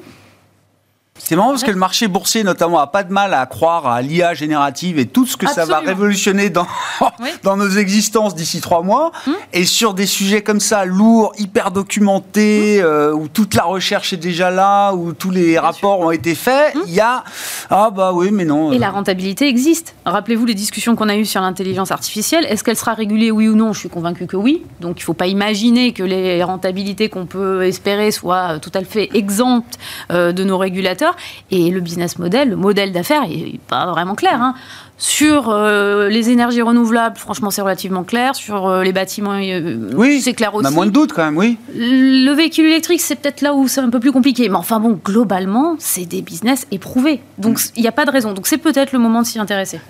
c'est 1.19 1.37
marrant 1.37 1.51
parce 1.51 1.63
que 1.63 1.71
le 1.71 1.77
marché 1.77 2.09
boursier, 2.09 2.43
notamment, 2.43 2.79
a 2.79 2.87
pas 2.87 3.05
de 3.05 3.13
mal 3.13 3.35
à 3.35 3.45
croire 3.45 3.87
à 3.87 4.01
l'IA 4.01 4.33
générative 4.33 4.99
et 4.99 5.07
tout 5.07 5.27
ce 5.27 5.37
que 5.37 5.47
ça 5.47 5.67
va 5.67 5.81
révolutionner 5.81 6.49
dans, 6.49 6.67
dans 7.43 7.57
nos 7.57 7.69
existences 7.69 8.35
d'ici 8.35 8.63
trois 8.63 8.83
mois. 8.83 9.13
Hum. 9.27 9.35
Et 9.53 9.67
sur 9.67 9.93
des 9.93 10.07
sujets 10.07 10.43
comme 10.43 10.59
ça, 10.59 10.87
lourds, 10.87 11.33
hyper 11.39 11.71
documentés, 11.71 12.83
hum. 12.83 12.91
euh, 12.91 13.13
où 13.13 13.29
toute 13.29 13.55
la 13.55 13.65
recherche 13.65 14.15
est 14.15 14.19
déjà 14.19 14.51
là, 14.51 14.93
où 14.93 15.13
tous 15.13 15.31
les 15.31 15.59
rapports 15.59 16.01
ont 16.01 16.11
été 16.11 16.35
faits, 16.35 16.75
hum. 16.77 16.83
il 16.87 16.95
y 16.95 17.01
a 17.01 17.25
ah 17.69 17.91
bah 17.91 18.13
oui, 18.15 18.31
mais 18.33 18.45
non. 18.45 18.73
Et 18.73 18.79
la 18.79 18.91
rentabilité 18.91 19.49
existe. 19.49 19.95
Rappelez-vous 20.07 20.47
les 20.47 20.55
discussions 20.55 20.97
qu'on 20.97 21.09
a 21.09 21.17
eues 21.17 21.27
sur 21.27 21.41
l'intelligence 21.43 21.91
artificielle. 21.91 22.47
Est-ce 22.47 22.65
qu'elle 22.65 22.77
sera 22.77 22.95
régulée, 22.95 23.31
oui 23.31 23.49
ou 23.49 23.55
non? 23.55 23.73
Je 23.73 23.81
suis 23.81 23.89
convaincu 23.89 24.27
que 24.27 24.37
oui. 24.37 24.63
Donc 24.81 24.99
il 24.99 25.03
ne 25.03 25.05
faut 25.05 25.15
pas 25.15 25.27
imaginer 25.27 25.93
que 25.93 26.03
les 26.03 26.43
rentabilités 26.43 27.09
qu'on 27.09 27.27
peut 27.27 27.65
espérer 27.65 28.11
soient 28.11 28.59
tout 28.59 28.73
à 28.75 28.83
fait 28.83 29.11
exemptes 29.15 29.79
euh, 30.11 30.33
de 30.33 30.43
nos 30.45 30.59
régulateurs. 30.59 31.02
Et 31.51 31.71
le 31.71 31.81
business 31.81 32.19
model, 32.19 32.51
le 32.51 32.57
modèle 32.57 32.93
d'affaires, 32.93 33.23
n'est 33.29 33.61
pas 33.69 33.87
vraiment 33.87 34.15
clair. 34.15 34.41
Hein. 34.41 34.55
Sur 34.99 35.51
euh, 35.51 36.09
les 36.09 36.31
énergies 36.31 36.63
renouvelables, 36.63 37.17
franchement, 37.17 37.51
c'est 37.51 37.61
relativement 37.63 38.05
clair. 38.05 38.37
Sur 38.37 38.69
euh, 38.69 38.85
les 38.85 38.93
bâtiments, 38.93 39.33
euh, 39.33 39.91
oui, 39.95 40.21
c'est 40.21 40.33
clair 40.33 40.55
aussi. 40.55 40.65
On 40.65 40.69
a 40.69 40.71
moins 40.71 40.87
de 40.87 40.93
doutes 40.93 41.13
quand 41.13 41.25
même, 41.25 41.37
oui. 41.37 41.59
Le 41.75 42.33
véhicule 42.33 42.67
électrique, 42.67 43.01
c'est 43.01 43.17
peut-être 43.17 43.41
là 43.41 43.53
où 43.53 43.67
c'est 43.67 43.81
un 43.81 43.91
peu 43.91 43.99
plus 43.99 44.13
compliqué. 44.13 44.49
Mais 44.49 44.55
enfin 44.55 44.79
bon, 44.79 45.01
globalement, 45.05 45.75
c'est 45.81 46.05
des 46.05 46.23
business 46.23 46.69
éprouvés. 46.71 47.21
Donc 47.39 47.59
mm. 47.59 47.73
il 47.77 47.83
n'y 47.83 47.89
a 47.89 47.93
pas 47.93 48.05
de 48.05 48.13
raison. 48.13 48.33
Donc 48.33 48.47
c'est 48.47 48.59
peut-être 48.59 48.93
le 48.93 49.01
moment 49.01 49.23
de 49.23 49.27
s'y 49.27 49.41
intéresser. 49.41 49.81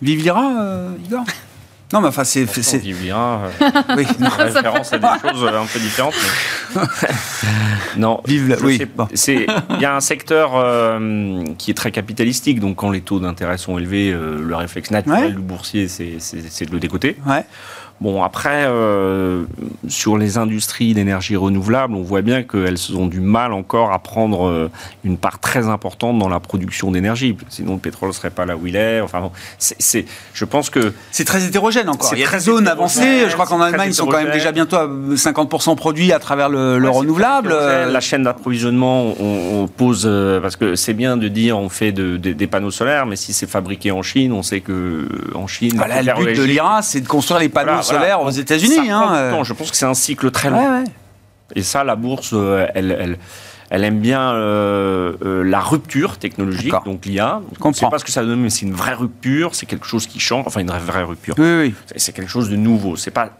Vive 0.00 0.22
l'IRA, 0.22 0.50
Igor? 1.04 1.24
Non, 1.92 2.00
mais 2.00 2.08
enfin, 2.08 2.24
c'est. 2.24 2.46
c'est... 2.46 2.82
Euh, 2.84 3.48
oui, 3.96 4.06
référence 4.38 4.92
à 4.92 4.98
des 4.98 5.28
choses 5.30 5.44
un 5.44 5.66
peu 5.66 5.78
différentes. 5.78 6.14
non, 7.96 8.20
Vive 8.26 8.56
oui. 8.62 8.80
C'est, 9.14 9.46
il 9.70 9.80
y 9.80 9.84
a 9.84 9.94
un 9.94 10.00
secteur 10.00 10.52
euh, 10.54 11.44
qui 11.58 11.70
est 11.70 11.74
très 11.74 11.90
capitalistique, 11.90 12.60
donc 12.60 12.76
quand 12.76 12.90
les 12.90 13.02
taux 13.02 13.20
d'intérêt 13.20 13.58
sont 13.58 13.78
élevés, 13.78 14.10
euh, 14.10 14.40
le 14.42 14.56
réflexe 14.56 14.90
naturel 14.90 15.34
du 15.34 15.42
boursier, 15.42 15.88
c'est, 15.88 16.16
c'est 16.18 16.66
de 16.66 16.72
le 16.72 16.80
décoter. 16.80 17.16
Ouais. 17.26 17.44
Bon, 18.00 18.22
après, 18.24 18.64
euh, 18.66 19.44
sur 19.86 20.18
les 20.18 20.36
industries 20.36 20.92
d'énergie 20.92 21.36
renouvelable, 21.36 21.94
on 21.94 22.02
voit 22.02 22.22
bien 22.22 22.42
qu'elles 22.42 22.96
ont 22.96 23.06
du 23.06 23.20
mal 23.20 23.52
encore 23.52 23.92
à 23.92 24.00
prendre 24.00 24.48
euh, 24.48 24.70
une 25.04 25.16
part 25.16 25.38
très 25.38 25.68
importante 25.68 26.18
dans 26.18 26.28
la 26.28 26.40
production 26.40 26.90
d'énergie. 26.90 27.36
Sinon, 27.48 27.74
le 27.74 27.78
pétrole 27.78 28.08
ne 28.08 28.14
serait 28.14 28.30
pas 28.30 28.44
là 28.44 28.56
où 28.56 28.66
il 28.66 28.74
est. 28.74 29.00
Enfin, 29.00 29.20
bon, 29.20 29.30
c'est, 29.58 30.04
je 30.34 30.44
pense 30.44 30.68
que... 30.68 30.92
C'est 31.12 31.24
très 31.24 31.44
hétérogène 31.44 31.88
encore. 31.88 32.12
Il 32.14 32.18
y 32.18 32.24
a 32.24 32.30
des 32.30 32.40
zones 32.40 32.66
avancées. 32.66 33.28
Je 33.28 33.32
crois 33.34 33.46
qu'en 33.46 33.60
Allemagne, 33.60 33.90
ils 33.90 33.94
sont 33.94 34.06
quand 34.06 34.20
même 34.20 34.32
déjà 34.32 34.50
bientôt 34.50 34.76
à 34.76 34.88
50% 34.88 35.76
produits 35.76 36.12
à 36.12 36.18
travers 36.18 36.48
le, 36.48 36.88
renouvelable. 36.88 37.50
La 37.50 38.00
chaîne 38.00 38.24
d'approvisionnement, 38.24 39.14
on, 39.20 39.68
pose... 39.68 40.02
Euh, 40.06 40.40
parce 40.40 40.56
que 40.56 40.74
c'est 40.74 40.94
bien 40.94 41.16
de 41.16 41.28
dire 41.28 41.56
on 41.56 41.68
fait 41.68 41.92
des 41.92 42.46
panneaux 42.48 42.72
solaires, 42.72 43.06
mais 43.06 43.16
si 43.16 43.32
c'est 43.32 43.48
fabriqué 43.48 43.92
en 43.92 44.02
Chine, 44.02 44.32
on 44.32 44.42
sait 44.42 44.60
que 44.60 45.06
en 45.36 45.46
Chine... 45.46 45.74
Voilà, 45.76 46.02
le 46.02 46.24
but 46.24 46.36
de 46.36 46.42
l'IRA, 46.42 46.82
c'est 46.82 47.00
de 47.00 47.06
construire 47.06 47.40
les 47.40 47.48
panneaux 47.48 47.80
solaire 47.92 48.22
aux 48.22 48.30
États-unis. 48.30 48.90
Hein, 48.90 49.14
euh. 49.14 49.44
Je 49.44 49.52
pense 49.52 49.70
que 49.70 49.76
c'est 49.76 49.86
un 49.86 49.94
cycle 49.94 50.30
très 50.30 50.50
long. 50.50 50.84
Et 51.54 51.62
ça, 51.62 51.84
la 51.84 51.96
bourse, 51.96 52.30
euh, 52.32 52.66
elle, 52.74 52.96
elle, 52.98 53.18
elle 53.72 53.84
aime 53.84 54.00
bien 54.00 54.34
euh, 54.34 55.42
la 55.44 55.60
rupture 55.60 56.18
technologique, 56.18 56.74
donc 56.84 57.06
l'IA. 57.06 57.40
C'est 57.72 57.88
pas 57.88 57.98
ce 57.98 58.04
que 58.04 58.10
ça 58.10 58.22
donne, 58.22 58.42
mais 58.42 58.50
c'est 58.50 58.66
une 58.66 58.74
vraie 58.74 58.92
rupture, 58.92 59.54
c'est 59.54 59.64
quelque 59.64 59.86
chose 59.86 60.06
qui 60.06 60.20
change, 60.20 60.44
enfin 60.46 60.60
une 60.60 60.70
vraie 60.70 61.04
rupture. 61.04 61.34
Oui, 61.38 61.56
oui. 61.58 61.74
C'est 61.96 62.14
quelque 62.14 62.28
chose 62.28 62.50
de 62.50 62.56
nouveau. 62.56 62.96
C'est 62.96 63.10
pas 63.10 63.30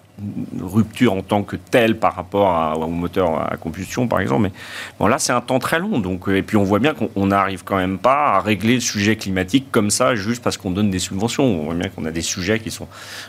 rupture 0.58 1.12
en 1.12 1.20
tant 1.20 1.42
que 1.42 1.56
telle 1.56 1.98
par 1.98 2.14
rapport 2.14 2.48
à, 2.48 2.78
au 2.78 2.86
moteur 2.86 3.52
à 3.52 3.58
combustion, 3.58 4.08
par 4.08 4.20
exemple. 4.20 4.44
Mais 4.44 4.52
bon, 4.98 5.06
là, 5.06 5.18
c'est 5.18 5.34
un 5.34 5.42
temps 5.42 5.58
très 5.58 5.78
long. 5.78 5.98
Donc, 5.98 6.28
et 6.28 6.40
puis, 6.42 6.56
on 6.56 6.64
voit 6.64 6.78
bien 6.78 6.94
qu'on 6.94 7.26
n'arrive 7.26 7.62
quand 7.62 7.76
même 7.76 7.98
pas 7.98 8.36
à 8.36 8.40
régler 8.40 8.76
le 8.76 8.80
sujet 8.80 9.16
climatique 9.16 9.66
comme 9.70 9.90
ça, 9.90 10.14
juste 10.14 10.42
parce 10.42 10.56
qu'on 10.56 10.70
donne 10.70 10.90
des 10.90 10.98
subventions. 10.98 11.44
On 11.44 11.64
voit 11.64 11.74
bien 11.74 11.90
qu'on 11.90 12.06
a 12.06 12.10
des 12.10 12.22
sujets 12.22 12.58
qui 12.58 12.70
sont 12.70 12.88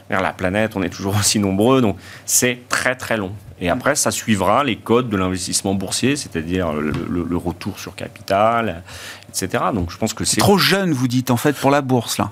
vers 0.10 0.22
la 0.22 0.32
planète. 0.32 0.78
On 0.78 0.84
est 0.84 0.90
toujours 0.90 1.16
aussi 1.20 1.40
nombreux. 1.40 1.82
Donc, 1.82 1.98
c'est 2.26 2.60
très, 2.70 2.96
très 2.96 3.18
long. 3.18 3.34
Et 3.64 3.70
après, 3.70 3.96
ça 3.96 4.12
suivra 4.12 4.66
les 4.66 4.76
codes 4.76 5.08
de 5.08 5.16
l'investissement 5.16 5.74
boursier, 5.74 6.18
c'est-à-dire 6.18 6.74
le, 6.74 6.92
le- 7.10 7.24
le 7.24 7.38
retour 7.38 7.80
sur 7.80 7.96
capital, 7.96 8.84
etc. 9.30 9.64
Donc 9.74 9.90
je 9.90 9.98
pense 9.98 10.14
que 10.14 10.26
c'est 10.26 10.42
Trop 10.42 10.58
jeune, 10.58 10.92
vous 10.92 11.08
dites, 11.08 11.32
en 11.32 11.38
fait, 11.38 11.54
pour 11.54 11.72
la 11.72 11.82
bourse, 11.82 12.18
là. 12.18 12.32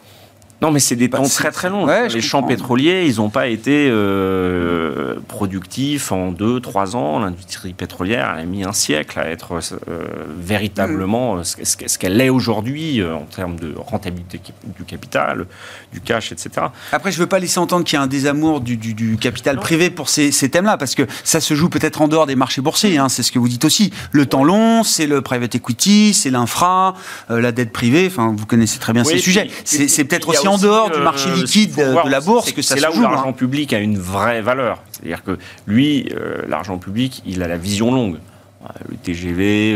Non, 0.61 0.71
mais 0.71 0.79
c'est 0.79 0.95
des 0.95 1.07
Bah, 1.07 1.17
temps 1.17 1.27
très 1.27 1.51
très 1.51 1.69
longs. 1.69 1.85
ouais, 1.85 2.07
les 2.07 2.21
champs 2.21 2.43
pétroliers, 2.43 3.05
ils 3.07 3.15
n'ont 3.17 3.29
pas 3.29 3.47
été 3.47 3.89
euh, 3.89 5.15
productifs 5.27 6.11
en 6.11 6.31
deux, 6.31 6.59
trois 6.59 6.95
ans. 6.95 7.19
L'industrie 7.19 7.73
pétrolière, 7.73 8.31
elle 8.35 8.41
a 8.41 8.45
mis 8.45 8.63
un 8.63 8.73
siècle 8.73 9.19
à 9.19 9.27
être 9.29 9.53
euh, 9.89 10.03
véritablement 10.39 11.37
euh, 11.37 11.43
ce, 11.43 11.97
qu'elle 11.97 12.19
est 12.21 12.29
aujourd'hui 12.29 13.03
en 13.03 13.25
termes 13.25 13.55
de 13.57 13.73
rentabilité 13.75 14.39
du 14.77 14.83
capital, 14.83 15.45
du 15.93 16.01
cash, 16.01 16.31
etc. 16.31 16.67
Après, 16.91 17.11
je 17.11 17.17
veux 17.19 17.27
pas 17.27 17.39
laisser 17.39 17.59
entendre 17.59 17.85
qu'il 17.85 17.95
y 17.97 17.99
a 17.99 18.03
un 18.03 18.07
désamour 18.07 18.61
du, 18.61 18.77
du- 18.77 18.93
du 18.93 19.17
capital 19.17 19.57
privé 19.57 19.89
pour 19.89 20.09
ces, 20.09 20.31
ces 20.31 20.49
thèmes-là, 20.49 20.77
parce 20.77 20.95
que 20.95 21.03
ça 21.23 21.39
se 21.41 21.53
joue 21.53 21.69
peut-être 21.69 22.01
en 22.01 22.07
dehors 22.07 22.25
des 22.27 22.35
marchés 22.35 22.61
boursiers, 22.61 22.97
hein, 22.97 23.09
c'est 23.09 23.23
ce 23.23 23.31
que 23.31 23.39
vous 23.39 23.47
dites 23.49 23.65
aussi. 23.65 23.91
Le 24.11 24.25
temps 24.25 24.43
long, 24.43 24.83
c'est 24.83 25.07
le 25.07 25.21
private 25.21 25.55
equity, 25.55 26.13
c'est 26.13 26.29
l'infra, 26.29 26.95
euh, 27.29 27.41
la 27.41 27.51
dette 27.51 27.71
privée, 27.71 28.07
enfin, 28.07 28.33
vous 28.37 28.45
connaissez 28.45 28.79
très 28.79 28.93
bien 28.93 29.03
Oui, 29.03 29.09
ces 29.13 29.15
et 29.15 29.21
sujets. 29.21 29.49
C'est 29.65 30.03
peut-être 30.05 30.29
aussi 30.29 30.47
en 30.51 30.57
dehors 30.57 30.89
du 30.89 30.99
euh, 30.99 31.03
marché 31.03 31.29
liquide 31.31 31.75
de, 31.75 32.09
la 32.09 32.19
bourse 32.21 32.45
c'est 32.45 32.53
que 32.53 32.61
ça 32.61 32.75
C'est 32.75 32.81
se 32.81 32.85
là 32.85 32.91
où 32.91 32.97
hein. 32.97 33.01
l'argent 33.11 33.33
public 33.33 33.73
a 33.73 33.79
une 33.79 33.97
vraie 33.97 34.41
valeur. 34.41 34.81
C'est-à-dire 34.91 35.23
que 35.23 35.37
lui, 35.67 36.09
euh, 36.15 36.41
l'argent 36.47 36.77
public, 36.77 37.21
il 37.25 37.41
a 37.43 37.47
la 37.47 37.57
vision 37.57 37.91
longue. 37.91 38.17
Euh, 38.63 38.67
Le 38.89 38.95
TGV, 38.97 39.75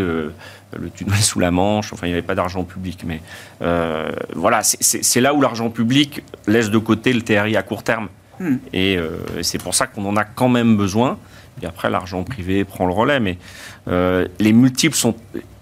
le 0.80 0.90
tunnel 0.90 1.20
sous 1.20 1.40
la 1.40 1.52
Manche, 1.52 1.94
enfin, 1.94 2.08
il 2.08 2.10
n'y 2.10 2.14
avait 2.14 2.22
pas 2.26 2.36
d'argent 2.36 2.64
public. 2.64 3.04
Mais 3.06 3.22
euh, 3.62 4.10
voilà, 4.34 4.62
c'est- 4.64 5.22
là 5.22 5.34
où 5.34 5.42
l'argent 5.42 5.70
public 5.70 6.24
laisse 6.48 6.70
de 6.70 6.78
côté 6.78 7.14
le 7.14 7.22
TRI 7.22 7.56
à 7.56 7.64
court 7.64 7.84
terme. 7.84 8.10
Hmm. 8.40 8.58
Et 8.74 8.98
euh, 8.98 9.18
c'est 9.42 9.62
pour 9.62 9.74
ça 9.74 9.88
qu'on 9.88 10.06
en 10.06 10.18
a 10.18 10.26
quand 10.26 10.50
même 10.50 10.76
besoin. 10.76 11.18
Et 11.62 11.66
après, 11.66 11.90
l'argent 11.90 12.24
privé 12.24 12.66
prend 12.66 12.86
le 12.86 12.94
relais. 12.94 13.20
Mais 13.20 13.38
euh, 13.88 14.28
les 14.40 14.54
multiples 14.54 14.96
sont. 14.96 15.16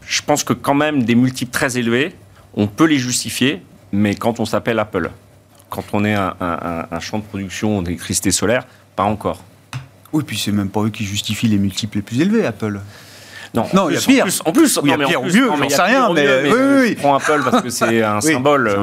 Je 0.06 0.22
pense 0.22 0.44
que 0.44 0.54
quand 0.54 0.74
même, 0.74 1.04
des 1.04 1.16
multiples 1.16 1.52
très 1.52 1.78
élevés, 1.78 2.16
on 2.56 2.68
peut 2.68 2.86
les 2.86 2.98
justifier, 2.98 3.62
mais 3.94 4.16
quand 4.16 4.40
on 4.40 4.46
s'appelle 4.46 4.80
Apple, 4.80 5.12
quand 5.70 5.84
on 5.94 6.04
est 6.04 6.16
un, 6.16 7.00
champ 7.00 7.20
de 7.20 7.24
production 7.24 7.82
d'électricité 7.82 8.32
solaire, 8.32 8.66
pas 8.96 9.04
encore. 9.04 9.44
Oui, 10.12 10.24
puis 10.26 10.38
c'est 10.38 10.52
même 10.52 10.70
pas 10.70 10.82
eux 10.82 10.90
qui 10.90 11.06
justifient 11.06 11.48
les 11.48 11.58
multiples 11.58 11.98
les 11.98 12.02
plus 12.02 12.20
élevés, 12.20 12.46
Apple. 12.46 12.82
Non, 13.56 13.66
Non, 13.74 13.82
en 13.84 13.90
il 13.90 13.94
y 13.94 13.98
a 13.98 14.02
plus- 14.02 14.08
pire. 14.08 14.24
En 14.24 14.26
plus, 14.26 14.42
en 14.46 14.52
plus, 14.52 14.78
Oui, 14.78 14.82
il 14.86 14.90
y 14.90 14.94
a 14.94 14.98
mais 14.98 15.06
pire 15.06 15.22
ou 15.22 15.26
mieux, 15.26 15.50
mais 15.60 15.70
j'en 15.70 15.76
sais 15.76 15.82
rien, 15.84 16.12
mais, 16.14 16.24
mieux, 16.26 16.42
oui, 16.44 16.50
oui, 16.52 16.78
oui. 16.82 16.94
Je 16.98 17.02
prends 17.02 17.16
Apple 17.16 17.42
parce 17.50 17.62
que 17.62 17.70
c'est 17.70 18.02
un 18.04 18.20
Oui, 18.20 18.34
symbole 18.34 18.68
c'est 18.72 18.78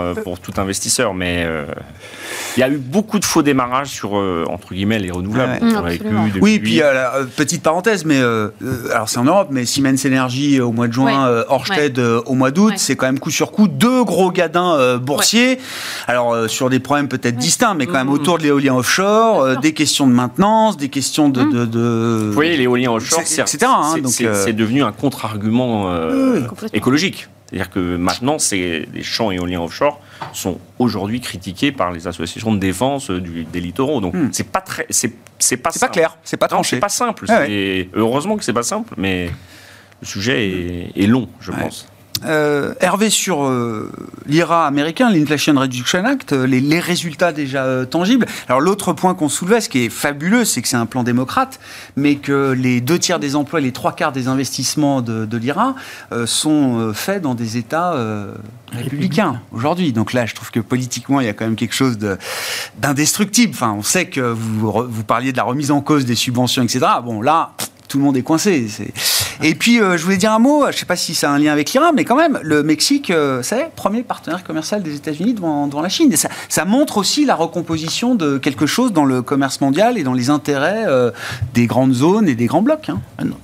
euh, 0.00 0.14
euh, 0.16 0.22
pour 0.22 0.40
tout 0.40 0.52
investisseur. 0.56 1.14
Mais 1.14 1.44
euh, 1.46 1.66
il 2.56 2.60
y 2.60 2.62
a 2.64 2.68
eu 2.68 2.78
beaucoup 2.78 3.20
de 3.20 3.24
faux 3.24 3.42
démarrages 3.42 3.90
sur, 3.90 4.18
euh, 4.18 4.44
entre 4.50 4.74
guillemets, 4.74 4.98
les 4.98 5.12
renouvelables. 5.12 5.52
Ouais. 5.52 5.58
Vécu 5.92 6.04
Absolument. 6.06 6.26
depuis- 6.26 6.40
Oui, 6.40 6.58
puis 6.58 6.82
euh, 6.82 6.92
la- 6.92 7.14
euh, 7.18 7.24
petite 7.36 7.62
parenthèse, 7.62 8.04
mais 8.04 8.18
euh, 8.20 8.48
euh, 8.64 8.88
alors 8.92 9.08
c'est 9.08 9.18
en 9.18 9.24
Europe, 9.24 9.48
mais 9.52 9.64
Siemens 9.66 10.04
Energy 10.04 10.58
euh, 10.58 10.64
au 10.66 10.72
mois 10.72 10.88
de 10.88 10.92
juin, 10.92 11.24
Ouais. 11.26 11.30
euh, 11.38 11.44
euh, 12.00 12.20
au 12.26 12.34
mois 12.34 12.50
d'août, 12.50 12.70
Ouais. 12.72 12.78
c'est 12.78 12.96
quand 12.96 13.06
même 13.06 13.20
coup 13.20 13.30
sur 13.30 13.52
coup 13.52 13.68
deux 13.68 14.02
gros 14.02 14.32
gadins 14.32 14.74
euh, 14.74 14.98
boursiers. 14.98 15.60
Alors 16.08 16.34
euh, 16.34 16.48
sur 16.48 16.70
des 16.70 16.80
problèmes 16.80 17.06
peut-être 17.08 17.36
distincts, 17.36 17.74
mais 17.74 17.86
quand 17.86 17.94
même 17.98 18.08
Mhm. 18.08 18.14
autour 18.14 18.38
de 18.38 18.42
l'éolien 18.42 18.74
offshore, 18.74 19.42
euh, 19.42 19.54
des 19.54 19.72
questions 19.74 20.08
de 20.08 20.12
maintenance, 20.12 20.76
des 20.76 20.88
questions 20.88 21.28
de, 21.28 21.44
de, 21.44 21.64
de- 21.66 22.24
Vous 22.26 22.32
voyez, 22.32 22.56
l'éolien 22.56 22.90
offshore, 22.90 23.20
C'est- 23.24 23.42
hein, 23.92 23.96
c'est- 23.96 24.00
donc, 24.02 24.12
c'est- 24.12 24.26
euh, 24.26 24.44
c'est 24.44 24.52
devenu 24.52 24.82
un 24.82 24.92
contre-argument 24.92 25.90
euh, 25.90 26.40
écologique. 26.72 27.28
C'est-à-dire 27.48 27.70
que 27.70 27.96
maintenant, 27.96 28.38
c'est- 28.38 28.86
les 28.94 29.02
champs 29.02 29.30
éoliens 29.30 29.60
offshore 29.60 30.00
sont 30.32 30.58
aujourd'hui 30.78 31.20
critiqués 31.20 31.70
par 31.70 31.92
les 31.92 32.06
associations 32.06 32.52
de 32.54 32.58
défense 32.58 33.10
euh, 33.10 33.20
du- 33.20 33.44
des 33.44 33.60
littoraux. 33.60 34.00
Donc, 34.00 34.14
Hmm. 34.14 34.28
c'est 34.32 34.48
pas 34.48 34.60
très, 34.62 34.86
c'est 34.88 35.08
pas 35.58 35.70
pas 35.70 35.70
simple. 35.72 35.92
clair, 35.92 36.16
c'est 36.24 36.36
pas 36.38 36.48
tranché. 36.48 36.76
c'est 36.76 36.80
pas 36.80 36.88
simple. 36.88 37.26
Ah 37.28 37.40
ouais. 37.40 37.88
Heureusement 37.94 38.36
que 38.36 38.44
c'est 38.44 38.52
pas 38.54 38.62
simple, 38.62 38.94
mais 38.96 39.30
le 40.00 40.06
sujet 40.06 40.48
est, 40.48 40.92
est 41.02 41.06
long, 41.06 41.28
je 41.40 41.50
Ouais. 41.52 41.60
pense. 41.62 41.86
Euh, 42.24 42.74
Hervé, 42.80 43.10
sur 43.10 43.44
euh, 43.44 43.90
l'IRA 44.26 44.66
américain, 44.66 45.10
l'Inflation 45.10 45.54
Reduction 45.58 46.04
Act, 46.04 46.32
euh, 46.32 46.46
les, 46.46 46.60
les 46.60 46.78
résultats 46.78 47.32
déjà 47.32 47.84
tangibles. 47.86 48.26
Alors 48.48 48.60
l'autre 48.60 48.92
point 48.92 49.14
qu'on 49.14 49.28
soulevait, 49.28 49.60
ce 49.60 49.68
qui 49.68 49.86
est 49.86 49.88
fabuleux, 49.88 50.44
c'est 50.44 50.62
que 50.62 50.68
c'est 50.68 50.76
un 50.76 50.86
plan 50.86 51.02
démocrate, 51.02 51.58
mais 51.96 52.16
que 52.16 52.52
les 52.52 52.80
deux 52.80 52.98
tiers 52.98 53.18
des 53.18 53.34
emplois, 53.34 53.60
les 53.60 53.72
trois 53.72 53.92
quarts 53.96 54.12
des 54.12 54.28
investissements 54.28 55.02
de, 55.02 55.24
de 55.26 55.36
l'IRA 55.36 55.74
sont 56.26 56.92
faits 56.94 57.22
dans 57.22 57.34
des 57.34 57.56
États 57.56 57.96
républicains 58.72 59.40
aujourd'hui. 59.52 59.92
Donc 59.92 60.12
là, 60.12 60.24
je 60.26 60.34
trouve 60.34 60.50
que 60.52 60.60
politiquement, 60.60 61.20
il 61.20 61.26
y 61.26 61.30
a 61.30 61.32
quand 61.32 61.44
même 61.44 61.56
quelque 61.56 61.74
chose 61.74 61.98
de- 61.98 62.18
d'indestructible. 62.78 63.52
Enfin, 63.54 63.72
on 63.76 63.82
sait 63.82 64.06
que 64.06 64.20
vous, 64.20 64.70
vous 64.88 65.04
parliez 65.04 65.32
de 65.32 65.36
la 65.36 65.42
remise 65.44 65.70
en 65.72 65.80
cause 65.80 66.04
des 66.04 66.14
subventions, 66.14 66.62
etc. 66.62 66.80
Bon, 67.04 67.20
là, 67.20 67.52
tout 67.88 67.98
le 67.98 68.04
monde 68.04 68.16
est 68.16 68.22
coincé. 68.22 68.68
C'est- 68.68 68.92
Et 69.42 69.54
puis, 69.54 69.80
euh, 69.80 69.96
je 69.96 70.04
voulais 70.04 70.16
dire 70.16 70.32
un 70.32 70.38
mot, 70.38 70.62
je 70.64 70.68
ne 70.68 70.72
sais 70.72 70.86
pas 70.86 70.96
si 70.96 71.14
ça 71.14 71.30
a 71.30 71.34
un 71.34 71.38
lien 71.38 71.52
avec 71.52 71.72
l'Iran, 71.72 71.92
mais 71.94 72.04
quand 72.04 72.16
même, 72.16 72.38
le 72.42 72.62
Mexique, 72.62 73.10
euh, 73.10 73.42
c'est 73.42 73.70
premier 73.74 74.02
partenaire 74.02 74.44
commercial 74.44 74.82
des 74.82 74.96
États-Unis 74.96 75.34
devant, 75.34 75.68
la 75.80 75.88
Chine. 75.88 76.12
Et 76.12 76.16
ça, 76.16 76.64
montre 76.64 76.98
aussi 76.98 77.24
la 77.24 77.34
recomposition 77.34 78.14
de 78.14 78.38
quelque 78.38 78.66
chose 78.66 78.92
dans 78.92 79.04
le 79.04 79.22
commerce 79.22 79.60
mondial 79.60 79.98
et 79.98 80.02
dans 80.02 80.14
les 80.14 80.30
intérêts 80.30 80.84
euh, 80.86 81.10
des 81.54 81.66
grandes 81.66 81.92
zones 81.92 82.28
et 82.28 82.34
des 82.34 82.46
grands 82.46 82.62
blocs. 82.62 82.88
hein. 82.88 83.00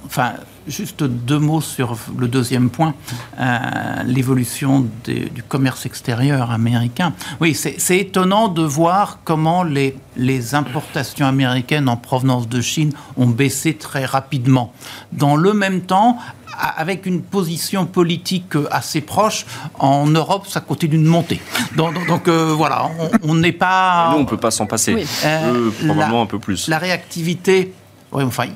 Enfin, 0.07 0.33
juste 0.69 1.03
deux 1.03 1.39
mots 1.39 1.61
sur 1.61 1.97
le 2.19 2.29
deuxième 2.29 2.71
point, 2.71 2.95
euh, 3.39 3.59
l'évolution 4.05 4.87
du 5.07 5.43
commerce 5.49 5.87
extérieur 5.87 6.51
américain. 6.51 7.13
Oui, 7.41 7.55
c'est 7.55 7.99
étonnant 7.99 8.49
de 8.49 8.63
voir 8.63 9.19
comment 9.25 9.63
les, 9.63 9.97
les 10.17 10.55
importations 10.55 11.27
américaines 11.27 11.89
en 11.89 11.97
provenance 11.97 12.49
de 12.49 12.61
Chine 12.61 12.93
ont 13.17 13.27
baissé 13.27 13.75
très 13.75 14.05
rapidement. 14.05 14.73
Dans 15.13 15.37
le 15.37 15.53
même 15.55 15.81
temps, 15.83 16.19
a- 16.53 16.81
avec 16.81 17.07
une 17.07 17.23
position 17.23 17.87
politique 17.87 18.55
assez 18.71 19.01
proche, 19.01 19.47
en 19.79 20.07
Europe, 20.07 20.47
ça 20.49 20.61
continue 20.61 20.99
de 20.99 21.09
monter. 21.09 21.41
Donc, 21.77 21.95
donc- 21.95 22.07
donc, 22.09 22.29
euh, 22.29 22.53
voilà, 22.57 22.91
on- 23.23 23.35
n'est 23.35 23.53
pas... 23.53 24.11
Nous, 24.13 24.19
on 24.19 24.25
peut 24.25 24.37
pas 24.37 24.51
s'en 24.51 24.67
passer. 24.67 24.95
Oui. 24.95 25.07
Euh, 25.25 25.53
Eux, 25.69 25.71
probablement 25.71 26.17
la- 26.19 26.23
un 26.23 26.27
peu 26.27 26.39
plus. 26.39 26.69
La 26.69 26.79
réactivité, 26.79 27.73
ouais, 28.13 28.25
enfin, 28.25 28.47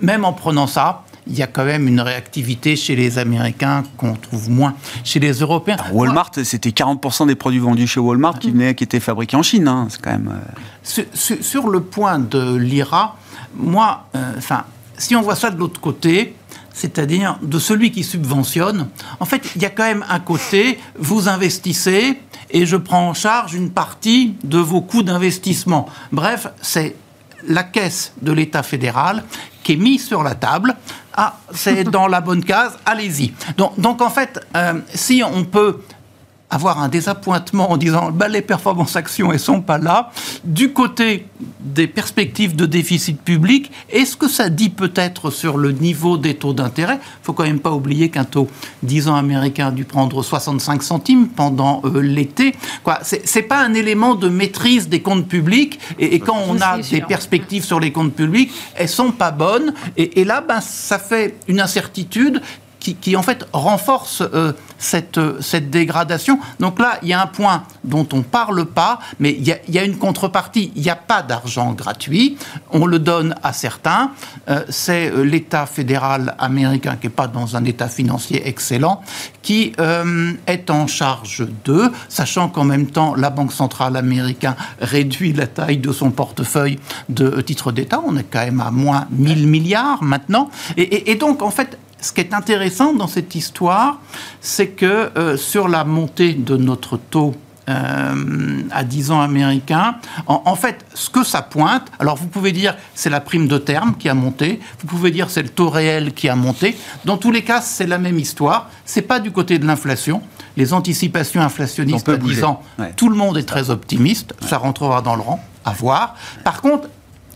même 0.00 0.24
en 0.24 0.32
prenant 0.32 0.66
ça, 0.66 1.04
il 1.26 1.36
y 1.38 1.42
a 1.42 1.46
quand 1.46 1.64
même 1.64 1.86
une 1.86 2.00
réactivité 2.00 2.76
chez 2.76 2.96
les 2.96 3.18
Américains 3.18 3.84
qu'on 3.96 4.14
trouve 4.14 4.50
moins 4.50 4.74
chez 5.04 5.20
les 5.20 5.32
Européens. 5.34 5.76
Walmart, 5.92 6.30
c'était 6.42 6.70
40% 6.70 7.26
des 7.26 7.34
produits 7.34 7.60
vendus 7.60 7.86
chez 7.86 8.00
Walmart 8.00 8.38
qui, 8.38 8.50
venaient, 8.50 8.74
qui 8.74 8.84
étaient 8.84 9.00
fabriqués 9.00 9.36
en 9.36 9.42
Chine. 9.42 9.68
hein. 9.68 9.86
C'est 9.90 10.00
quand 10.02 10.10
même. 10.12 10.30
euh, 10.32 10.58
Sur, 10.82 11.04
sur- 11.12 11.44
sur 11.44 11.68
le 11.68 11.80
point 11.82 12.18
de 12.18 12.56
l'IRA, 12.56 13.16
moi, 13.54 14.06
euh, 14.16 14.32
enfin, 14.38 14.64
si 14.96 15.14
on 15.14 15.22
voit 15.22 15.36
ça 15.36 15.50
de 15.50 15.58
l'autre 15.58 15.80
côté, 15.80 16.34
c'est-à-dire 16.72 17.38
de 17.42 17.58
celui 17.58 17.92
qui 17.92 18.02
subventionne, 18.02 18.88
en 19.20 19.24
fait, 19.26 19.42
il 19.56 19.62
y 19.62 19.66
a 19.66 19.70
quand 19.70 19.84
même 19.84 20.04
un 20.08 20.20
côté, 20.20 20.78
vous 20.98 21.28
investissez 21.28 22.18
et 22.50 22.64
je 22.66 22.76
prends 22.76 23.08
en 23.08 23.14
charge 23.14 23.54
une 23.54 23.70
partie 23.70 24.34
de 24.42 24.58
vos 24.58 24.80
coûts 24.80 25.02
d'investissement. 25.02 25.86
Bref, 26.12 26.46
c'est 26.62 26.96
la 27.46 27.64
caisse 27.64 28.12
de 28.20 28.32
l'État 28.32 28.62
fédéral 28.62 29.24
qui 29.62 29.72
est 29.72 29.76
mise 29.76 30.06
sur 30.06 30.22
la 30.22 30.34
table. 30.34 30.74
Ah, 31.14 31.38
c'est 31.52 31.84
dans 31.90 32.06
la 32.06 32.20
bonne 32.20 32.44
case, 32.44 32.78
allez-y. 32.86 33.32
Donc, 33.56 33.78
donc 33.78 34.00
en 34.00 34.10
fait, 34.10 34.40
euh, 34.56 34.80
si 34.94 35.22
on 35.24 35.44
peut 35.44 35.80
avoir 36.50 36.82
un 36.82 36.88
désappointement 36.88 37.70
en 37.70 37.76
disant 37.76 38.10
bah, 38.10 38.28
les 38.28 38.42
performances 38.42 38.96
actions 38.96 39.32
elles 39.32 39.40
sont 39.40 39.62
pas 39.62 39.78
là. 39.78 40.10
Du 40.44 40.72
côté 40.72 41.26
des 41.60 41.86
perspectives 41.86 42.56
de 42.56 42.66
déficit 42.66 43.20
public, 43.20 43.70
est-ce 43.90 44.16
que 44.16 44.28
ça 44.28 44.48
dit 44.50 44.70
peut-être 44.70 45.30
sur 45.30 45.56
le 45.56 45.72
niveau 45.72 46.18
des 46.18 46.34
taux 46.34 46.52
d'intérêt? 46.52 46.98
Il 47.02 47.24
faut 47.24 47.32
quand 47.32 47.44
même 47.44 47.60
pas 47.60 47.72
oublier 47.72 48.10
qu'un 48.10 48.24
taux 48.24 48.48
10 48.82 49.08
ans 49.08 49.16
américain 49.16 49.68
a 49.68 49.70
dû 49.70 49.84
prendre 49.84 50.22
65 50.22 50.82
centimes 50.82 51.28
pendant 51.28 51.82
euh, 51.84 52.00
l'été. 52.00 52.54
Quoi, 52.82 52.98
c'est 53.02 53.26
c'est 53.26 53.42
pas 53.42 53.62
un 53.62 53.74
élément 53.74 54.16
de 54.16 54.28
maîtrise 54.28 54.88
des 54.88 55.02
comptes 55.02 55.28
publics. 55.28 55.78
Et, 55.98 56.16
et 56.16 56.20
quand 56.20 56.38
on 56.48 56.60
a 56.60 56.78
des 56.78 56.82
sûr. 56.82 57.06
perspectives 57.06 57.64
sur 57.64 57.78
les 57.78 57.92
comptes 57.92 58.14
publics, 58.14 58.50
elles 58.74 58.88
sont 58.88 59.12
pas 59.12 59.30
bonnes. 59.30 59.72
Et, 59.96 60.20
et 60.20 60.24
là, 60.24 60.40
ben, 60.40 60.60
ça 60.60 60.98
fait 60.98 61.36
une 61.46 61.60
incertitude 61.60 62.42
qui, 62.80 62.94
qui, 62.96 63.14
en 63.14 63.22
fait 63.22 63.46
renforce 63.52 64.22
euh, 64.22 64.52
cette, 64.80 65.18
euh, 65.18 65.40
cette 65.40 65.70
dégradation. 65.70 66.40
Donc 66.58 66.80
là, 66.80 66.98
il 67.02 67.08
y 67.08 67.12
a 67.12 67.22
un 67.22 67.26
point 67.26 67.62
dont 67.84 68.08
on 68.12 68.18
ne 68.18 68.22
parle 68.22 68.64
pas, 68.64 68.98
mais 69.20 69.30
il 69.30 69.46
y, 69.46 69.78
a, 69.78 69.84
une 69.84 69.98
contrepartie. 69.98 70.72
Il 70.74 70.82
n'y 70.82 70.90
a 70.90 70.96
pas 70.96 71.22
d'argent 71.22 71.72
gratuit. 71.72 72.36
On 72.72 72.86
le 72.86 72.98
donne 72.98 73.34
à 73.42 73.52
certains. 73.52 74.10
Euh, 74.48 74.64
C'est 74.70 75.10
euh, 75.10 75.22
l'État 75.22 75.66
fédéral 75.66 76.34
américain, 76.38 76.96
qui 76.96 77.06
n'est 77.06 77.12
pas 77.12 77.28
dans 77.28 77.56
un 77.56 77.64
état 77.64 77.88
financier 77.88 78.48
excellent, 78.48 79.02
qui 79.42 79.72
est 80.46 80.70
en 80.70 80.86
charge 80.86 81.46
d'eux, 81.64 81.90
sachant 82.08 82.48
qu'en 82.48 82.64
même 82.64 82.86
temps, 82.86 83.14
la 83.14 83.30
Banque 83.30 83.52
centrale 83.52 83.96
américaine 83.96 84.54
réduit 84.80 85.32
la 85.32 85.46
taille 85.46 85.78
de 85.78 85.92
son 85.92 86.10
portefeuille 86.10 86.78
de 87.08 87.40
titres 87.42 87.72
d'État. 87.72 88.00
On 88.06 88.16
est 88.16 88.24
quand 88.24 88.44
même 88.44 88.60
à 88.60 88.70
moins 88.70 89.06
1000 89.10 89.46
milliards 89.46 90.02
maintenant. 90.02 90.50
Et 90.76 91.14
donc, 91.16 91.42
en 91.42 91.50
fait, 91.50 91.78
ce 92.00 92.12
qui 92.12 92.20
est 92.20 92.34
intéressant 92.34 92.92
dans 92.94 93.06
cette 93.06 93.34
histoire, 93.34 93.98
c'est 94.40 94.68
que 94.68 95.10
euh, 95.16 95.36
sur 95.36 95.68
la 95.68 95.84
montée 95.84 96.34
de 96.34 96.56
notre 96.56 96.96
taux 96.96 97.34
euh, 97.70 98.62
à 98.72 98.82
10 98.82 99.10
ans 99.12 99.20
américain. 99.20 99.96
En, 100.26 100.56
fait, 100.56 100.84
ce 100.94 101.08
que 101.08 101.22
ça 101.22 101.42
pointe, 101.42 101.86
alors 102.00 102.16
vous 102.16 102.26
pouvez 102.26 102.50
dire 102.50 102.74
c'est 102.94 103.10
la 103.10 103.20
prime 103.20 103.46
de 103.46 103.58
terme 103.58 103.94
qui 103.96 104.08
a 104.08 104.14
monté, 104.14 104.60
vous 104.80 104.88
pouvez 104.88 105.10
dire 105.10 105.30
c'est 105.30 105.42
le 105.42 105.50
taux 105.50 105.68
réel 105.68 106.12
qui 106.12 106.28
a 106.28 106.34
monté. 106.34 106.76
Dans 107.04 107.16
tous 107.16 107.30
les 107.30 107.42
cas, 107.42 107.60
c'est 107.60 107.86
la 107.86 107.98
même 107.98 108.18
histoire. 108.18 108.70
C'est 108.84 109.02
pas 109.02 109.20
du 109.20 109.30
côté 109.30 109.58
de 109.58 109.66
l'inflation. 109.66 110.22
Les 110.56 110.72
anticipations 110.72 111.42
inflationnistes 111.42 112.08
à 112.08 112.16
10 112.16 112.44
ans, 112.44 112.62
tout 112.96 113.08
le 113.08 113.14
monde 113.14 113.36
est 113.38 113.48
très 113.48 113.70
optimiste. 113.70 114.34
Ça 114.40 114.58
rentrera 114.58 115.00
dans 115.00 115.14
le 115.14 115.22
rang, 115.22 115.40
à 115.64 115.72
voir. 115.72 116.16
Par 116.42 116.62
contre, 116.62 116.88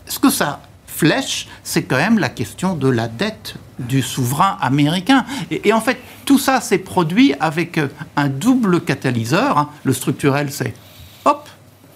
ce 0.05 0.19
que 0.19 0.29
ça 0.29 0.59
flèche, 0.95 1.47
c'est 1.63 1.83
quand 1.83 1.97
même 1.97 2.19
la 2.19 2.29
question 2.29 2.75
de 2.75 2.87
la 2.87 3.07
dette 3.07 3.55
du 3.79 4.01
souverain 4.01 4.57
américain. 4.61 5.25
Et, 5.51 5.73
en 5.73 5.81
fait, 5.81 5.97
tout 6.23 6.39
ça 6.39 6.61
s'est 6.61 6.77
produit 6.77 7.33
avec 7.39 7.77
euh, 7.77 7.87
un 8.15 8.29
double 8.29 8.81
catalyseur. 8.81 9.57
Hein. 9.57 9.69
Le 9.83 9.91
structurel, 9.91 10.51
c'est 10.51 10.73
hop, 11.25 11.49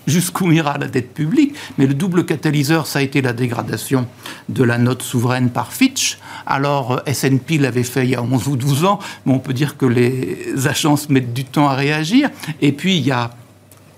jusqu'où 0.06 0.52
ira 0.52 0.78
la 0.78 0.88
dette 0.88 1.14
publique, 1.14 1.56
mais 1.78 1.88
le 1.88 1.94
double 1.94 2.26
catalyseur, 2.26 2.88
ça 2.88 3.00
a 3.00 3.02
été 3.02 3.22
la 3.22 3.32
dégradation 3.32 4.06
de 4.50 4.64
la 4.64 4.78
note 4.78 5.02
souveraine 5.02 5.50
par 5.50 5.72
Fitch. 5.72 6.18
Alors, 6.46 6.92
euh, 6.92 7.00
S&P 7.06 7.58
l'avait 7.58 7.84
fait 7.84 8.04
il 8.04 8.10
y 8.10 8.16
a 8.16 8.22
11 8.22 8.48
ou 8.50 8.58
12 8.58 8.84
ans, 8.84 9.00
mais 9.26 9.34
on 9.34 9.40
peut 9.40 9.54
dire 9.54 9.78
que 9.78 9.86
les 9.86 10.68
agences 10.68 11.08
mettent 11.08 11.34
du 11.34 11.46
temps 11.46 11.70
à 11.70 11.76
réagir. 11.76 12.30
Et 12.62 12.74
puis, 12.74 12.98
il 12.98 13.06
y 13.06 13.12
a 13.12 13.32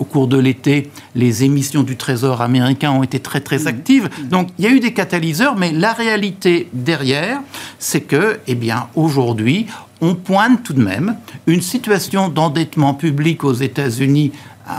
au 0.02 0.04
cours 0.04 0.28
de 0.28 0.38
l'été, 0.38 0.90
les 1.14 1.44
émissions 1.44 1.84
du 1.84 1.96
Trésor 1.96 2.42
américain 2.42 2.92
ont 2.92 3.04
été 3.04 3.20
très 3.20 3.40
très 3.40 3.60
mmh. 3.60 3.68
actives. 3.68 4.10
Donc 4.32 4.50
il 4.58 4.66
y 4.66 4.68
a 4.68 4.72
eu 4.72 4.80
des 4.80 4.94
catalyseurs, 4.94 5.56
mais 5.56 5.72
la 5.72 5.94
réalité 5.94 6.68
derrière, 6.74 7.40
c'est 7.78 8.02
que, 8.02 8.40
eh 8.48 8.56
bien, 8.56 8.88
aujourd'hui, 8.96 9.68
on 10.02 10.16
pointe 10.16 10.64
tout 10.64 10.74
de 10.74 10.82
même 10.82 11.18
une 11.46 11.62
situation 11.62 12.30
d'endettement 12.30 12.96
public 12.96 13.44
aux 13.44 13.54
États-Unis 13.54 14.32
euh, 14.68 14.72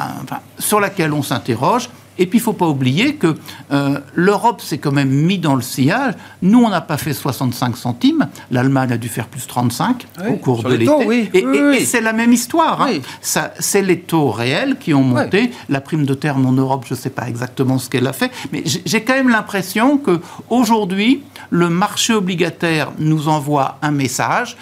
sur 0.58 0.80
laquelle 0.80 1.12
on 1.12 1.22
s'interroge 1.22 1.88
et 2.18 2.26
puis, 2.26 2.38
il 2.38 2.40
ne 2.42 2.44
faut 2.44 2.52
pas 2.52 2.66
oublier 2.66 3.14
que 3.14 3.36
euh, 3.72 3.98
l'Europe 4.14 4.60
s'est 4.60 4.78
quand 4.78 4.92
même 4.92 5.08
mis 5.08 5.38
dans 5.38 5.54
le 5.54 5.62
sillage. 5.62 6.14
Nous, 6.42 6.62
on 6.62 6.68
n'a 6.68 6.80
pas 6.80 6.98
fait 6.98 7.14
65 7.14 7.76
centimes. 7.76 8.28
L'Allemagne 8.50 8.92
a 8.92 8.96
dû 8.98 9.08
faire 9.08 9.26
plus 9.26 9.46
35 9.46 10.06
au 10.28 10.34
cours 10.34 10.62
de 10.62 10.74
l'été. 10.74 11.30
et, 11.34 11.84
c'est 11.84 12.00
la 12.00 12.12
même 12.12 12.32
histoire. 12.32 12.82
Hein. 12.82 12.98
c'est 13.20 13.82
les 13.82 14.00
taux 14.00 14.30
réels 14.30 14.76
qui 14.78 14.92
ont 14.94 15.02
monté. 15.02 15.50
La 15.68 15.80
prime 15.80 16.04
de 16.04 16.14
terme 16.14 16.46
en 16.46 16.52
Europe, 16.52 16.84
je 16.86 16.94
ne 16.94 16.98
sais 16.98 17.10
pas 17.10 17.28
exactement 17.28 17.78
ce 17.78 17.88
qu'elle 17.88 18.06
a 18.06 18.12
fait. 18.12 18.30
Mais 18.52 18.62
j'ai 18.64 19.02
quand 19.02 19.14
même 19.14 19.30
l'impression 19.30 19.98
qu'aujourd'hui, 19.98 21.22
le 21.50 21.68
marché 21.68 22.12
obligataire 22.12 22.92
nous 22.98 23.28
envoie 23.28 23.78
un 23.82 23.90
message 23.90 24.56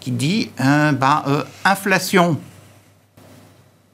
qui 0.00 0.10
dit 0.10 0.50
euh, 0.60 0.92
ben, 0.92 1.22
euh, 1.28 1.44
inflation 1.64 2.38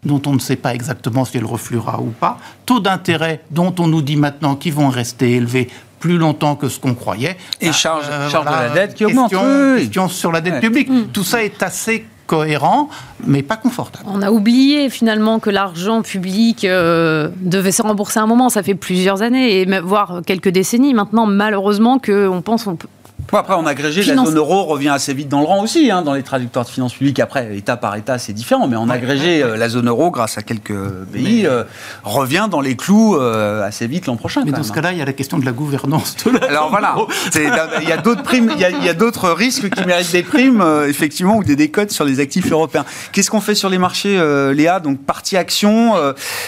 dont 0.05 0.21
on 0.27 0.33
ne 0.33 0.39
sait 0.39 0.57
pas 0.57 0.75
exactement 0.75 1.25
si 1.25 1.37
elle 1.37 1.45
refluera 1.45 2.01
ou 2.01 2.11
pas, 2.11 2.39
taux 2.67 2.81
d'intérêt 2.81 3.43
dont 3.51 3.75
on 3.79 3.87
nous 3.87 4.03
dit 4.03 4.17
maintenant 4.17 4.57
qu'ils 4.57 4.75
vont 4.75 4.89
rester 4.89 5.33
élevés 5.33 5.69
plus 6.01 6.19
longtemps 6.19 6.57
que 6.57 6.69
ce 6.69 6.81
qu'on 6.81 6.95
croyait. 6.95 7.37
Et 7.61 7.69
ah, 7.69 7.73
charge, 7.73 8.07
euh, 8.11 8.29
de 8.29 8.45
la 8.45 8.71
dette 8.71 8.95
qui 8.95 9.05
augmente. 9.05 9.31
Question, 9.31 10.09
sur 10.09 10.33
la 10.33 10.41
dette 10.41 10.61
publique. 10.61 10.91
Mm. 10.91 11.07
Tout 11.13 11.23
ça 11.23 11.45
est 11.45 11.63
assez 11.63 12.05
cohérent, 12.27 12.89
mais 13.25 13.43
pas 13.43 13.57
confortable. 13.57 14.05
On 14.09 14.23
a 14.23 14.33
oublié 14.33 14.91
finalement 14.91 15.39
que 15.39 15.51
l'argent 15.51 16.03
public 16.03 16.65
euh, 16.65 17.29
devait 17.37 17.73
se 17.73 17.83
rembourser 17.83 18.19
à 18.19 18.25
un 18.25 18.27
moment. 18.27 18.49
Ça 18.49 18.65
fait 18.65 18.75
plusieurs 18.75 19.23
années, 19.23 19.61
et 19.61 19.81
voire 19.81 20.23
quelques 20.27 20.49
décennies 20.49 20.95
maintenant, 20.95 21.27
malheureusement, 21.27 22.01
qu'on 22.01 22.43
pense 22.43 22.67
on 22.67 22.75
peut 22.75 22.89
après, 23.33 23.55
en 23.55 23.67
agrégé, 23.67 24.03
la 24.03 24.17
zone 24.17 24.37
euro 24.37 24.65
revient 24.65 24.91
assez 24.91 25.15
vite 25.15 25.29
dans 25.29 25.41
le 25.41 25.47
rang 25.47 25.63
aussi, 25.63 25.91
hein, 25.91 26.03
dans 26.03 26.15
les 26.15 26.23
traducteurs 26.23 26.65
de 26.65 26.69
finances 26.69 26.95
publiques. 26.95 27.21
Après, 27.21 27.57
État 27.57 27.77
par 27.77 27.97
État, 27.97 28.19
c'est 28.19 28.33
différent, 28.33 28.69
mais 28.69 28.77
en 28.77 28.89
agrégé, 28.89 29.43
euh, 29.43 29.57
la 29.57 29.69
zone 29.69 29.89
euro, 29.89 30.11
grâce 30.11 30.39
à 30.39 30.43
quelques 30.43 30.77
pays, 31.13 31.47
euh, 31.47 31.65
revient 32.05 32.49
dans 32.51 32.61
les 32.61 32.77
clous 32.77 33.17
euh, 33.17 33.67
assez 33.67 33.87
vite 33.87 34.07
l'an 34.07 34.17
prochain. 34.17 34.43
Mais 34.45 34.53
dans 34.53 34.63
ce 34.63 34.73
cas-là, 34.73 34.93
il 34.93 34.99
y 34.99 35.03
a 35.03 35.05
la 35.05 35.13
question 35.13 35.39
de 35.39 35.45
la 35.45 35.53
gouvernance 35.53 36.17
de 36.25 36.31
la 36.31 36.47
Alors 36.49 36.71
voilà, 36.71 36.97
il 37.35 37.89
y 37.89 37.93
a 37.93 37.97
d'autres 37.97 38.23
primes, 38.23 38.51
il 38.55 38.61
y 38.61 38.89
a, 38.89 38.95
d'autres 38.95 39.31
risques 39.31 39.71
qui 39.71 39.85
méritent 39.87 40.13
des 40.13 40.23
primes, 40.23 40.65
effectivement, 40.87 41.37
ou 41.37 41.45
des 41.45 41.57
décotes 41.57 41.91
sur 41.91 42.05
les 42.05 42.21
actifs 42.21 42.51
européens. 42.51 42.85
Qu'est-ce 43.13 43.31
qu'on 43.31 43.41
fait 43.41 43.55
sur 43.55 43.69
les 43.69 43.79
marchés, 43.79 44.21
Léa? 44.55 44.81
Donc, 44.81 45.01
partie 45.01 45.37
action, 45.37 45.95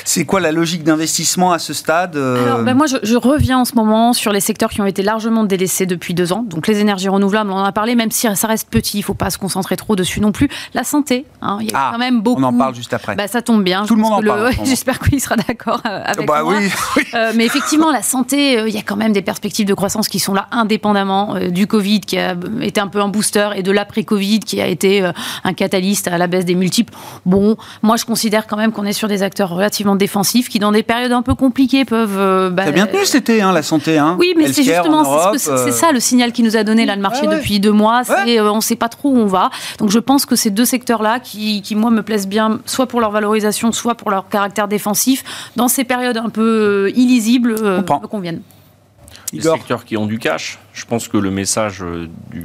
c'est 0.05 0.25
quoi 0.25 0.41
la 0.41 0.53
logique 0.53 0.85
d'investissement 0.85 1.53
à 1.53 1.59
ce 1.59 1.73
stade 1.73 2.17
Alors, 2.17 2.63
ben, 2.63 2.75
moi, 2.75 2.87
je, 2.87 2.97
je, 3.03 3.17
reviens 3.17 3.59
en 3.59 3.65
ce 3.65 3.75
moment 3.75 4.13
sur 4.13 4.33
les 4.33 4.41
secteurs 4.41 4.71
qui 4.71 4.81
ont 4.81 4.87
été 4.87 5.03
largement 5.03 5.45
délaissés 5.45 5.87
depuis 5.87 6.15
deux 6.15 6.33
ans. 6.33 6.45
Donc, 6.47 6.64
les 6.67 6.81
énergies 6.81 7.09
renouvelables, 7.09 7.51
on 7.51 7.57
en 7.57 7.65
a 7.65 7.73
parlé, 7.73 7.95
même 7.95 8.11
si 8.11 8.27
ça 8.35 8.47
reste 8.47 8.69
petit, 8.69 8.99
il 8.99 9.01
ne 9.01 9.05
faut 9.05 9.15
pas 9.15 9.31
se 9.31 9.39
concentrer 9.39 9.77
trop 9.77 9.97
dessus 9.97 10.21
non 10.21 10.33
plus. 10.33 10.49
La 10.73 10.85
santé, 10.85 11.27
hein, 11.43 11.59
il 11.61 11.71
y 11.71 11.75
a 11.75 11.79
ah, 11.79 11.91
quand 11.93 11.99
même 11.99 12.21
beaucoup. 12.21 12.41
On 12.41 12.45
en 12.45 12.53
parle 12.53 12.75
juste 12.75 12.93
après. 12.93 13.15
Bah, 13.17 13.29
ça 13.29 13.43
tombe 13.43 13.63
bien. 13.63 13.85
Tout 13.87 13.97
le 13.97 14.03
monde 14.03 14.13
en 14.13 14.23
parle. 14.23 14.51
J'espère 14.65 14.99
qu'il 14.99 15.21
sera 15.21 15.37
d'accord 15.37 15.81
euh, 15.87 16.03
avec 16.05 16.27
bah, 16.27 16.43
moi. 16.43 16.55
Oui, 16.59 17.03
euh, 17.15 17.33
mais 17.35 17.45
effectivement, 17.45 17.91
la 17.91 18.03
santé, 18.03 18.59
euh, 18.59 18.69
il 18.69 18.75
y 18.75 18.79
a 18.79 18.83
quand 18.83 18.97
même 18.97 19.13
des 19.13 19.23
perspectives 19.23 19.67
de 19.67 19.75
croissance 19.75 20.09
qui 20.09 20.19
sont 20.19 20.35
là, 20.35 20.47
indépendamment 20.51 21.37
du 21.51 21.67
Covid, 21.67 22.01
qui 22.01 22.19
a 22.19 22.37
été 22.61 22.81
un 22.81 22.89
peu 22.89 23.01
un 23.01 23.09
booster, 23.09 23.51
et 23.57 23.63
de 23.63 23.73
l'après-Covid, 23.73 24.41
qui 24.41 24.61
a 24.61 24.67
été 24.67 25.09
un 25.45 25.53
catalyste 25.53 26.09
à 26.09 26.19
la 26.19 26.27
baisse 26.27 26.45
des 26.45 26.55
multiples. 26.55 26.95
Bon, 27.27 27.57
moi, 27.83 27.97
je 27.97 28.05
considère 28.05 28.47
quand 28.47 28.57
même 28.57 28.73
qu'on 28.73 28.85
est 28.85 28.93
sur 28.93 29.09
des 29.09 29.23
acteurs 29.23 29.51
relativement 29.51 29.97
défensifs, 29.97 30.49
qui, 30.49 30.59
dans 30.59 30.73
des 30.73 30.83
périodes 30.83 31.13
un 31.13 31.23
peu 31.23 31.35
compliquées, 31.35 31.85
peuvent. 31.85 32.53
Bah, 32.53 32.71
bien 32.71 32.87
tenu 32.87 33.05
cet 33.05 33.29
été, 33.29 33.43
hein, 33.43 33.53
la 33.53 33.63
santé. 33.63 33.99
Hein. 33.99 34.17
Oui, 34.19 34.35
mais 34.37 34.53
c'est 34.53 34.63
justement 34.63 35.33
c'est 35.37 35.73
ça 35.73 35.93
le 35.93 36.01
signal 36.01 36.33
qui 36.33 36.43
nous 36.43 36.54
a 36.57 36.65
donné 36.65 36.87
là 36.87 36.97
le 36.97 37.03
marché 37.03 37.27
depuis 37.27 37.61
deux 37.61 37.73
mois. 37.73 38.03
Euh, 38.11 38.49
on 38.49 38.57
ne 38.57 38.61
sait 38.61 38.77
pas 38.77 38.89
trop 38.89 39.11
où 39.11 39.17
on 39.17 39.27
va. 39.27 39.51
Donc 39.79 39.91
je 39.91 39.99
pense 39.99 40.27
que 40.27 40.37
ces 40.37 40.51
deux 40.51 40.65
secteurs-là, 40.65 41.21
qui, 41.21 41.63
moi, 41.75 41.91
me 41.91 42.03
plaisent 42.03 42.29
bien, 42.29 42.61
soit 42.67 42.87
pour 42.87 43.01
leur 43.01 43.11
valorisation, 43.11 43.73
soit 43.73 43.95
pour 43.95 44.11
leur 44.11 44.29
caractère 44.29 44.69
défensif, 44.69 45.25
dans 45.57 45.69
ces 45.69 45.85
périodes 45.85 46.17
un 46.17 46.31
peu 46.31 46.89
euh, 46.89 46.99
illisibles, 46.99 47.57
euh, 47.61 47.79
me 47.79 48.07
conviennent. 48.07 48.43
Les 49.33 49.43
secteurs 49.43 49.85
qui 49.85 49.97
ont 49.97 50.07
du 50.07 50.19
cash, 50.19 50.59
je 50.73 50.85
pense 50.85 51.09
que 51.09 51.17
le 51.17 51.31
message 51.31 51.85
du 52.31 52.45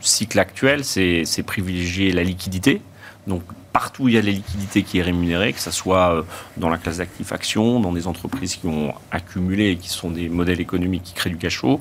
cycle 0.00 0.38
actuel, 0.38 0.84
c'est 0.84 1.42
privilégier 1.44 2.12
la 2.12 2.22
liquidité. 2.22 2.80
Donc 3.26 3.42
partout 3.72 4.04
où 4.04 4.08
il 4.08 4.14
y 4.14 4.18
a 4.18 4.20
les 4.20 4.32
liquidités 4.32 4.82
qui 4.82 4.98
est 4.98 5.02
rémunérée, 5.02 5.52
que 5.52 5.60
ce 5.60 5.70
soit 5.70 6.14
euh, 6.14 6.22
dans 6.56 6.68
la 6.68 6.78
classe 6.78 6.98
d'actifs 6.98 7.32
actions, 7.32 7.80
dans 7.80 7.92
des 7.92 8.06
entreprises 8.06 8.56
qui 8.56 8.66
ont 8.66 8.92
accumulé 9.10 9.70
et 9.70 9.76
qui 9.76 9.88
sont 9.88 10.10
des 10.10 10.28
modèles 10.28 10.60
économiques 10.60 11.04
qui 11.04 11.14
créent 11.14 11.30
du 11.30 11.36
cash 11.36 11.58
flow, 11.58 11.80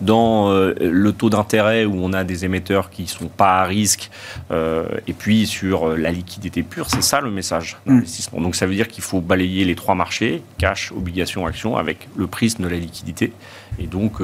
dans 0.00 0.50
euh, 0.50 0.74
le 0.80 1.12
taux 1.12 1.30
d'intérêt 1.30 1.84
où 1.84 1.94
on 1.96 2.12
a 2.12 2.24
des 2.24 2.44
émetteurs 2.44 2.90
qui 2.90 3.02
ne 3.02 3.08
sont 3.08 3.28
pas 3.28 3.60
à 3.60 3.64
risque, 3.64 4.10
euh, 4.50 4.86
et 5.06 5.12
puis 5.12 5.46
sur 5.46 5.96
la 5.96 6.10
liquidité 6.10 6.62
pure, 6.62 6.88
c'est 6.90 7.02
ça 7.02 7.20
le 7.20 7.30
message 7.30 7.76
mm. 7.86 7.94
d'investissement. 7.94 8.40
Donc 8.40 8.56
ça 8.56 8.66
veut 8.66 8.74
dire 8.74 8.88
qu'il 8.88 9.04
faut 9.04 9.20
balayer 9.20 9.64
les 9.64 9.74
trois 9.74 9.94
marchés, 9.94 10.42
cash, 10.58 10.92
obligations, 10.92 11.46
actions, 11.46 11.76
avec 11.76 12.08
le 12.16 12.26
prisme 12.26 12.64
de 12.64 12.68
la 12.68 12.76
liquidité, 12.76 13.32
et 13.78 13.86
donc 13.86 14.20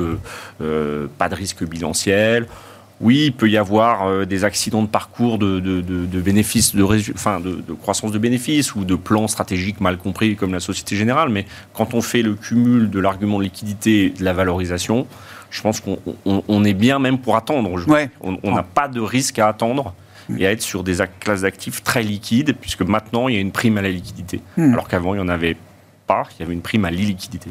pas 0.59 1.29
de 1.29 1.35
risque 1.35 1.65
bilanciel 1.65 2.47
oui, 3.01 3.25
il 3.27 3.33
peut 3.33 3.51
y 3.51 3.57
avoir 3.57 4.07
euh, 4.07 4.25
des 4.25 4.45
accidents 4.45 4.83
de 4.83 4.89
parcours 4.89 5.39
de, 5.39 5.61
bénéfices, 6.21 6.75
de, 6.75 6.83
enfin, 7.15 7.41
de, 7.41 7.61
croissance 7.75 8.13
de 8.13 8.19
bénéfices 8.19 8.75
ou 8.75 8.85
de 8.85 8.95
plans 8.95 9.29
stratégiques 9.29 9.81
mal 9.81 9.99
compris 9.99 10.37
comme 10.37 10.53
la 10.53 10.61
Société 10.61 10.97
Générale, 10.97 11.29
mais 11.29 11.47
quand 11.73 11.95
on 11.95 12.03
fait 12.03 12.23
le 12.23 12.35
cumul 12.35 12.91
de 12.91 13.01
l'argument 13.01 13.39
de 13.39 13.45
liquidité 13.45 14.07
et 14.07 14.11
de 14.11 14.25
la 14.25 14.33
valorisation, 14.33 15.07
je 15.51 15.63
pense 15.63 15.81
qu'on 15.81 16.65
est 16.65 16.75
bien 16.75 16.99
même 16.99 17.19
pour 17.19 17.37
attendre. 17.37 17.71
On 18.23 18.55
n'a 18.55 18.63
pas 18.63 18.89
de 18.89 19.01
risque 19.01 19.39
à 19.39 19.49
attendre 19.49 19.95
et 20.39 20.47
à 20.47 20.53
être 20.53 20.63
sur 20.63 20.83
des 20.83 20.97
classes 21.21 21.43
d'actifs 21.43 21.83
très 21.83 22.03
liquides, 22.03 22.57
puisque 22.61 22.83
maintenant 22.83 23.29
il 23.29 23.35
y 23.35 23.39
a 23.39 23.41
une 23.41 23.53
prime 23.53 23.77
à 23.77 23.83
la 23.83 23.91
liquidité, 23.91 24.41
hmm. 24.57 24.73
alors 24.73 24.89
qu'avant 24.89 25.15
il 25.15 25.19
n'y 25.19 25.23
en 25.23 25.29
avait 25.29 25.57
pas, 26.07 26.25
il 26.37 26.41
y 26.41 26.43
avait 26.45 26.55
une 26.55 26.63
prime 26.63 26.85
à 26.85 26.91
l'illiquidité. 26.91 27.51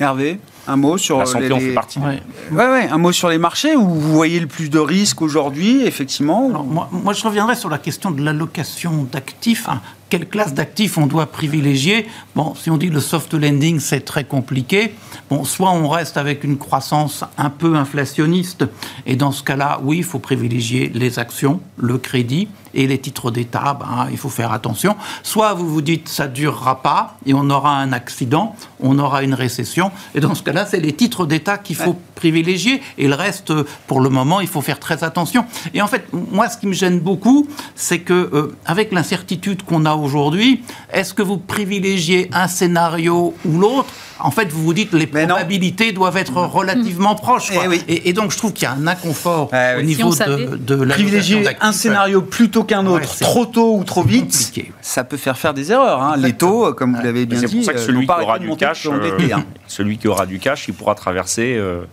Hervé, 0.00 0.40
un 0.66 0.76
mot 0.76 0.96
sur 0.96 1.18
la 1.18 1.26
santé 1.26 1.48
les... 1.48 1.52
en 1.52 1.60
fait 1.60 1.74
partie. 1.74 1.98
Ouais. 1.98 2.22
Ouais, 2.50 2.88
un 2.90 2.98
mot 2.98 3.12
sur 3.12 3.28
les 3.28 3.38
marchés 3.38 3.76
où 3.76 3.86
vous 3.86 4.12
voyez 4.12 4.40
le 4.40 4.46
plus 4.46 4.70
de 4.70 4.78
risques 4.78 5.20
aujourd'hui, 5.20 5.84
effectivement. 5.84 6.48
moi, 6.48 6.88
moi, 6.90 7.12
je 7.12 7.22
reviendrai 7.22 7.56
sur 7.56 7.68
la 7.68 7.78
question 7.78 8.10
de 8.10 8.22
l'allocation 8.22 9.06
d'actifs. 9.10 9.68
Quelle 10.12 10.28
classe 10.28 10.52
d'actifs 10.52 10.98
on 10.98 11.06
doit 11.06 11.24
privilégier 11.24 12.06
Bon, 12.36 12.54
si 12.54 12.68
on 12.68 12.76
dit 12.76 12.90
le 12.90 13.00
soft 13.00 13.32
lending, 13.32 13.80
c'est 13.80 14.02
très 14.02 14.24
compliqué. 14.24 14.92
Bon, 15.30 15.42
soit 15.44 15.70
on 15.70 15.88
reste 15.88 16.18
avec 16.18 16.44
une 16.44 16.58
croissance 16.58 17.24
un 17.38 17.48
peu 17.48 17.76
inflationniste, 17.76 18.66
et 19.06 19.16
dans 19.16 19.32
ce 19.32 19.42
cas-là, 19.42 19.80
oui, 19.82 19.96
il 19.98 20.04
faut 20.04 20.18
privilégier 20.18 20.90
les 20.94 21.18
actions, 21.18 21.62
le 21.78 21.96
crédit 21.96 22.48
et 22.74 22.86
les 22.86 22.98
titres 22.98 23.30
d'État, 23.30 23.76
ben, 23.78 24.08
il 24.10 24.18
faut 24.18 24.28
faire 24.28 24.52
attention. 24.52 24.96
Soit 25.22 25.54
vous 25.54 25.68
vous 25.68 25.82
dites 25.82 26.08
ça 26.08 26.26
durera 26.26 26.82
pas 26.82 27.16
et 27.26 27.34
on 27.34 27.48
aura 27.50 27.76
un 27.76 27.92
accident, 27.92 28.56
on 28.80 28.98
aura 28.98 29.22
une 29.22 29.34
récession, 29.34 29.90
et 30.14 30.20
dans 30.20 30.34
ce 30.34 30.42
cas-là, 30.42 30.66
c'est 30.66 30.80
les 30.80 30.92
titres 30.92 31.26
d'État 31.26 31.58
qu'il 31.58 31.76
faut 31.76 31.96
privilégier, 32.14 32.82
et 32.98 33.08
le 33.08 33.14
reste, 33.14 33.52
pour 33.86 34.00
le 34.00 34.10
moment, 34.10 34.40
il 34.40 34.48
faut 34.48 34.60
faire 34.60 34.78
très 34.78 35.04
attention. 35.04 35.44
Et 35.74 35.82
en 35.82 35.86
fait, 35.86 36.06
moi, 36.12 36.48
ce 36.48 36.56
qui 36.58 36.66
me 36.66 36.72
gêne 36.72 37.00
beaucoup, 37.00 37.48
c'est 37.74 38.00
que 38.00 38.30
euh, 38.32 38.56
avec 38.64 38.92
l'incertitude 38.92 39.62
qu'on 39.62 39.84
a 39.84 39.94
aujourd'hui, 40.02 40.62
est-ce 40.92 41.14
que 41.14 41.22
vous 41.22 41.38
privilégiez 41.38 42.28
un 42.32 42.48
scénario 42.48 43.34
ou 43.44 43.58
l'autre? 43.58 43.92
En 44.18 44.30
fait, 44.30 44.52
vous 44.52 44.62
vous 44.62 44.74
dites 44.74 44.92
les 44.92 45.06
probabilités 45.06 45.92
doivent 45.92 46.16
être 46.16 46.36
relativement 46.36 47.14
proches. 47.14 47.50
Eh 47.88 48.08
et, 48.08 48.12
donc, 48.12 48.30
je 48.30 48.38
trouve 48.38 48.52
qu'il 48.52 48.64
y 48.64 48.66
a 48.66 48.72
un 48.72 48.86
inconfort 48.86 49.50
eh 49.52 49.78
au 49.78 49.82
niveau 49.82 50.14
de, 50.14 50.74
la 50.74 50.94
Privilégier 50.94 51.44
un 51.60 51.72
scénario 51.72 52.22
plutôt 52.22 52.64
qu'un 52.64 52.86
autre, 52.86 53.18
trop 53.18 53.46
tôt 53.46 53.76
ou 53.76 53.84
trop 53.84 54.02
vite, 54.02 54.52
ça 54.80 55.04
peut 55.04 55.16
faire 55.16 55.38
faire 55.38 55.54
des 55.54 55.72
erreurs. 55.72 56.02
Hein. 56.02 56.16
Les 56.16 56.34
taux, 56.34 56.72
comme 56.74 56.94
vous 56.94 57.02
l'avez 57.02 57.26
bien 57.26 57.40
dit, 57.40 57.48
c'est 57.48 57.56
pour 57.56 57.64
ça 57.64 57.72
que 57.72 57.78
euh, 57.78 57.86
celui 57.86 58.06
qui 58.06 58.12
aura 58.12 58.38
du 58.38 58.56
cash, 58.56 58.86
euh, 58.86 59.32
hein. 59.32 59.44
celui 59.66 59.98
qui 59.98 60.08
aura 60.08 60.26
du 60.26 60.38
cash, 60.38 60.68
il 60.68 60.74
pourra 60.74 60.94
traverser 60.94 61.56
euh, 61.56 61.84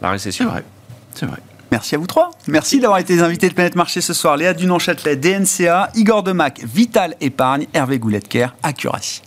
la 0.00 0.10
récession. 0.10 0.46
C'est 0.46 0.50
vrai. 0.50 0.64
C'est 1.14 1.26
vrai. 1.26 1.38
Merci 1.70 1.94
à 1.94 1.98
vous 1.98 2.06
trois. 2.06 2.30
Merci 2.46 2.80
d'avoir 2.80 2.98
été 2.98 3.20
invités 3.20 3.48
de 3.48 3.54
Planète 3.54 3.74
Marché 3.74 4.00
ce 4.00 4.12
soir. 4.12 4.36
Léa 4.36 4.54
Dunon-Châtelet, 4.54 5.16
DNCA, 5.16 5.90
Igor 5.94 6.22
Demac, 6.22 6.60
Vital 6.62 7.14
Épargne, 7.20 7.66
Hervé 7.74 7.98
Gouletker, 7.98 8.48
Accuracy. 8.62 9.22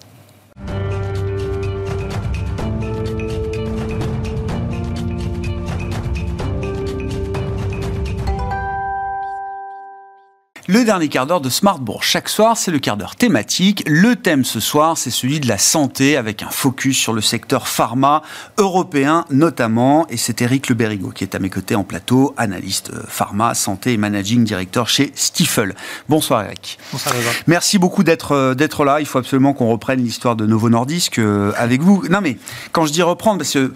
Le 10.72 10.86
dernier 10.86 11.08
quart 11.08 11.26
d'heure 11.26 11.42
de 11.42 11.50
Smartbourg. 11.50 12.04
Chaque 12.04 12.30
soir, 12.30 12.56
c'est 12.56 12.70
le 12.70 12.78
quart 12.78 12.96
d'heure 12.96 13.16
thématique. 13.16 13.82
Le 13.88 14.16
thème 14.16 14.46
ce 14.46 14.60
soir, 14.60 15.00
c'est 15.00 15.10
celui 15.10 15.40
de 15.40 15.48
la 15.48 15.58
santé 15.58 16.16
avec 16.16 16.44
un 16.44 16.52
focus 16.52 16.96
sur 16.96 17.12
le 17.12 17.22
secteur 17.22 17.68
pharma 17.68 18.22
européen 18.60 19.26
notamment. 19.32 20.06
Et 20.10 20.18
c'est 20.18 20.44
Eric 20.44 20.70
Le 20.70 20.76
Berrigo 20.76 21.10
qui 21.10 21.24
est 21.24 21.34
à 21.34 21.40
mes 21.40 21.50
côtés 21.50 21.74
en 21.74 21.84
plateau, 21.84 22.36
analyste 22.38 22.92
euh, 22.94 23.02
pharma, 23.08 23.56
santé 23.56 23.94
et 23.94 23.98
managing 23.98 24.44
director 24.44 24.88
chez 24.88 25.12
Stifel. 25.16 25.74
Bonsoir 26.08 26.44
Eric. 26.44 26.78
Bonsoir 26.92 27.16
Merci 27.48 27.80
beaucoup 27.80 28.04
d'être 28.04 28.34
euh, 28.34 28.54
d'être 28.54 28.86
là. 28.86 29.00
Il 29.00 29.08
faut 29.08 29.18
absolument 29.18 29.54
qu'on 29.54 29.72
reprenne 29.72 30.04
l'histoire 30.04 30.36
de 30.36 30.46
Novo 30.46 30.70
Nordisk 30.70 31.18
euh, 31.18 31.52
avec 31.58 31.82
vous. 31.82 32.04
Non 32.12 32.22
mais 32.22 32.38
quand 32.74 32.86
je 32.86 32.94
dis 32.94 33.02
reprendre, 33.02 33.40
parce 33.40 33.54
que 33.54 33.74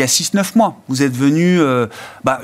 il 0.00 0.02
y 0.02 0.04
a 0.04 0.06
6-9 0.06 0.56
mois. 0.56 0.80
Vous 0.88 1.02
êtes 1.02 1.14
venu 1.14 1.60
euh, 1.60 1.86
bah, 2.24 2.40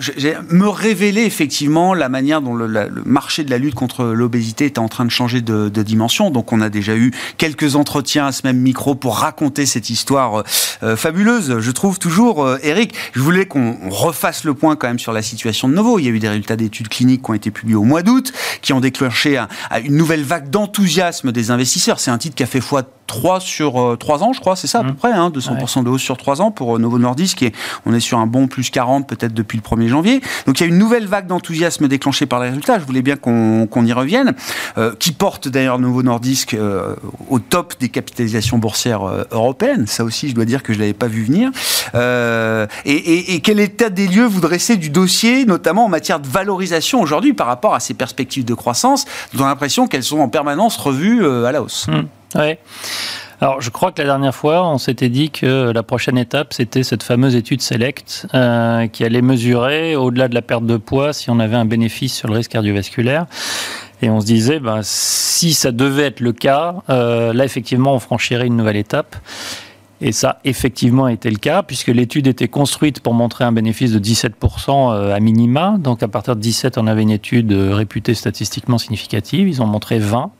me 0.51 0.69
révéler 0.69 1.23
effectivement 1.23 1.95
la 1.95 2.09
manière 2.11 2.43
dont 2.43 2.55
le, 2.55 2.91
marché 3.07 3.45
de 3.45 3.51
la 3.51 3.57
lutte 3.57 3.75
contre 3.75 4.05
l'obésité 4.05 4.67
était 4.67 4.79
en 4.79 4.89
train 4.89 5.07
de 5.07 5.11
changer 5.11 5.41
de, 5.41 5.69
dimension. 5.83 6.31
Donc 6.31 6.53
on 6.53 6.61
a 6.61 6.69
déjà 6.69 6.97
eu 6.97 7.13
quelques 7.39 7.77
entretiens 7.77 8.27
à 8.27 8.33
ce 8.33 8.43
même 8.45 8.59
micro 8.59 8.95
pour 8.95 9.17
raconter 9.19 9.67
cette 9.67 9.89
histoire 9.89 10.43
euh, 10.83 10.97
fabuleuse, 10.97 11.61
je 11.61 11.71
trouve 11.71 11.99
toujours. 11.99 12.45
Euh, 12.45 12.59
Eric, 12.63 12.95
je 13.15 13.21
voulais 13.21 13.47
qu'on 13.47 13.77
refasse 13.89 14.45
le 14.45 14.55
point 14.55 14.77
quand 14.77 14.89
même 14.89 14.99
sur 14.99 15.13
la 15.13 15.23
situation 15.23 15.69
de 15.69 15.75
Novo. 15.75 15.99
Il 15.99 16.05
y 16.05 16.09
a 16.09 16.11
eu 16.11 16.19
des 16.19 16.29
résultats 16.29 16.57
d'études 16.57 16.89
cliniques 16.89 17.23
qui 17.23 17.31
ont 17.31 17.35
été 17.35 17.51
publiés 17.51 17.77
au 17.77 17.85
mois 17.85 18.03
d'août, 18.03 18.33
qui 18.61 18.73
ont 18.73 18.81
déclenché 18.81 19.43
une 19.85 19.97
nouvelle 19.97 20.25
vague 20.25 20.51
d'enthousiasme 20.51 21.33
des 21.33 21.51
investisseurs. 21.51 22.01
C'est 22.01 22.11
un 22.11 22.19
titre 22.19 22.35
qui 22.35 22.43
a 22.43 22.47
fait 22.47 22.61
foi 22.61 22.83
3 23.07 23.39
sur 23.41 23.97
3 23.99 24.25
ans, 24.25 24.33
je 24.33 24.41
crois, 24.41 24.57
c'est 24.57 24.67
ça 24.67 24.81
à 24.81 24.83
peu 24.83 24.91
mmh. 24.91 24.97
près, 24.97 25.13
hein, 25.13 25.31
200% 25.31 25.85
de 25.85 25.91
hausse 25.91 26.03
sur 26.03 26.17
3 26.17 26.43
ans 26.43 26.51
pour 26.51 26.77
Novo 26.81 26.99
Nordisk 26.99 27.46
on 27.85 27.95
est 27.95 28.01
sur 28.01 28.19
un 28.19 28.27
bon 28.27 28.49
plus 28.49 28.71
40 28.71 29.09
peut-être 29.09 29.35
depuis 29.35 29.59
le 29.59 29.63
1er 29.63 29.89
janvier. 29.89 30.21
Donc 30.47 30.61
il 30.61 30.63
y 30.63 30.67
a 30.67 30.69
une 30.69 30.79
nouvelle 30.79 31.07
vague 31.07 31.27
d'enthousiasme 31.27 31.89
déclenchée 31.89 32.27
par 32.27 32.41
les 32.41 32.49
résultats. 32.49 32.79
Je 32.79 32.85
voulais 32.85 33.03
bien 33.03 33.17
qu'on 33.17 33.85
y 33.85 33.93
revienne, 33.93 34.35
euh, 34.79 34.93
qui 34.99 35.13
porte 35.13 35.49
d'ailleurs 35.49 35.79
Nouveau 35.79 36.03
Nordisk 36.03 36.55
euh, 36.55 36.95
au 37.29 37.39
top 37.39 37.75
des 37.81 37.89
capitalisations 37.89 38.59
boursières 38.59 39.03
euh, 39.05 39.25
européennes. 39.31 39.87
Ça 39.87 40.05
aussi, 40.05 40.29
je 40.29 40.35
dois 40.35 40.45
dire 40.45 40.63
que 40.63 40.73
je 40.73 40.79
l'avais 40.79 40.93
pas 40.93 41.09
vu 41.09 41.25
venir. 41.25 41.51
Et, 42.85 43.41
quel 43.41 43.61
état 43.61 43.91
des 43.91 44.09
lieux 44.09 44.27
vous 44.27 44.41
dressez 44.41 44.77
du 44.77 44.91
dossier, 44.91 45.45
notamment 45.45 45.85
en 45.85 45.89
matière 45.89 46.19
de 46.19 46.27
valorisation 46.27 47.01
aujourd'hui 47.01 47.33
par 47.33 47.47
rapport 47.47 47.75
à 47.75 47.81
ces 47.81 47.95
perspectives 47.95 48.45
de 48.45 48.55
croissance, 48.55 49.05
dont 49.35 49.45
l'impression 49.45 49.87
qu'elles 49.87 50.03
sont 50.03 50.19
en 50.19 50.29
permanence 50.29 50.77
revues 50.77 51.25
à 51.25 51.53
la 51.53 51.63
hausse? 51.63 51.87
Mmh. 51.89 52.39
Ouais. 52.39 52.59
Alors, 53.39 53.61
je 53.61 53.69
crois 53.69 53.93
que 53.93 54.01
la 54.01 54.09
dernière 54.09 54.35
fois, 54.35 54.67
on 54.67 54.79
s'était 54.79 55.11
dit 55.11 55.31
que 55.31 55.71
la 55.71 55.83
prochaine 55.83 56.17
étape, 56.17 56.55
c'était 56.55 56.83
cette 56.83 57.03
fameuse 57.03 57.37
étude 57.37 57.61
SELECT 57.61 58.29
euh, 58.33 58.87
qui 58.87 59.05
allait 59.05 59.21
mesurer, 59.21 59.95
au-delà 59.95 60.29
de 60.29 60.35
la 60.35 60.41
perte 60.41 60.65
de 60.65 60.79
poids, 60.79 61.13
si 61.13 61.29
on 61.29 61.39
avait 61.39 61.57
un 61.57 61.67
bénéfice 61.67 62.15
sur 62.15 62.29
le 62.29 62.37
risque 62.37 62.53
cardiovasculaire. 62.53 63.27
Et 64.01 64.09
on 64.09 64.21
se 64.23 64.27
disait, 64.27 64.59
ben, 64.59 64.81
si 64.83 65.53
ça 65.53 65.71
devait 65.71 66.05
être 66.05 66.21
le 66.21 66.33
cas, 66.33 66.77
euh, 66.89 67.35
là, 67.35 67.45
effectivement, 67.45 67.95
on 67.95 67.99
franchirait 67.99 68.47
une 68.47 68.57
nouvelle 68.57 68.77
étape. 68.77 69.17
Et 70.01 70.13
ça, 70.13 70.41
effectivement, 70.45 71.05
a 71.05 71.13
été 71.13 71.31
le 71.31 71.39
cas, 71.39 71.63
puisque 71.63 71.89
l'étude 71.89 72.27
était 72.27 72.49
construite 72.49 73.01
pour 73.01 73.13
montrer 73.13 73.45
un 73.45 73.53
bénéfice 73.53 73.93
de 73.93 73.99
17% 73.99 74.95
euh, 74.95 75.15
à 75.15 75.21
minima. 75.21 75.77
Donc, 75.79 76.03
à 76.03 76.09
partir 76.09 76.37
de 76.37 76.41
17, 76.41 76.79
on 76.79 76.87
avait 76.87 77.03
une 77.03 77.11
étude 77.11 77.53
réputée 77.53 78.15
statistiquement 78.15 78.79
significative. 78.79 79.47
Ils 79.47 79.61
ont 79.61 79.67
montré 79.67 79.99
20. 79.99 80.31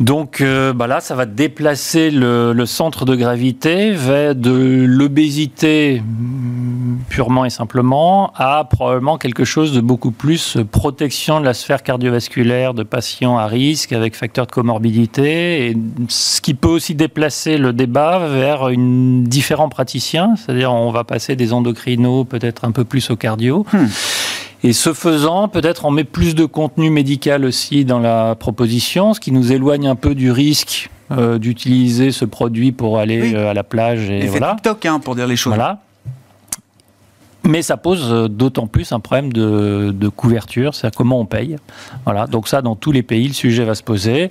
Donc 0.00 0.40
euh, 0.40 0.72
bah 0.72 0.86
là, 0.86 1.00
ça 1.00 1.16
va 1.16 1.26
déplacer 1.26 2.10
le, 2.12 2.54
centre 2.66 3.04
de 3.04 3.16
gravité 3.16 3.90
vers 3.90 4.34
de 4.34 4.84
l'obésité 4.86 6.00
mm, 6.00 6.98
purement 7.08 7.44
et 7.44 7.50
simplement 7.50 8.32
à 8.36 8.64
probablement 8.64 9.18
quelque 9.18 9.44
chose 9.44 9.72
de 9.72 9.80
beaucoup 9.80 10.12
plus 10.12 10.56
protection 10.70 11.40
de 11.40 11.44
la 11.44 11.54
sphère 11.54 11.82
cardiovasculaire 11.82 12.74
de 12.74 12.84
patients 12.84 13.38
à 13.38 13.46
risque 13.46 13.92
avec 13.92 14.14
facteurs 14.14 14.46
de 14.46 14.52
comorbidité, 14.52 15.68
et 15.68 15.76
ce 16.08 16.40
qui 16.40 16.54
peut 16.54 16.68
aussi 16.68 16.94
déplacer 16.94 17.58
le 17.58 17.72
débat 17.72 18.28
vers 18.28 18.68
une, 18.68 19.24
différents 19.24 19.68
praticiens, 19.68 20.34
c'est-à-dire 20.36 20.72
on 20.72 20.90
va 20.92 21.02
passer 21.04 21.34
des 21.34 21.52
endocrinos 21.52 22.24
peut-être 22.24 22.64
un 22.64 22.72
peu 22.72 22.84
plus 22.84 23.10
au 23.10 23.16
cardio. 23.16 23.66
Hmm. 23.72 23.86
Et 24.64 24.72
ce 24.72 24.92
faisant, 24.92 25.48
peut-être 25.48 25.84
on 25.84 25.90
met 25.90 26.04
plus 26.04 26.34
de 26.34 26.44
contenu 26.44 26.90
médical 26.90 27.44
aussi 27.44 27.84
dans 27.84 28.00
la 28.00 28.34
proposition, 28.34 29.14
ce 29.14 29.20
qui 29.20 29.30
nous 29.30 29.52
éloigne 29.52 29.86
un 29.86 29.94
peu 29.94 30.14
du 30.14 30.32
risque 30.32 30.90
euh, 31.10 31.38
d'utiliser 31.38 32.10
ce 32.10 32.24
produit 32.24 32.72
pour 32.72 32.98
aller 32.98 33.34
euh, 33.34 33.50
à 33.50 33.54
la 33.54 33.62
plage. 33.62 34.10
Et, 34.10 34.26
voilà. 34.26 34.54
TikTok, 34.54 34.84
hein, 34.86 35.00
pour 35.00 35.14
dire 35.14 35.26
les 35.26 35.36
choses. 35.36 35.54
Voilà. 35.54 35.80
Mais 37.44 37.62
ça 37.62 37.76
pose 37.76 38.12
euh, 38.12 38.28
d'autant 38.28 38.66
plus 38.66 38.92
un 38.92 39.00
problème 39.00 39.32
de, 39.32 39.94
de 39.94 40.08
couverture, 40.08 40.74
c'est-à-dire 40.74 40.96
comment 40.96 41.20
on 41.20 41.24
paye. 41.24 41.56
Voilà. 42.04 42.26
Donc 42.26 42.48
ça, 42.48 42.60
dans 42.60 42.74
tous 42.74 42.92
les 42.92 43.02
pays, 43.02 43.28
le 43.28 43.34
sujet 43.34 43.64
va 43.64 43.74
se 43.74 43.82
poser 43.84 44.28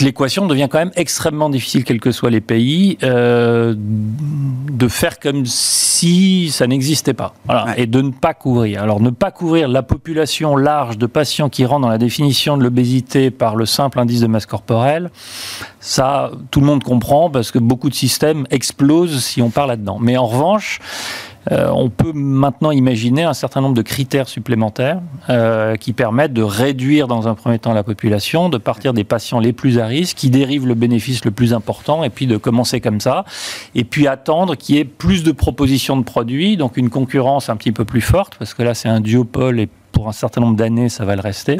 l'équation 0.00 0.46
devient 0.46 0.68
quand 0.70 0.78
même 0.78 0.92
extrêmement 0.96 1.50
difficile, 1.50 1.84
quels 1.84 2.00
que 2.00 2.12
soient 2.12 2.30
les 2.30 2.40
pays, 2.40 2.98
euh, 3.02 3.74
de 3.76 4.88
faire 4.88 5.18
comme 5.18 5.46
si 5.46 6.50
ça 6.50 6.66
n'existait 6.66 7.14
pas. 7.14 7.34
Voilà. 7.46 7.78
Et 7.78 7.86
de 7.86 8.00
ne 8.00 8.10
pas 8.10 8.34
couvrir. 8.34 8.82
Alors, 8.82 9.00
ne 9.00 9.10
pas 9.10 9.30
couvrir 9.30 9.68
la 9.68 9.82
population 9.82 10.56
large 10.56 10.98
de 10.98 11.06
patients 11.06 11.48
qui 11.48 11.64
rentrent 11.64 11.82
dans 11.82 11.88
la 11.88 11.98
définition 11.98 12.56
de 12.56 12.62
l'obésité 12.62 13.30
par 13.30 13.56
le 13.56 13.66
simple 13.66 13.98
indice 13.98 14.20
de 14.20 14.26
masse 14.26 14.46
corporelle, 14.46 15.10
ça, 15.80 16.30
tout 16.50 16.60
le 16.60 16.66
monde 16.66 16.82
comprend 16.82 17.30
parce 17.30 17.50
que 17.50 17.58
beaucoup 17.58 17.90
de 17.90 17.94
systèmes 17.94 18.46
explosent 18.50 19.22
si 19.22 19.42
on 19.42 19.50
parle 19.50 19.70
là-dedans. 19.70 19.98
Mais 20.00 20.16
en 20.16 20.26
revanche, 20.26 20.80
euh, 21.52 21.68
on 21.74 21.90
peut 21.90 22.12
maintenant 22.14 22.70
imaginer 22.70 23.24
un 23.24 23.34
certain 23.34 23.60
nombre 23.60 23.74
de 23.74 23.82
critères 23.82 24.28
supplémentaires 24.28 25.00
euh, 25.28 25.76
qui 25.76 25.92
permettent 25.92 26.32
de 26.32 26.42
réduire 26.42 27.06
dans 27.06 27.28
un 27.28 27.34
premier 27.34 27.58
temps 27.58 27.72
la 27.72 27.82
population, 27.82 28.48
de 28.48 28.58
partir 28.58 28.94
des 28.94 29.04
patients 29.04 29.40
les 29.40 29.52
plus 29.52 29.78
à 29.78 29.86
risque, 29.86 30.16
qui 30.16 30.30
dérivent 30.30 30.66
le 30.66 30.74
bénéfice 30.74 31.24
le 31.24 31.30
plus 31.30 31.52
important, 31.52 32.04
et 32.04 32.10
puis 32.10 32.26
de 32.26 32.36
commencer 32.36 32.80
comme 32.80 33.00
ça, 33.00 33.24
et 33.74 33.84
puis 33.84 34.06
attendre 34.06 34.54
qu'il 34.56 34.76
y 34.76 34.78
ait 34.78 34.84
plus 34.84 35.22
de 35.22 35.32
propositions 35.32 35.96
de 35.96 36.04
produits, 36.04 36.56
donc 36.56 36.76
une 36.76 36.90
concurrence 36.90 37.48
un 37.48 37.56
petit 37.56 37.72
peu 37.72 37.84
plus 37.84 38.00
forte, 38.00 38.36
parce 38.38 38.54
que 38.54 38.62
là 38.62 38.74
c'est 38.74 38.88
un 38.88 39.00
duopole 39.00 39.60
et 39.60 39.68
pour 39.94 40.08
un 40.08 40.12
certain 40.12 40.42
nombre 40.42 40.56
d'années, 40.56 40.90
ça 40.90 41.06
va 41.06 41.14
le 41.16 41.22
rester. 41.22 41.56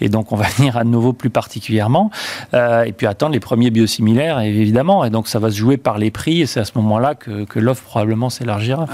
Et 0.00 0.10
donc, 0.10 0.32
on 0.32 0.36
va 0.36 0.44
venir 0.58 0.76
à 0.76 0.84
nouveau 0.84 1.14
plus 1.14 1.30
particulièrement. 1.30 2.10
Euh, 2.52 2.82
et 2.82 2.92
puis 2.92 3.06
attendre 3.06 3.32
les 3.32 3.40
premiers 3.40 3.70
biosimilaires, 3.70 4.40
évidemment. 4.40 5.04
Et 5.04 5.10
donc, 5.10 5.28
ça 5.28 5.38
va 5.38 5.50
se 5.50 5.56
jouer 5.56 5.78
par 5.78 5.96
les 5.96 6.10
prix. 6.10 6.42
Et 6.42 6.46
c'est 6.46 6.60
à 6.60 6.64
ce 6.64 6.72
moment-là 6.76 7.14
que, 7.14 7.44
que 7.44 7.58
l'offre 7.58 7.84
probablement 7.84 8.28
s'élargira. 8.28 8.86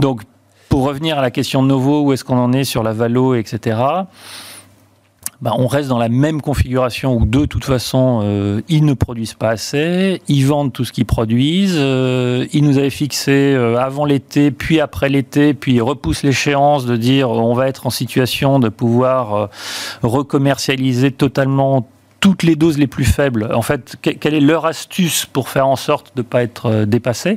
donc, 0.00 0.22
pour 0.68 0.84
revenir 0.84 1.18
à 1.18 1.22
la 1.22 1.30
question 1.30 1.62
de 1.62 1.68
Novo, 1.68 2.02
où 2.02 2.12
est-ce 2.12 2.24
qu'on 2.24 2.38
en 2.38 2.52
est 2.52 2.64
sur 2.64 2.82
la 2.82 2.92
Valo, 2.92 3.34
etc. 3.34 3.78
Bah, 5.42 5.52
on 5.58 5.66
reste 5.66 5.90
dans 5.90 5.98
la 5.98 6.08
même 6.08 6.40
configuration 6.40 7.16
où 7.16 7.26
de 7.26 7.44
toute 7.44 7.64
façon, 7.64 8.20
euh, 8.22 8.62
ils 8.70 8.86
ne 8.86 8.94
produisent 8.94 9.34
pas 9.34 9.50
assez, 9.50 10.22
ils 10.28 10.46
vendent 10.46 10.72
tout 10.72 10.86
ce 10.86 10.92
qu'ils 10.92 11.04
produisent, 11.04 11.76
euh, 11.76 12.46
ils 12.54 12.64
nous 12.64 12.78
avaient 12.78 12.88
fixé 12.88 13.52
euh, 13.54 13.76
avant 13.76 14.06
l'été, 14.06 14.50
puis 14.50 14.80
après 14.80 15.10
l'été, 15.10 15.52
puis 15.52 15.74
ils 15.74 15.82
repoussent 15.82 16.22
l'échéance 16.22 16.86
de 16.86 16.96
dire 16.96 17.28
on 17.28 17.52
va 17.52 17.68
être 17.68 17.86
en 17.86 17.90
situation 17.90 18.58
de 18.58 18.70
pouvoir 18.70 19.50
recommercialiser 20.02 21.10
totalement 21.10 21.86
toutes 22.20 22.42
les 22.42 22.56
doses 22.56 22.78
les 22.78 22.86
plus 22.86 23.04
faibles. 23.04 23.50
En 23.52 23.62
fait, 23.62 23.96
quelle 24.00 24.34
est 24.34 24.40
leur 24.40 24.64
astuce 24.64 25.26
pour 25.26 25.50
faire 25.50 25.66
en 25.66 25.76
sorte 25.76 26.16
de 26.16 26.22
ne 26.22 26.26
pas 26.26 26.42
être 26.42 26.84
dépassé 26.84 27.36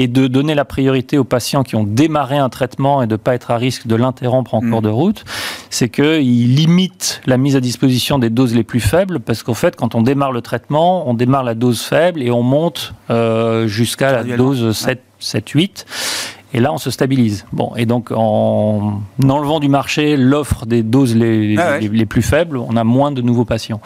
et 0.00 0.08
de 0.08 0.28
donner 0.28 0.54
la 0.54 0.64
priorité 0.64 1.18
aux 1.18 1.24
patients 1.24 1.62
qui 1.62 1.76
ont 1.76 1.84
démarré 1.84 2.38
un 2.38 2.48
traitement 2.48 3.02
et 3.02 3.06
de 3.06 3.12
ne 3.12 3.16
pas 3.16 3.34
être 3.34 3.50
à 3.50 3.58
risque 3.58 3.86
de 3.86 3.94
l'interrompre 3.96 4.54
en 4.54 4.60
cours 4.60 4.80
mm. 4.80 4.84
de 4.84 4.88
route, 4.88 5.24
c'est 5.68 5.90
qu'ils 5.90 6.54
limitent 6.54 7.20
la 7.26 7.36
mise 7.36 7.54
à 7.54 7.60
disposition 7.60 8.18
des 8.18 8.30
doses 8.30 8.54
les 8.54 8.64
plus 8.64 8.80
faibles 8.80 9.20
parce 9.20 9.42
qu'en 9.42 9.52
fait, 9.52 9.76
quand 9.76 9.94
on 9.94 10.00
démarre 10.00 10.32
le 10.32 10.40
traitement, 10.40 11.06
on 11.06 11.12
démarre 11.12 11.44
la 11.44 11.54
dose 11.54 11.82
faible 11.82 12.22
et 12.22 12.30
on 12.30 12.42
monte 12.42 12.94
euh, 13.10 13.66
jusqu'à 13.66 14.10
la 14.10 14.36
dose 14.36 14.74
7, 14.74 15.02
7, 15.18 15.50
8. 15.50 15.86
Et 16.52 16.58
là, 16.60 16.72
on 16.72 16.78
se 16.78 16.90
stabilise. 16.90 17.46
Bon, 17.52 17.72
et 17.76 17.86
donc 17.86 18.10
en 18.14 19.00
enlevant 19.22 19.60
du 19.60 19.68
marché 19.68 20.16
l'offre 20.16 20.66
des 20.66 20.82
doses 20.82 21.14
les, 21.14 21.56
Ah 21.58 21.70
ouais. 21.72 21.80
les, 21.80 21.88
les 21.88 22.06
plus 22.06 22.22
faibles, 22.22 22.56
on 22.56 22.76
a 22.76 22.82
moins 22.84 23.12
de 23.12 23.22
nouveaux 23.22 23.44
patients. 23.44 23.80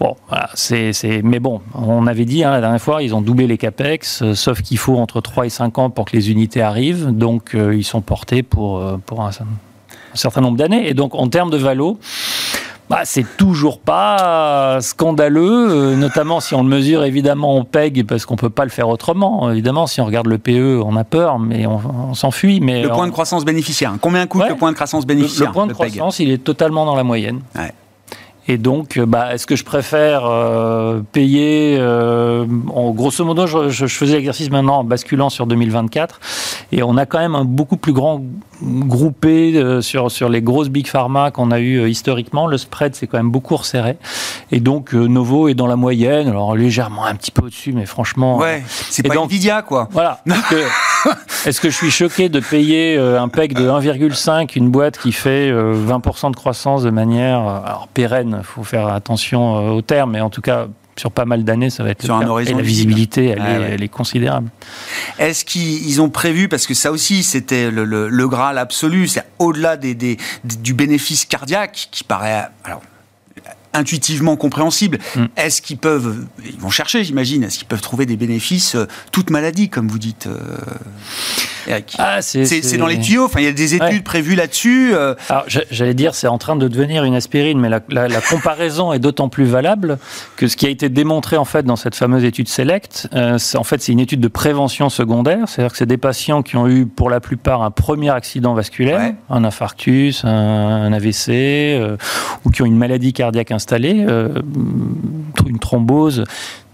Bon, 0.00 0.16
voilà, 0.28 0.50
c'est, 0.54 0.92
c'est- 0.92 1.22
mais 1.22 1.38
bon, 1.38 1.60
on 1.74 2.06
avait 2.08 2.24
dit 2.24 2.42
hein, 2.42 2.50
la 2.50 2.60
dernière 2.60 2.80
fois, 2.80 3.02
ils 3.02 3.14
ont 3.14 3.20
doublé 3.20 3.46
les 3.46 3.58
capex, 3.58 4.22
euh, 4.22 4.34
sauf 4.34 4.60
qu'il 4.62 4.78
faut 4.78 4.96
entre 4.98 5.20
3 5.20 5.46
et 5.46 5.50
5 5.50 5.78
ans 5.78 5.90
pour 5.90 6.04
que 6.06 6.16
les 6.16 6.30
unités 6.32 6.62
arrivent, 6.62 7.06
donc 7.12 7.54
euh, 7.54 7.74
ils 7.76 7.84
sont 7.84 8.00
portés 8.00 8.42
pour, 8.42 8.78
euh, 8.78 8.96
pour 9.06 9.20
un, 9.22 9.28
un 9.30 10.16
certain 10.16 10.40
nombre 10.40 10.56
d'années. 10.56 10.88
Et 10.88 10.94
donc 10.94 11.14
en 11.14 11.28
termes 11.28 11.50
de 11.50 11.56
valo, 11.58 11.98
bah, 12.90 13.02
c'est 13.04 13.24
toujours 13.36 13.78
pas 13.80 14.78
scandaleux, 14.80 15.70
euh, 15.70 15.96
notamment 15.96 16.40
si 16.40 16.54
on 16.54 16.62
le 16.62 16.68
mesure 16.68 17.04
évidemment 17.04 17.56
en 17.56 17.64
PEG, 17.64 18.04
parce 18.04 18.26
qu'on 18.26 18.36
peut 18.36 18.50
pas 18.50 18.64
le 18.64 18.70
faire 18.70 18.88
autrement. 18.88 19.50
Évidemment, 19.50 19.86
si 19.86 20.00
on 20.00 20.04
regarde 20.06 20.26
le 20.26 20.38
PE, 20.38 20.82
on 20.84 20.96
a 20.96 21.04
peur, 21.04 21.38
mais 21.38 21.66
on, 21.66 21.80
on 22.10 22.14
s'enfuit. 22.14 22.60
Mais 22.60 22.82
Le 22.82 22.88
point 22.88 23.04
de 23.06 23.10
on- 23.10 23.12
croissance 23.12 23.44
bénéficiaire. 23.44 23.92
Combien 24.00 24.26
coûte 24.26 24.42
Ouais. 24.42 24.48
le 24.48 24.56
point 24.56 24.70
de 24.70 24.74
croissance 24.76 25.06
bénéficiaire 25.06 25.48
le 25.50 25.54
point 25.54 25.66
de 25.68 25.72
croissance, 25.72 26.18
il 26.18 26.30
est 26.30 26.42
totalement 26.42 26.84
dans 26.84 26.96
la 26.96 27.04
moyenne. 27.04 27.40
Ouais. 27.56 27.72
Et 28.52 28.58
donc, 28.58 28.96
euh, 28.96 29.06
bah, 29.06 29.32
est-ce 29.32 29.46
que 29.46 29.54
je 29.54 29.62
préfère 29.62 30.22
euh, 30.26 31.02
payer 31.12 31.76
euh, 31.78 32.44
en 32.74 32.90
grosso 32.90 33.24
modo, 33.24 33.46
je, 33.46 33.68
je- 33.68 33.86
je 33.86 33.94
faisais 33.94 34.16
l'exercice 34.16 34.50
maintenant 34.50 34.78
en 34.78 34.84
basculant 34.84 35.30
sur 35.30 35.46
2024, 35.46 36.18
et 36.72 36.82
on 36.82 36.96
a 36.96 37.06
quand 37.06 37.20
même 37.20 37.36
un 37.36 37.44
beaucoup 37.44 37.76
plus 37.76 37.92
grand 37.92 38.20
groupé 38.60 39.54
euh, 39.56 39.80
sur 39.82 40.10
sur 40.10 40.28
les 40.28 40.42
grosses 40.42 40.68
big 40.68 40.88
pharma 40.88 41.30
qu'on 41.30 41.52
a 41.52 41.60
eu 41.60 41.78
euh, 41.78 41.88
historiquement. 41.88 42.48
Le 42.48 42.58
spread 42.58 42.96
s'est 42.96 43.06
quand 43.06 43.18
même 43.18 43.30
beaucoup 43.30 43.54
resserré, 43.54 43.98
et 44.50 44.58
donc 44.58 44.94
euh, 44.96 45.06
Novo 45.06 45.46
est 45.46 45.54
dans 45.54 45.68
la 45.68 45.76
moyenne, 45.76 46.26
alors 46.26 46.56
légèrement 46.56 47.04
un 47.04 47.14
petit 47.14 47.30
peu 47.30 47.42
au-dessus, 47.42 47.72
mais 47.72 47.86
franchement. 47.86 48.36
Ouais, 48.38 48.64
c'est 48.66 49.04
pas 49.06 49.14
donc- 49.14 49.26
Nvidia, 49.30 49.62
quoi. 49.62 49.88
Voilà. 49.92 50.22
Est-ce 51.46 51.60
que, 51.60 51.70
je 51.70 51.76
suis 51.76 51.90
choqué 51.90 52.28
de 52.28 52.40
payer 52.40 52.96
euh, 52.96 53.20
un 53.20 53.28
PEG 53.28 53.54
de 53.54 53.66
1,5, 53.68 54.52
une 54.56 54.70
boîte 54.70 54.98
qui 54.98 55.12
fait 55.12 55.50
euh, 55.50 55.74
20% 55.86 56.30
de 56.30 56.36
croissance 56.36 56.82
de 56.82 56.90
manière 56.90 57.38
euh, 57.40 57.60
alors 57.64 57.88
pérenne 57.92 58.36
Il 58.40 58.44
faut 58.44 58.64
faire 58.64 58.88
attention 58.88 59.56
euh, 59.56 59.70
au 59.70 59.82
terme, 59.82 60.12
mais 60.12 60.20
en 60.20 60.30
tout 60.30 60.42
cas 60.42 60.66
sur 60.96 61.10
pas 61.12 61.24
mal 61.24 61.44
d'années, 61.44 61.70
ça 61.70 61.82
va 61.82 61.90
être 61.90 62.02
Sur 62.02 62.18
le 62.18 62.26
un 62.26 62.28
horizon 62.28 62.52
Et 62.52 62.56
la 62.56 62.62
visibilité, 62.62 63.26
elle, 63.28 63.40
Ouais, 63.40 63.52
est, 63.54 63.58
ouais. 63.58 63.70
elle 63.72 63.82
est 63.82 63.88
considérable. 63.88 64.50
Est-ce 65.18 65.46
qu'ils 65.46 65.88
ils 65.88 66.02
ont 66.02 66.10
prévu, 66.10 66.48
parce 66.48 66.66
que 66.66 66.74
ça 66.74 66.92
aussi 66.92 67.22
c'était 67.22 67.70
le, 67.70 67.84
le, 67.84 68.08
le 68.10 68.28
Graal 68.28 68.58
absolu, 68.58 69.08
c'est 69.08 69.24
au-delà 69.38 69.78
des, 69.78 69.94
des- 69.94 70.18
du 70.44 70.74
bénéfice 70.74 71.24
cardiaque 71.24 71.88
qui 71.90 72.04
paraît 72.04 72.48
alors, 72.64 72.82
intuitivement 73.72 74.36
compréhensible, 74.36 74.98
Mm. 75.16 75.24
est-ce 75.36 75.62
qu'ils 75.62 75.78
peuvent, 75.78 76.24
ils 76.44 76.58
vont 76.60 76.70
chercher 76.70 77.04
j'imagine, 77.04 77.44
est-ce 77.44 77.58
qu'ils 77.58 77.68
peuvent 77.68 77.80
trouver 77.80 78.06
des 78.06 78.16
bénéfices, 78.16 78.74
euh, 78.74 78.86
toute 79.12 79.30
maladie 79.30 79.68
comme 79.68 79.88
vous 79.88 79.98
dites 79.98 80.26
euh, 80.26 80.38
Eric 81.66 81.94
Ah, 81.98 82.22
c'est, 82.22 82.76
dans 82.78 82.86
les 82.86 82.98
tuyaux, 82.98 83.24
enfin 83.26 83.40
il 83.40 83.44
y 83.44 83.48
a 83.48 83.52
des 83.52 83.74
études 83.74 83.88
Ouais. 83.88 84.00
prévues 84.00 84.34
là-dessus. 84.34 84.90
euh, 84.94 85.14
Alors, 85.28 85.44
j'allais 85.70 85.94
dire, 85.94 86.14
c'est 86.14 86.26
en 86.26 86.38
train 86.38 86.56
de 86.56 86.66
devenir 86.68 87.04
une 87.04 87.14
aspirine, 87.14 87.58
mais 87.60 87.68
la, 87.68 87.80
la- 87.90 88.08
la 88.08 88.20
comparaison 88.20 88.92
est 88.92 88.98
d'autant 88.98 89.28
plus 89.28 89.44
valable 89.44 89.98
que 90.36 90.48
ce 90.48 90.56
qui 90.56 90.66
a 90.66 90.70
été 90.70 90.88
démontré 90.88 91.36
en 91.36 91.44
fait 91.44 91.64
dans 91.64 91.76
cette 91.76 91.94
fameuse 91.94 92.24
étude 92.24 92.48
Select, 92.48 93.08
c'est- 93.38 93.58
en 93.58 93.64
fait, 93.64 93.80
c'est 93.82 93.92
une 93.92 94.00
étude 94.00 94.20
de 94.20 94.28
prévention 94.28 94.88
secondaire, 94.88 95.48
c'est-à-dire 95.48 95.72
que 95.72 95.78
c'est 95.78 95.86
des 95.86 95.96
patients 95.98 96.42
qui 96.42 96.56
ont 96.56 96.66
eu 96.68 96.86
pour 96.86 97.10
la 97.10 97.20
plupart 97.20 97.62
un 97.62 97.70
premier 97.70 98.10
accident 98.10 98.54
vasculaire, 98.54 98.98
Ouais. 99.00 99.14
un 99.28 99.44
infarctus, 99.44 100.24
un, 100.24 100.28
un 100.30 100.92
AVC, 100.92 101.78
ou 102.44 102.50
qui 102.50 102.62
ont 102.62 102.66
une 102.66 102.76
maladie 102.76 103.12
cardiaque 103.12 103.50
installée, 103.60 104.04
euh, 104.08 104.28
une 105.46 105.58
thrombose. 105.58 106.24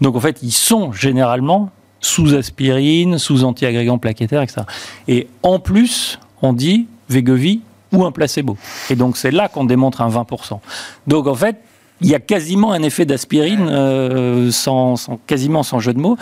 Donc 0.01 0.15
en 0.15 0.19
fait, 0.21 0.39
ils 0.41 0.51
sont 0.53 0.91
généralement 0.93 1.69
sous 1.99 2.33
aspirine, 2.35 3.17
sous 3.17 3.43
antiagrégants 3.43 3.97
plaquettaires, 3.97 4.41
etc. 4.41 4.61
Et 5.07 5.27
en 5.43 5.59
plus, 5.59 6.19
on 6.41 6.53
dit 6.53 6.87
Wegovy 7.09 7.59
ou 7.91 8.05
un 8.05 8.11
placebo. 8.11 8.57
Et 8.89 8.95
donc 8.95 9.17
c'est 9.17 9.31
là 9.31 9.49
qu'on 9.49 9.65
démontre 9.65 10.01
un 10.01 10.09
20%. 10.09 10.59
Donc 11.07 11.27
en 11.27 11.35
fait, 11.35 11.57
il 12.01 12.07
y 12.07 12.15
a 12.15 12.19
quasiment 12.19 12.71
un 12.71 12.83
effet 12.83 13.05
d'aspirine, 13.05 13.67
euh, 13.69 14.51
sans, 14.51 14.95
sans- 14.95 15.19
quasiment 15.27 15.63
sans 15.63 15.79
jeu 15.79 15.93
de 15.93 15.99
mots. 15.99 16.17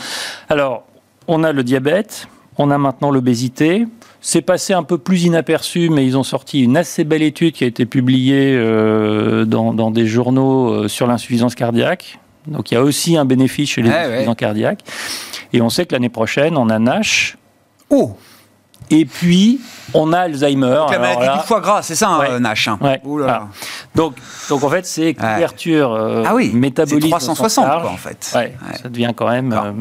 Alors, 0.49 0.83
on 1.27 1.43
a 1.43 1.51
le 1.51 1.63
diabète, 1.63 2.27
on 2.57 2.71
a 2.71 2.77
maintenant 2.77 3.11
l'obésité. 3.11 3.85
C'est 4.27 4.41
passé 4.41 4.73
un 4.73 4.81
peu 4.81 4.97
plus 4.97 5.25
inaperçu, 5.25 5.89
mais 5.91 6.03
ils 6.03 6.17
ont 6.17 6.23
sorti 6.23 6.63
une 6.63 6.77
assez 6.77 7.03
belle 7.03 7.21
étude 7.21 7.53
qui 7.53 7.63
a 7.63 7.67
été 7.67 7.85
publiée 7.85 8.55
euh, 8.55 9.45
dans, 9.45 9.71
dans 9.71 9.91
des 9.91 10.07
journaux 10.07 10.69
euh, 10.71 10.87
sur 10.87 11.05
l'insuffisance 11.05 11.53
cardiaque. 11.53 12.17
Donc 12.47 12.71
il 12.71 12.73
y 12.73 12.77
a 12.77 12.81
aussi 12.81 13.17
un 13.17 13.25
bénéfice 13.25 13.69
chez 13.69 13.83
les 13.83 13.89
Ouais, 13.91 13.95
insuffisants 13.95 14.29
ouais. 14.31 14.35
cardiaques. 14.35 14.79
Et 15.53 15.61
on 15.61 15.69
sait 15.69 15.85
que 15.85 15.93
l'année 15.93 16.09
prochaine, 16.09 16.57
on 16.57 16.69
a 16.69 16.79
NASH. 16.79 17.37
Oh, 17.91 18.17
Et 18.89 19.05
puis, 19.05 19.61
on 19.93 20.11
a 20.11 20.21
Alzheimer. 20.21 20.69
la 20.69 20.73
Alors 20.73 20.89
maladie 20.89 21.25
là- 21.27 21.37
du 21.37 21.43
foie 21.47 21.61
gras, 21.61 21.83
c'est 21.83 21.93
ça, 21.95 22.09
hein, 22.09 22.19
Ouais. 22.19 22.29
euh, 22.31 22.39
Nash. 22.39 22.67
hein. 22.67 22.79
Ouais. 22.81 22.99
Ah. 23.27 23.47
Donc, 23.93 24.15
donc 24.49 24.63
en 24.63 24.69
fait, 24.71 24.87
c'est 24.87 25.13
couverture 25.13 25.93
euh, 25.93 26.23
Ah 26.25 26.33
oui, 26.33 26.49
métabolique. 26.51 27.05
au 27.05 27.09
360 27.09 27.49
sens 27.51 27.65
large. 27.67 27.81
quoi 27.83 27.91
en 27.91 27.97
fait. 27.97 28.31
Ouais, 28.35 28.55
ça 28.81 28.89
devient 28.89 29.11
quand 29.15 29.29
même. 29.29 29.53
Euh, 29.53 29.71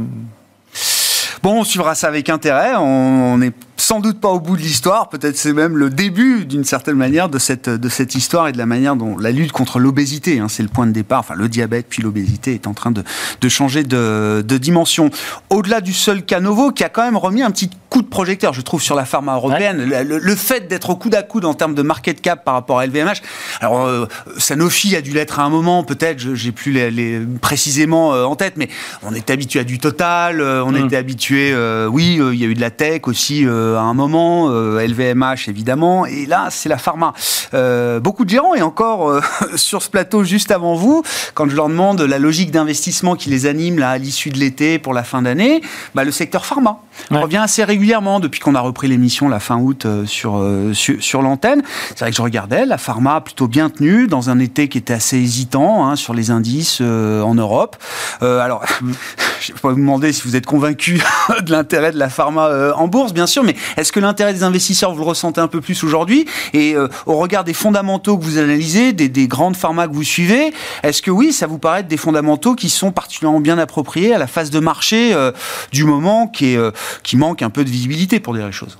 Bon, 1.42 1.60
on 1.60 1.64
suivra 1.64 1.94
ça 1.94 2.08
avec 2.08 2.30
intérêt. 2.30 2.74
On 2.76 3.36
n'est 3.36 3.52
sans 3.76 4.00
doute 4.00 4.20
pas 4.20 4.28
au 4.28 4.40
bout 4.40 4.56
de 4.56 4.62
l'histoire. 4.62 5.08
Peut-être 5.08 5.36
c'est 5.36 5.52
même 5.52 5.76
le 5.76 5.90
début, 5.90 6.44
d'une 6.44 6.64
certaine 6.64 6.96
manière, 6.96 7.28
de 7.28 7.38
cette, 7.38 7.68
de 7.68 7.88
cette 7.88 8.14
histoire 8.14 8.48
et 8.48 8.52
de 8.52 8.58
la 8.58 8.66
manière 8.66 8.96
dont 8.96 9.16
la 9.18 9.30
lutte 9.32 9.52
contre 9.52 9.78
l'obésité, 9.78 10.38
hein, 10.38 10.46
c'est 10.48 10.62
le 10.62 10.68
point 10.68 10.86
de 10.86 10.92
départ. 10.92 11.20
Enfin, 11.20 11.34
le 11.34 11.48
diabète 11.48 11.86
puis 11.88 12.02
l'obésité 12.02 12.54
est 12.54 12.66
en 12.66 12.74
train 12.74 12.90
de, 12.90 13.02
de 13.40 13.48
changer 13.48 13.82
de, 13.82 14.44
de 14.46 14.58
dimension. 14.58 15.10
Au-delà 15.50 15.80
du 15.80 15.92
seul 15.92 16.24
Canovo, 16.24 16.70
qui 16.72 16.84
a 16.84 16.88
quand 16.88 17.02
même 17.04 17.16
remis 17.16 17.42
un 17.42 17.50
petit 17.50 17.70
coup 17.90 18.02
de 18.02 18.06
projecteur, 18.08 18.52
je 18.54 18.60
trouve, 18.60 18.82
sur 18.82 18.94
la 18.96 19.04
pharma 19.04 19.34
européenne. 19.36 19.84
Le, 19.88 20.02
le- 20.02 20.18
le 20.18 20.34
fait 20.36 20.66
d'être 20.68 20.90
au 20.90 20.96
coude 20.96 21.14
à 21.14 21.22
coude 21.22 21.44
en 21.44 21.54
termes 21.54 21.74
de 21.74 21.82
market 21.82 22.20
cap 22.20 22.44
par 22.44 22.54
rapport 22.54 22.78
à 22.80 22.86
LVMH. 22.86 23.22
Alors, 23.60 23.84
euh, 23.86 24.06
Sanofi 24.38 24.96
a 24.96 25.00
dû 25.00 25.12
l'être 25.12 25.38
à 25.38 25.44
un 25.44 25.48
moment, 25.50 25.84
peut-être. 25.84 26.18
je- 26.18 26.34
J'ai 26.34 26.50
plus 26.52 26.72
les, 26.72 26.90
les- 26.90 27.20
précisément 27.40 28.12
euh, 28.14 28.24
en 28.24 28.34
tête, 28.36 28.54
mais 28.56 28.68
on 29.02 29.14
est 29.14 29.30
habitué 29.30 29.60
à 29.60 29.64
du 29.64 29.78
Total. 29.78 30.40
euh, 30.40 30.64
on 30.64 30.72
Mm. 30.72 30.86
était 30.86 30.96
habitué, 30.96 31.52
euh, 31.52 31.86
oui, 31.86 32.18
euh, 32.20 32.34
il 32.34 32.40
y 32.40 32.44
a 32.44 32.48
eu 32.48 32.54
de 32.54 32.60
la 32.60 32.70
tech 32.70 33.02
aussi 33.04 33.46
euh, 33.46 33.63
à 33.78 33.82
un 33.82 33.94
moment, 33.94 34.48
euh, 34.50 34.86
LVMH 34.86 35.48
évidemment, 35.48 36.06
et 36.06 36.26
là 36.26 36.48
c'est 36.50 36.68
la 36.68 36.78
pharma. 36.78 37.12
Euh, 37.54 38.00
beaucoup 38.00 38.24
de 38.24 38.30
gérants 38.30 38.54
et 38.54 38.62
encore 38.62 39.08
euh, 39.08 39.20
sur 39.56 39.82
ce 39.82 39.90
plateau 39.90 40.24
juste 40.24 40.50
avant 40.50 40.74
vous, 40.74 41.02
quand 41.34 41.48
je 41.48 41.56
leur 41.56 41.68
demande 41.68 42.00
la 42.00 42.18
logique 42.18 42.50
d'investissement 42.50 43.16
qui 43.16 43.30
les 43.30 43.46
anime 43.46 43.78
là 43.78 43.90
à 43.90 43.98
l'issue 43.98 44.30
de 44.30 44.38
l'été 44.38 44.78
pour 44.78 44.94
la 44.94 45.04
fin 45.04 45.22
d'année, 45.22 45.62
bah, 45.94 46.04
le 46.04 46.10
secteur 46.12 46.44
pharma 46.46 46.80
Ouais. 47.10 47.18
revient 47.20 47.38
assez 47.38 47.64
régulièrement 47.64 48.18
depuis 48.18 48.40
qu'on 48.40 48.54
a 48.54 48.60
repris 48.60 48.88
l'émission 48.88 49.28
la 49.28 49.40
fin 49.40 49.58
août 49.58 49.84
euh, 49.84 50.06
sur, 50.06 50.38
euh, 50.38 50.72
sur, 50.72 51.02
sur 51.02 51.22
l'antenne. 51.22 51.62
C'est 51.90 52.00
vrai 52.00 52.10
que 52.10 52.16
je 52.16 52.22
regardais 52.22 52.64
la 52.64 52.78
pharma 52.78 53.20
plutôt 53.20 53.46
bien 53.46 53.68
tenue 53.68 54.06
dans 54.06 54.30
un 54.30 54.38
été 54.38 54.68
qui 54.68 54.78
était 54.78 54.94
assez 54.94 55.18
hésitant 55.18 55.86
hein, 55.86 55.96
sur 55.96 56.14
les 56.14 56.30
indices 56.30 56.78
euh, 56.80 57.20
en 57.20 57.34
Europe. 57.34 57.76
Euh, 58.22 58.40
alors, 58.40 58.64
je 59.40 59.52
ne 59.52 59.56
vais 59.56 59.60
pas 59.60 59.70
vous 59.70 59.76
demander 59.76 60.12
si 60.12 60.22
vous 60.22 60.36
êtes 60.36 60.46
convaincu 60.46 61.02
de 61.44 61.50
l'intérêt 61.50 61.92
de 61.92 61.98
la 61.98 62.08
pharma 62.08 62.46
euh, 62.46 62.72
en 62.74 62.88
bourse, 62.88 63.12
bien 63.12 63.26
sûr, 63.26 63.42
mais 63.42 63.53
est-ce 63.76 63.92
que 63.92 64.00
l'intérêt 64.00 64.32
des 64.32 64.42
investisseurs, 64.42 64.92
vous 64.92 64.98
le 64.98 65.08
ressentez 65.08 65.40
un 65.40 65.48
peu 65.48 65.60
plus 65.60 65.82
aujourd'hui 65.84 66.26
Et 66.52 66.74
euh, 66.74 66.88
au 67.06 67.16
regard 67.16 67.44
des 67.44 67.54
fondamentaux 67.54 68.18
que 68.18 68.24
vous 68.24 68.38
analysez, 68.38 68.92
des, 68.92 69.08
des 69.08 69.28
grandes 69.28 69.56
pharma 69.56 69.88
que 69.88 69.92
vous 69.92 70.02
suivez, 70.02 70.52
est-ce 70.82 71.02
que 71.02 71.10
oui, 71.10 71.32
ça 71.32 71.46
vous 71.46 71.58
paraît 71.58 71.80
être 71.80 71.88
des 71.88 71.96
fondamentaux 71.96 72.54
qui 72.54 72.68
sont 72.68 72.92
particulièrement 72.92 73.40
bien 73.40 73.58
appropriés 73.58 74.14
à 74.14 74.18
la 74.18 74.26
phase 74.26 74.50
de 74.50 74.60
marché 74.60 75.12
euh, 75.14 75.32
du 75.72 75.84
moment 75.84 76.30
euh, 76.42 76.70
qui 77.02 77.16
manque 77.16 77.42
un 77.42 77.50
peu 77.50 77.64
de 77.64 77.70
visibilité 77.70 78.20
pour 78.20 78.34
dire 78.34 78.46
les 78.46 78.52
choses? 78.52 78.78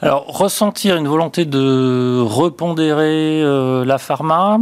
Alors, 0.00 0.26
ressentir 0.26 0.96
une 0.96 1.08
volonté 1.08 1.44
de 1.44 2.20
repondérer 2.20 3.42
la 3.84 3.98
pharma, 3.98 4.60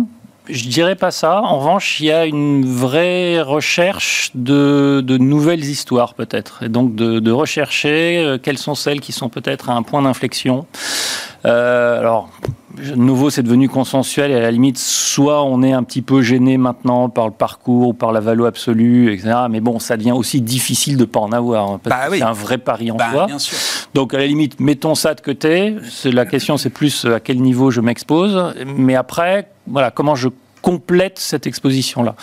je 0.49 0.69
dirais 0.69 0.97
pas 0.97 1.11
ça. 1.11 1.41
En 1.43 1.59
revanche, 1.59 2.01
il 2.01 2.07
y 2.07 2.13
a 2.13 2.27
une 2.27 2.65
vraie 2.65 3.41
recherche 3.41 4.31
de, 4.35 5.03
de 5.05 5.19
nouvelles 5.19 5.65
histoires, 5.65 6.15
peut-être. 6.15 6.63
Et 6.63 6.69
donc, 6.69 6.95
de, 6.95 7.19
de 7.19 7.31
rechercher 7.31 8.19
euh, 8.19 8.39
quelles 8.39 8.59
sont 8.59 8.75
celles 8.75 9.01
qui 9.01 9.13
sont 9.13 9.29
peut-être 9.29 9.71
à 9.71 9.75
un 9.75 9.83
point 9.83 10.03
d'inflexion. 10.03 10.67
Euh, 11.45 12.01
alors, 12.01 12.29
de 12.79 12.95
nouveau, 12.95 13.31
c'est 13.31 13.43
devenu 13.43 13.69
consensuel 13.69 14.31
et 14.31 14.35
à 14.35 14.41
la 14.41 14.51
limite, 14.51 14.79
soit 14.79 15.43
on 15.45 15.63
est 15.63 15.73
un 15.73 15.83
petit 15.83 16.03
peu 16.03 16.23
gêné 16.23 16.57
maintenant 16.59 17.09
par 17.09 17.27
le 17.27 17.33
parcours 17.33 17.89
ou 17.89 17.93
par 17.95 18.13
la 18.13 18.21
valo 18.21 18.45
absolue, 18.45 19.13
etc. 19.13 19.35
Mais 19.51 19.61
bon, 19.61 19.79
ça 19.79 19.97
devient 19.97 20.13
aussi 20.13 20.41
difficile 20.41 20.97
de 20.97 21.05
pas 21.05 21.21
en 21.21 21.33
avoir. 21.33 21.71
hein, 21.71 21.81
parce 21.83 21.97
Bah 21.97 22.07
que 22.07 22.13
oui. 22.13 22.19
C'est 22.19 22.25
un 22.25 22.33
vrai 22.33 22.59
pari 22.59 22.91
en 22.91 22.97
Bah, 22.97 23.11
soi. 23.13 23.27
Bien 23.27 23.39
sûr. 23.39 23.57
Donc 23.95 24.13
à 24.13 24.19
la 24.19 24.27
limite, 24.27 24.61
mettons 24.61 24.95
ça 24.95 25.15
de 25.15 25.21
côté. 25.21 25.75
La 26.05 26.27
question, 26.27 26.57
c'est 26.57 26.71
plus 26.71 27.05
à 27.07 27.21
quel 27.21 27.41
niveau 27.41 27.71
je 27.71 27.81
m'expose. 27.81 28.55
Mais 28.77 28.95
après, 28.95 29.49
voilà, 29.67 29.91
comment 29.91 30.15
je 30.15 30.29
complète 30.67 31.21
cette 31.21 31.47
exposition-là. 31.47 32.17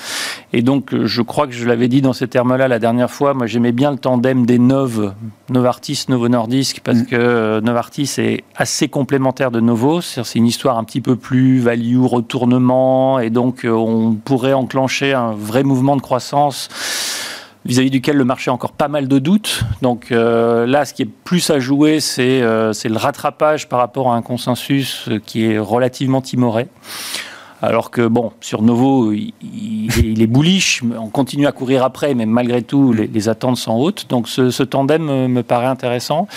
Et 0.52 0.62
donc, 0.62 0.94
euh, 0.94 1.06
je 1.06 1.22
crois 1.22 1.48
que 1.48 1.54
je 1.54 1.66
l'avais 1.66 1.88
dit 1.88 2.02
dans 2.02 2.12
ces 2.12 2.28
termes-là 2.28 2.68
la 2.68 2.78
dernière 2.78 3.10
fois. 3.10 3.34
Moi, 3.34 3.48
j'aimais 3.48 3.72
bien 3.72 3.90
le 3.90 3.98
tandem 3.98 4.46
des 4.46 4.60
Nov, 4.60 5.14
Novartis, 5.50 6.04
Novo 6.10 6.28
Nordisk, 6.28 6.82
parce 6.84 6.98
Mm. 6.98 7.06
que 7.06 7.16
euh, 7.16 7.62
Novartis 7.62 8.12
est 8.18 8.44
assez 8.58 8.90
complémentaire 8.90 9.50
de 9.50 9.62
Novo. 9.62 10.02
C'est-à-dire, 10.02 10.30
C'est 10.30 10.40
une 10.40 10.48
histoire 10.48 10.78
un 10.78 10.84
petit 10.84 11.00
peu 11.00 11.16
plus 11.16 11.60
value, 11.60 12.02
retournement, 12.02 13.20
et 13.20 13.30
donc 13.30 13.64
euh, 13.64 13.70
on 13.70 14.14
pourrait 14.14 14.52
enclencher 14.52 15.14
un 15.14 15.32
vrai 15.32 15.64
mouvement 15.64 15.96
de 15.96 16.02
croissance 16.02 16.68
vis-à-vis 17.64 17.92
duquel 17.92 18.18
le 18.18 18.26
marché 18.26 18.52
a 18.52 18.54
encore 18.54 18.74
pas 18.74 18.90
mal 18.90 19.08
de 19.08 19.20
doutes. 19.20 19.64
Donc 19.82 20.12
euh, 20.12 20.66
là, 20.66 20.84
ce 20.84 20.94
qui 20.94 21.04
est 21.04 21.10
plus 21.24 21.50
à 21.50 21.60
jouer, 21.60 22.02
c'est 22.02 22.42
euh, 22.42 22.74
c'est 22.74 22.90
le 22.90 22.98
rattrapage 22.98 23.70
par 23.70 23.80
rapport 23.80 24.12
à 24.12 24.18
un 24.18 24.22
consensus 24.22 25.08
qui 25.26 25.46
est 25.46 25.58
relativement 25.60 26.20
timoré. 26.20 26.68
Alors 27.64 27.92
que, 27.92 28.06
bon, 28.06 28.34
sur 28.42 28.62
Novo, 28.62 29.14
il, 29.14 29.34
il 29.42 30.22
est 30.22 30.28
bullish, 30.28 30.84
on 31.00 31.08
continue 31.08 31.48
à 31.48 31.54
courir 31.54 31.86
après, 31.86 32.14
mais 32.14 32.26
malgré 32.26 32.62
tout, 32.62 32.92
les, 32.92 33.30
attentes 33.30 33.56
sont 33.56 33.76
hautes. 33.76 34.08
Donc 34.10 34.28
ce, 34.28 34.64
tandem 34.64 35.28
me, 35.28 35.44
paraît 35.44 35.68
intéressant. 35.68 36.28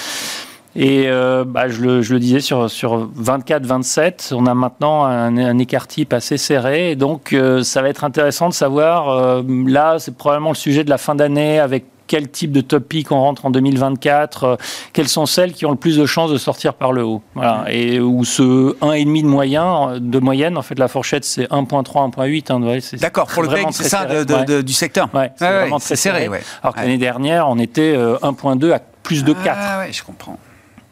Et 0.76 1.06
euh, 1.08 1.44
bah, 1.44 1.66
je, 1.66 1.80
le, 1.82 2.18
disais, 2.20 2.38
sur, 2.38 2.70
sur 2.70 3.10
24-27, 3.20 4.34
on 4.34 4.46
a 4.46 4.54
maintenant 4.54 5.04
un, 5.04 5.36
un, 5.36 5.58
écart 5.58 5.88
type 5.88 6.12
assez 6.12 6.36
serré. 6.36 6.94
Donc, 6.94 7.32
euh, 7.32 7.64
ça 7.64 7.82
va 7.82 7.88
être 7.88 8.04
intéressant 8.04 8.48
de 8.48 8.54
savoir, 8.54 9.08
euh, 9.08 9.42
là, 9.66 9.96
c'est 9.98 10.16
probablement 10.16 10.50
le 10.50 10.54
sujet 10.54 10.84
de 10.84 10.90
la 10.90 10.98
fin 10.98 11.16
d'année, 11.16 11.58
avec 11.58 11.86
quel 12.06 12.30
type 12.30 12.52
de 12.52 12.60
top 12.60 12.88
pick 12.88 13.12
on 13.12 13.20
rentre 13.20 13.46
en 13.46 13.50
2024, 13.50 14.44
euh, 14.44 14.56
quelles 14.92 15.08
sont 15.08 15.26
celles 15.26 15.52
qui 15.52 15.66
ont 15.66 15.70
le 15.70 15.76
plus 15.76 15.96
de 15.96 16.06
chances 16.06 16.30
de 16.30 16.38
sortir 16.38 16.74
par 16.74 16.92
le 16.92 17.04
haut. 17.04 17.22
Voilà. 17.34 17.64
Et 17.68 18.00
où 18.00 18.24
ce 18.24 18.74
1,5 18.80 19.22
de 19.22 19.26
moyen, 19.26 19.98
de 20.00 20.18
moyenne, 20.18 20.56
en 20.56 20.62
fait, 20.62 20.78
la 20.78 20.88
fourchette, 20.88 21.24
c'est 21.24 21.44
1,3, 21.50 22.10
1,8. 22.10 22.52
Hein, 22.52 22.62
ouais, 22.62 22.80
D'accord, 22.98 23.26
pour 23.26 23.42
le 23.42 23.48
PEG, 23.48 23.66
c'est 23.72 23.88
ça 23.88 24.04
de, 24.04 24.24
de, 24.24 24.34
ouais. 24.34 24.44
de, 24.44 24.62
du 24.62 24.72
secteur 24.72 25.08
ouais, 25.14 25.32
C'est 25.36 25.44
ouais, 25.44 25.60
vraiment 25.60 25.78
très 25.78 25.96
serré. 25.96 26.24
serré 26.24 26.40
Alors 26.62 26.74
que 26.74 26.80
l'année 26.80 26.98
dernière, 26.98 27.48
on 27.48 27.58
était 27.58 27.96
1,2 27.96 28.72
à 28.72 28.80
plus 29.02 29.24
de 29.24 29.32
4. 29.32 29.58
Ah 29.60 29.78
ouais, 29.78 29.92
je 29.92 30.02
comprends. 30.02 30.38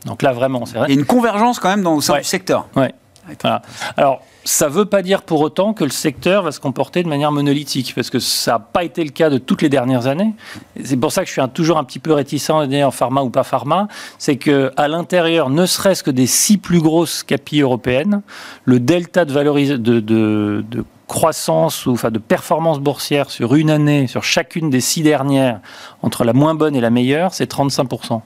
Donc 0.05 0.23
là, 0.23 0.33
vraiment, 0.33 0.67
c'est 0.67 0.79
vrai. 0.79 0.87
Il 0.89 0.95
y 0.95 0.97
a 0.97 1.01
une 1.01 1.07
convergence 1.07 1.59
quand 1.59 1.69
même 1.69 1.83
dans, 1.83 1.95
au 1.95 2.01
sein 2.01 2.19
du 2.19 2.25
secteur. 2.25 2.67
Ouais. 2.77 2.93
Alors, 3.97 4.23
ça 4.45 4.69
ne 4.69 4.73
veut 4.73 4.85
pas 4.85 5.03
dire 5.03 5.23
pour 5.23 5.41
autant 5.41 5.73
que 5.73 5.85
le 5.85 5.91
secteur 5.91 6.43
va 6.43 6.53
se 6.53 6.61
comporter 6.61 7.03
de 7.03 7.09
manière 7.09 7.33
monolithique, 7.33 7.95
parce 7.95 8.11
que 8.11 8.19
ça 8.19 8.53
n'a 8.53 8.59
pas 8.59 8.85
été 8.85 9.03
le 9.03 9.11
cas 9.11 9.31
de 9.31 9.39
toutes 9.39 9.63
les 9.63 9.69
dernières 9.69 10.07
années. 10.07 10.35
C'est 10.83 10.97
pour 10.97 11.13
ça 11.13 11.23
que 11.23 11.29
je 11.29 11.33
suis 11.33 11.41
un, 11.41 11.49
toujours 11.49 11.79
un 11.79 11.85
petit 11.85 11.99
peu 11.99 12.13
réticent 12.13 12.51
en 12.51 12.91
pharma 12.91 13.23
ou 13.23 13.31
pas 13.31 13.45
pharma. 13.45 13.89
C'est 14.19 14.37
qu'à 14.37 14.89
l'intérieur, 14.89 15.51
ne 15.51 15.67
serait-ce 15.67 16.03
que 16.03 16.11
des 16.11 16.27
six 16.27 16.59
plus 16.59 16.81
grosses 16.81 17.23
capilles 17.23 17.63
européennes, 17.63 18.23
le 18.65 18.81
delta 18.81 19.25
de, 19.25 19.33
de 19.73 20.85
croissance 21.07 21.87
ou 21.87 21.93
enfin 21.93 22.11
de 22.11 22.19
performance 22.19 22.81
boursière 22.81 23.31
sur 23.31 23.55
une 23.55 23.71
année, 23.71 24.07
sur 24.07 24.25
chacune 24.25 24.71
des 24.71 24.81
six 24.81 25.03
dernières, 25.03 25.61
entre 26.03 26.25
la 26.25 26.33
moins 26.33 26.55
bonne 26.55 26.77
et 26.77 26.81
la 26.81 26.91
meilleure, 26.91 27.35
c'est 27.35 27.51
35%. 27.51 28.21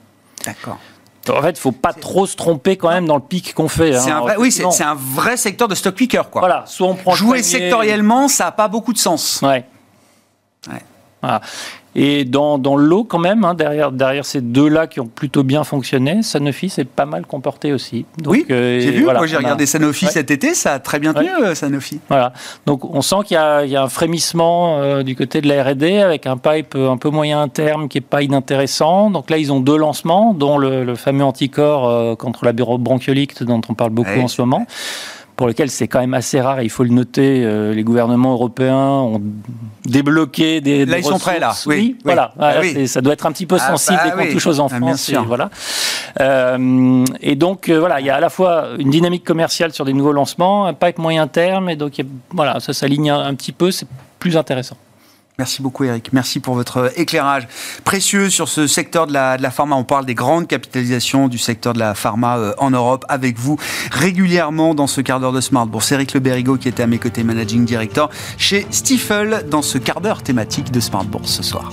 D'accord. 0.45 0.79
En 1.29 1.41
fait, 1.41 1.49
il 1.49 1.53
ne 1.53 1.57
faut 1.57 1.71
pas 1.71 1.93
trop 1.93 2.25
se 2.25 2.35
tromper 2.35 2.77
quand 2.77 2.89
même 2.89 3.05
dans 3.05 3.15
le 3.15 3.21
pic 3.21 3.53
qu'on 3.53 3.67
fait. 3.67 3.95
Hein. 3.95 4.05
Un 4.07 4.19
vrai, 4.21 4.35
oui, 4.37 4.51
c'est 4.51 4.83
un 4.83 4.95
vrai 4.95 5.37
secteur 5.37 5.67
de 5.67 5.75
stock 5.75 5.95
picker. 5.95 6.29
Quoi. 6.29 6.41
Voilà, 6.41 6.63
soit 6.65 6.87
on 6.87 6.95
prend 6.95 7.13
Jouer 7.13 7.43
sectoriellement, 7.43 8.27
ça 8.27 8.45
n'a 8.45 8.51
pas 8.51 8.67
beaucoup 8.67 8.93
de 8.93 8.97
sens. 8.97 9.41
Ouais. 9.41 9.65
ouais. 10.69 10.83
Voilà. 11.21 11.41
Et 11.95 12.23
dans, 12.23 12.57
dans 12.57 12.75
l'eau, 12.75 13.03
quand 13.03 13.19
même, 13.19 13.43
hein, 13.43 13.55
derrière, 13.55 13.91
derrière 13.91 14.25
ces 14.25 14.41
deux-là 14.41 14.87
qui 14.87 14.99
ont 14.99 15.07
plutôt 15.07 15.43
bien 15.43 15.63
fonctionné, 15.63 16.21
Sanofi 16.21 16.69
s'est 16.69 16.85
pas 16.85 17.05
mal 17.05 17.25
comporté 17.25 17.73
aussi. 17.73 18.05
Donc, 18.19 18.33
oui, 18.33 18.45
euh, 18.51 18.79
j'ai 18.79 18.91
vu. 18.91 19.03
Voilà, 19.03 19.19
Moi, 19.19 19.27
j'ai 19.27 19.37
regardé 19.37 19.63
a... 19.63 19.67
Sanofi 19.67 20.05
ouais. 20.05 20.11
cet 20.11 20.29
été, 20.29 20.53
ça 20.53 20.73
a 20.73 20.79
très 20.79 20.99
bien 20.99 21.13
tenu, 21.13 21.29
ouais. 21.41 21.55
Sanofi. 21.55 21.99
Voilà. 22.07 22.33
Donc, 22.65 22.85
on 22.85 23.01
sent 23.01 23.15
qu'il 23.25 23.37
y, 23.37 23.69
y, 23.69 23.75
a 23.75 23.83
un 23.83 23.89
frémissement 23.89 24.79
euh, 24.79 25.03
du 25.03 25.15
côté 25.15 25.41
de 25.41 25.47
la 25.47 25.63
R&D 25.63 25.97
avec 25.99 26.27
un 26.27 26.37
pipe 26.37 26.75
un 26.75 26.97
peu 26.97 27.09
moyen 27.09 27.47
terme 27.47 27.89
qui 27.89 27.97
est 27.97 28.01
pas 28.01 28.21
inintéressant. 28.21 29.09
Donc 29.09 29.29
là, 29.29 29.37
ils 29.37 29.51
ont 29.51 29.59
deux 29.59 29.77
lancements, 29.77 30.33
dont 30.33 30.57
le, 30.57 30.83
le 30.83 30.95
fameux 30.95 31.23
anticorps 31.23 31.87
euh, 31.87 32.15
contre 32.15 32.45
la 32.45 32.53
bronchiolite 32.53 33.43
dont 33.43 33.61
on 33.67 33.73
parle 33.73 33.91
beaucoup 33.91 34.19
en 34.19 34.27
ce 34.27 34.41
moment 34.41 34.65
pour 35.39 35.47
lequel 35.47 35.71
c'est 35.71 35.87
quand 35.87 36.01
même 36.01 36.15
assez 36.15 36.41
rare, 36.41 36.61
il 36.61 36.69
faut 36.69 36.83
le 36.83 36.89
noter, 36.89 37.45
euh, 37.45 37.73
les 37.73 37.85
gouvernements 37.85 38.33
européens 38.33 38.75
ont 38.75 39.21
débloqué 39.85 40.59
des, 40.59 40.85
Là, 40.85 40.95
des 40.95 40.99
ils 40.99 41.05
sont 41.05 41.17
prêts, 41.17 41.39
là. 41.39 41.53
Oui, 41.65 41.75
oui, 41.77 41.97
voilà. 42.03 42.33
Ah, 42.37 42.55
oui. 42.59 42.89
Ça 42.89 42.99
doit 42.99 43.13
être 43.13 43.25
un 43.25 43.31
petit 43.31 43.45
peu 43.45 43.55
ah, 43.57 43.67
sensible 43.69 44.01
bah, 44.03 44.15
dès 44.17 44.27
qu'on 44.27 44.33
touche 44.33 44.47
aux 44.47 44.59
enfants. 44.59 44.75
Ah, 44.81 44.85
bien 44.87 44.97
sûr. 44.97 45.23
Et, 45.23 45.25
voilà. 45.25 45.49
Euh, 46.19 47.05
et 47.21 47.37
donc, 47.37 47.69
euh, 47.69 47.79
voilà, 47.79 48.01
il 48.01 48.05
y 48.05 48.09
a 48.09 48.17
à 48.17 48.19
la 48.19 48.29
fois 48.29 48.71
une 48.79 48.89
dynamique 48.89 49.23
commerciale 49.23 49.71
sur 49.71 49.85
des 49.85 49.93
nouveaux 49.93 50.11
lancements, 50.11 50.65
un 50.65 50.73
pipe 50.73 50.97
moyen 50.97 51.25
terme, 51.27 51.69
et 51.69 51.77
donc, 51.77 51.93
voilà, 52.31 52.59
ça 52.59 52.73
s'aligne 52.73 53.09
un, 53.09 53.25
un 53.25 53.33
petit 53.33 53.53
peu, 53.53 53.71
c'est 53.71 53.87
plus 54.19 54.35
intéressant. 54.35 54.75
Merci 55.39 55.61
beaucoup 55.61 55.85
Eric. 55.85 56.11
Merci 56.11 56.41
pour 56.41 56.53
votre 56.53 56.91
éclairage 56.99 57.47
précieux 57.85 58.29
sur 58.29 58.49
ce 58.49 58.67
secteur 58.67 59.07
de 59.07 59.13
la, 59.13 59.37
de 59.37 59.41
la 59.41 59.51
pharma. 59.51 59.77
On 59.77 59.85
parle 59.85 60.05
des 60.05 60.13
grandes 60.13 60.47
capitalisations 60.47 61.29
du 61.29 61.37
secteur 61.37 61.71
de 61.71 61.79
la 61.79 61.95
pharma 61.95 62.37
euh, 62.37 62.53
en 62.57 62.71
Europe 62.71 63.05
avec 63.07 63.39
vous 63.39 63.57
régulièrement 63.89 64.75
dans 64.75 64.85
ce 64.85 64.99
quart 64.99 65.21
d'heure 65.21 65.31
de 65.31 65.39
Smart 65.39 65.65
Bourse. 65.65 65.93
Eric 65.93 66.13
Le 66.13 66.19
Berrigo 66.19 66.57
qui 66.57 66.67
était 66.67 66.83
à 66.83 66.87
mes 66.87 66.99
côtés, 66.99 67.23
Managing 67.23 67.63
Director 67.63 68.09
chez 68.37 68.67
Stifel 68.69 69.45
dans 69.49 69.61
ce 69.61 69.77
quart 69.77 70.01
d'heure 70.01 70.23
thématique 70.23 70.71
de 70.71 70.81
Smart 70.81 71.05
Bourse 71.05 71.31
ce 71.31 71.43
soir. 71.43 71.71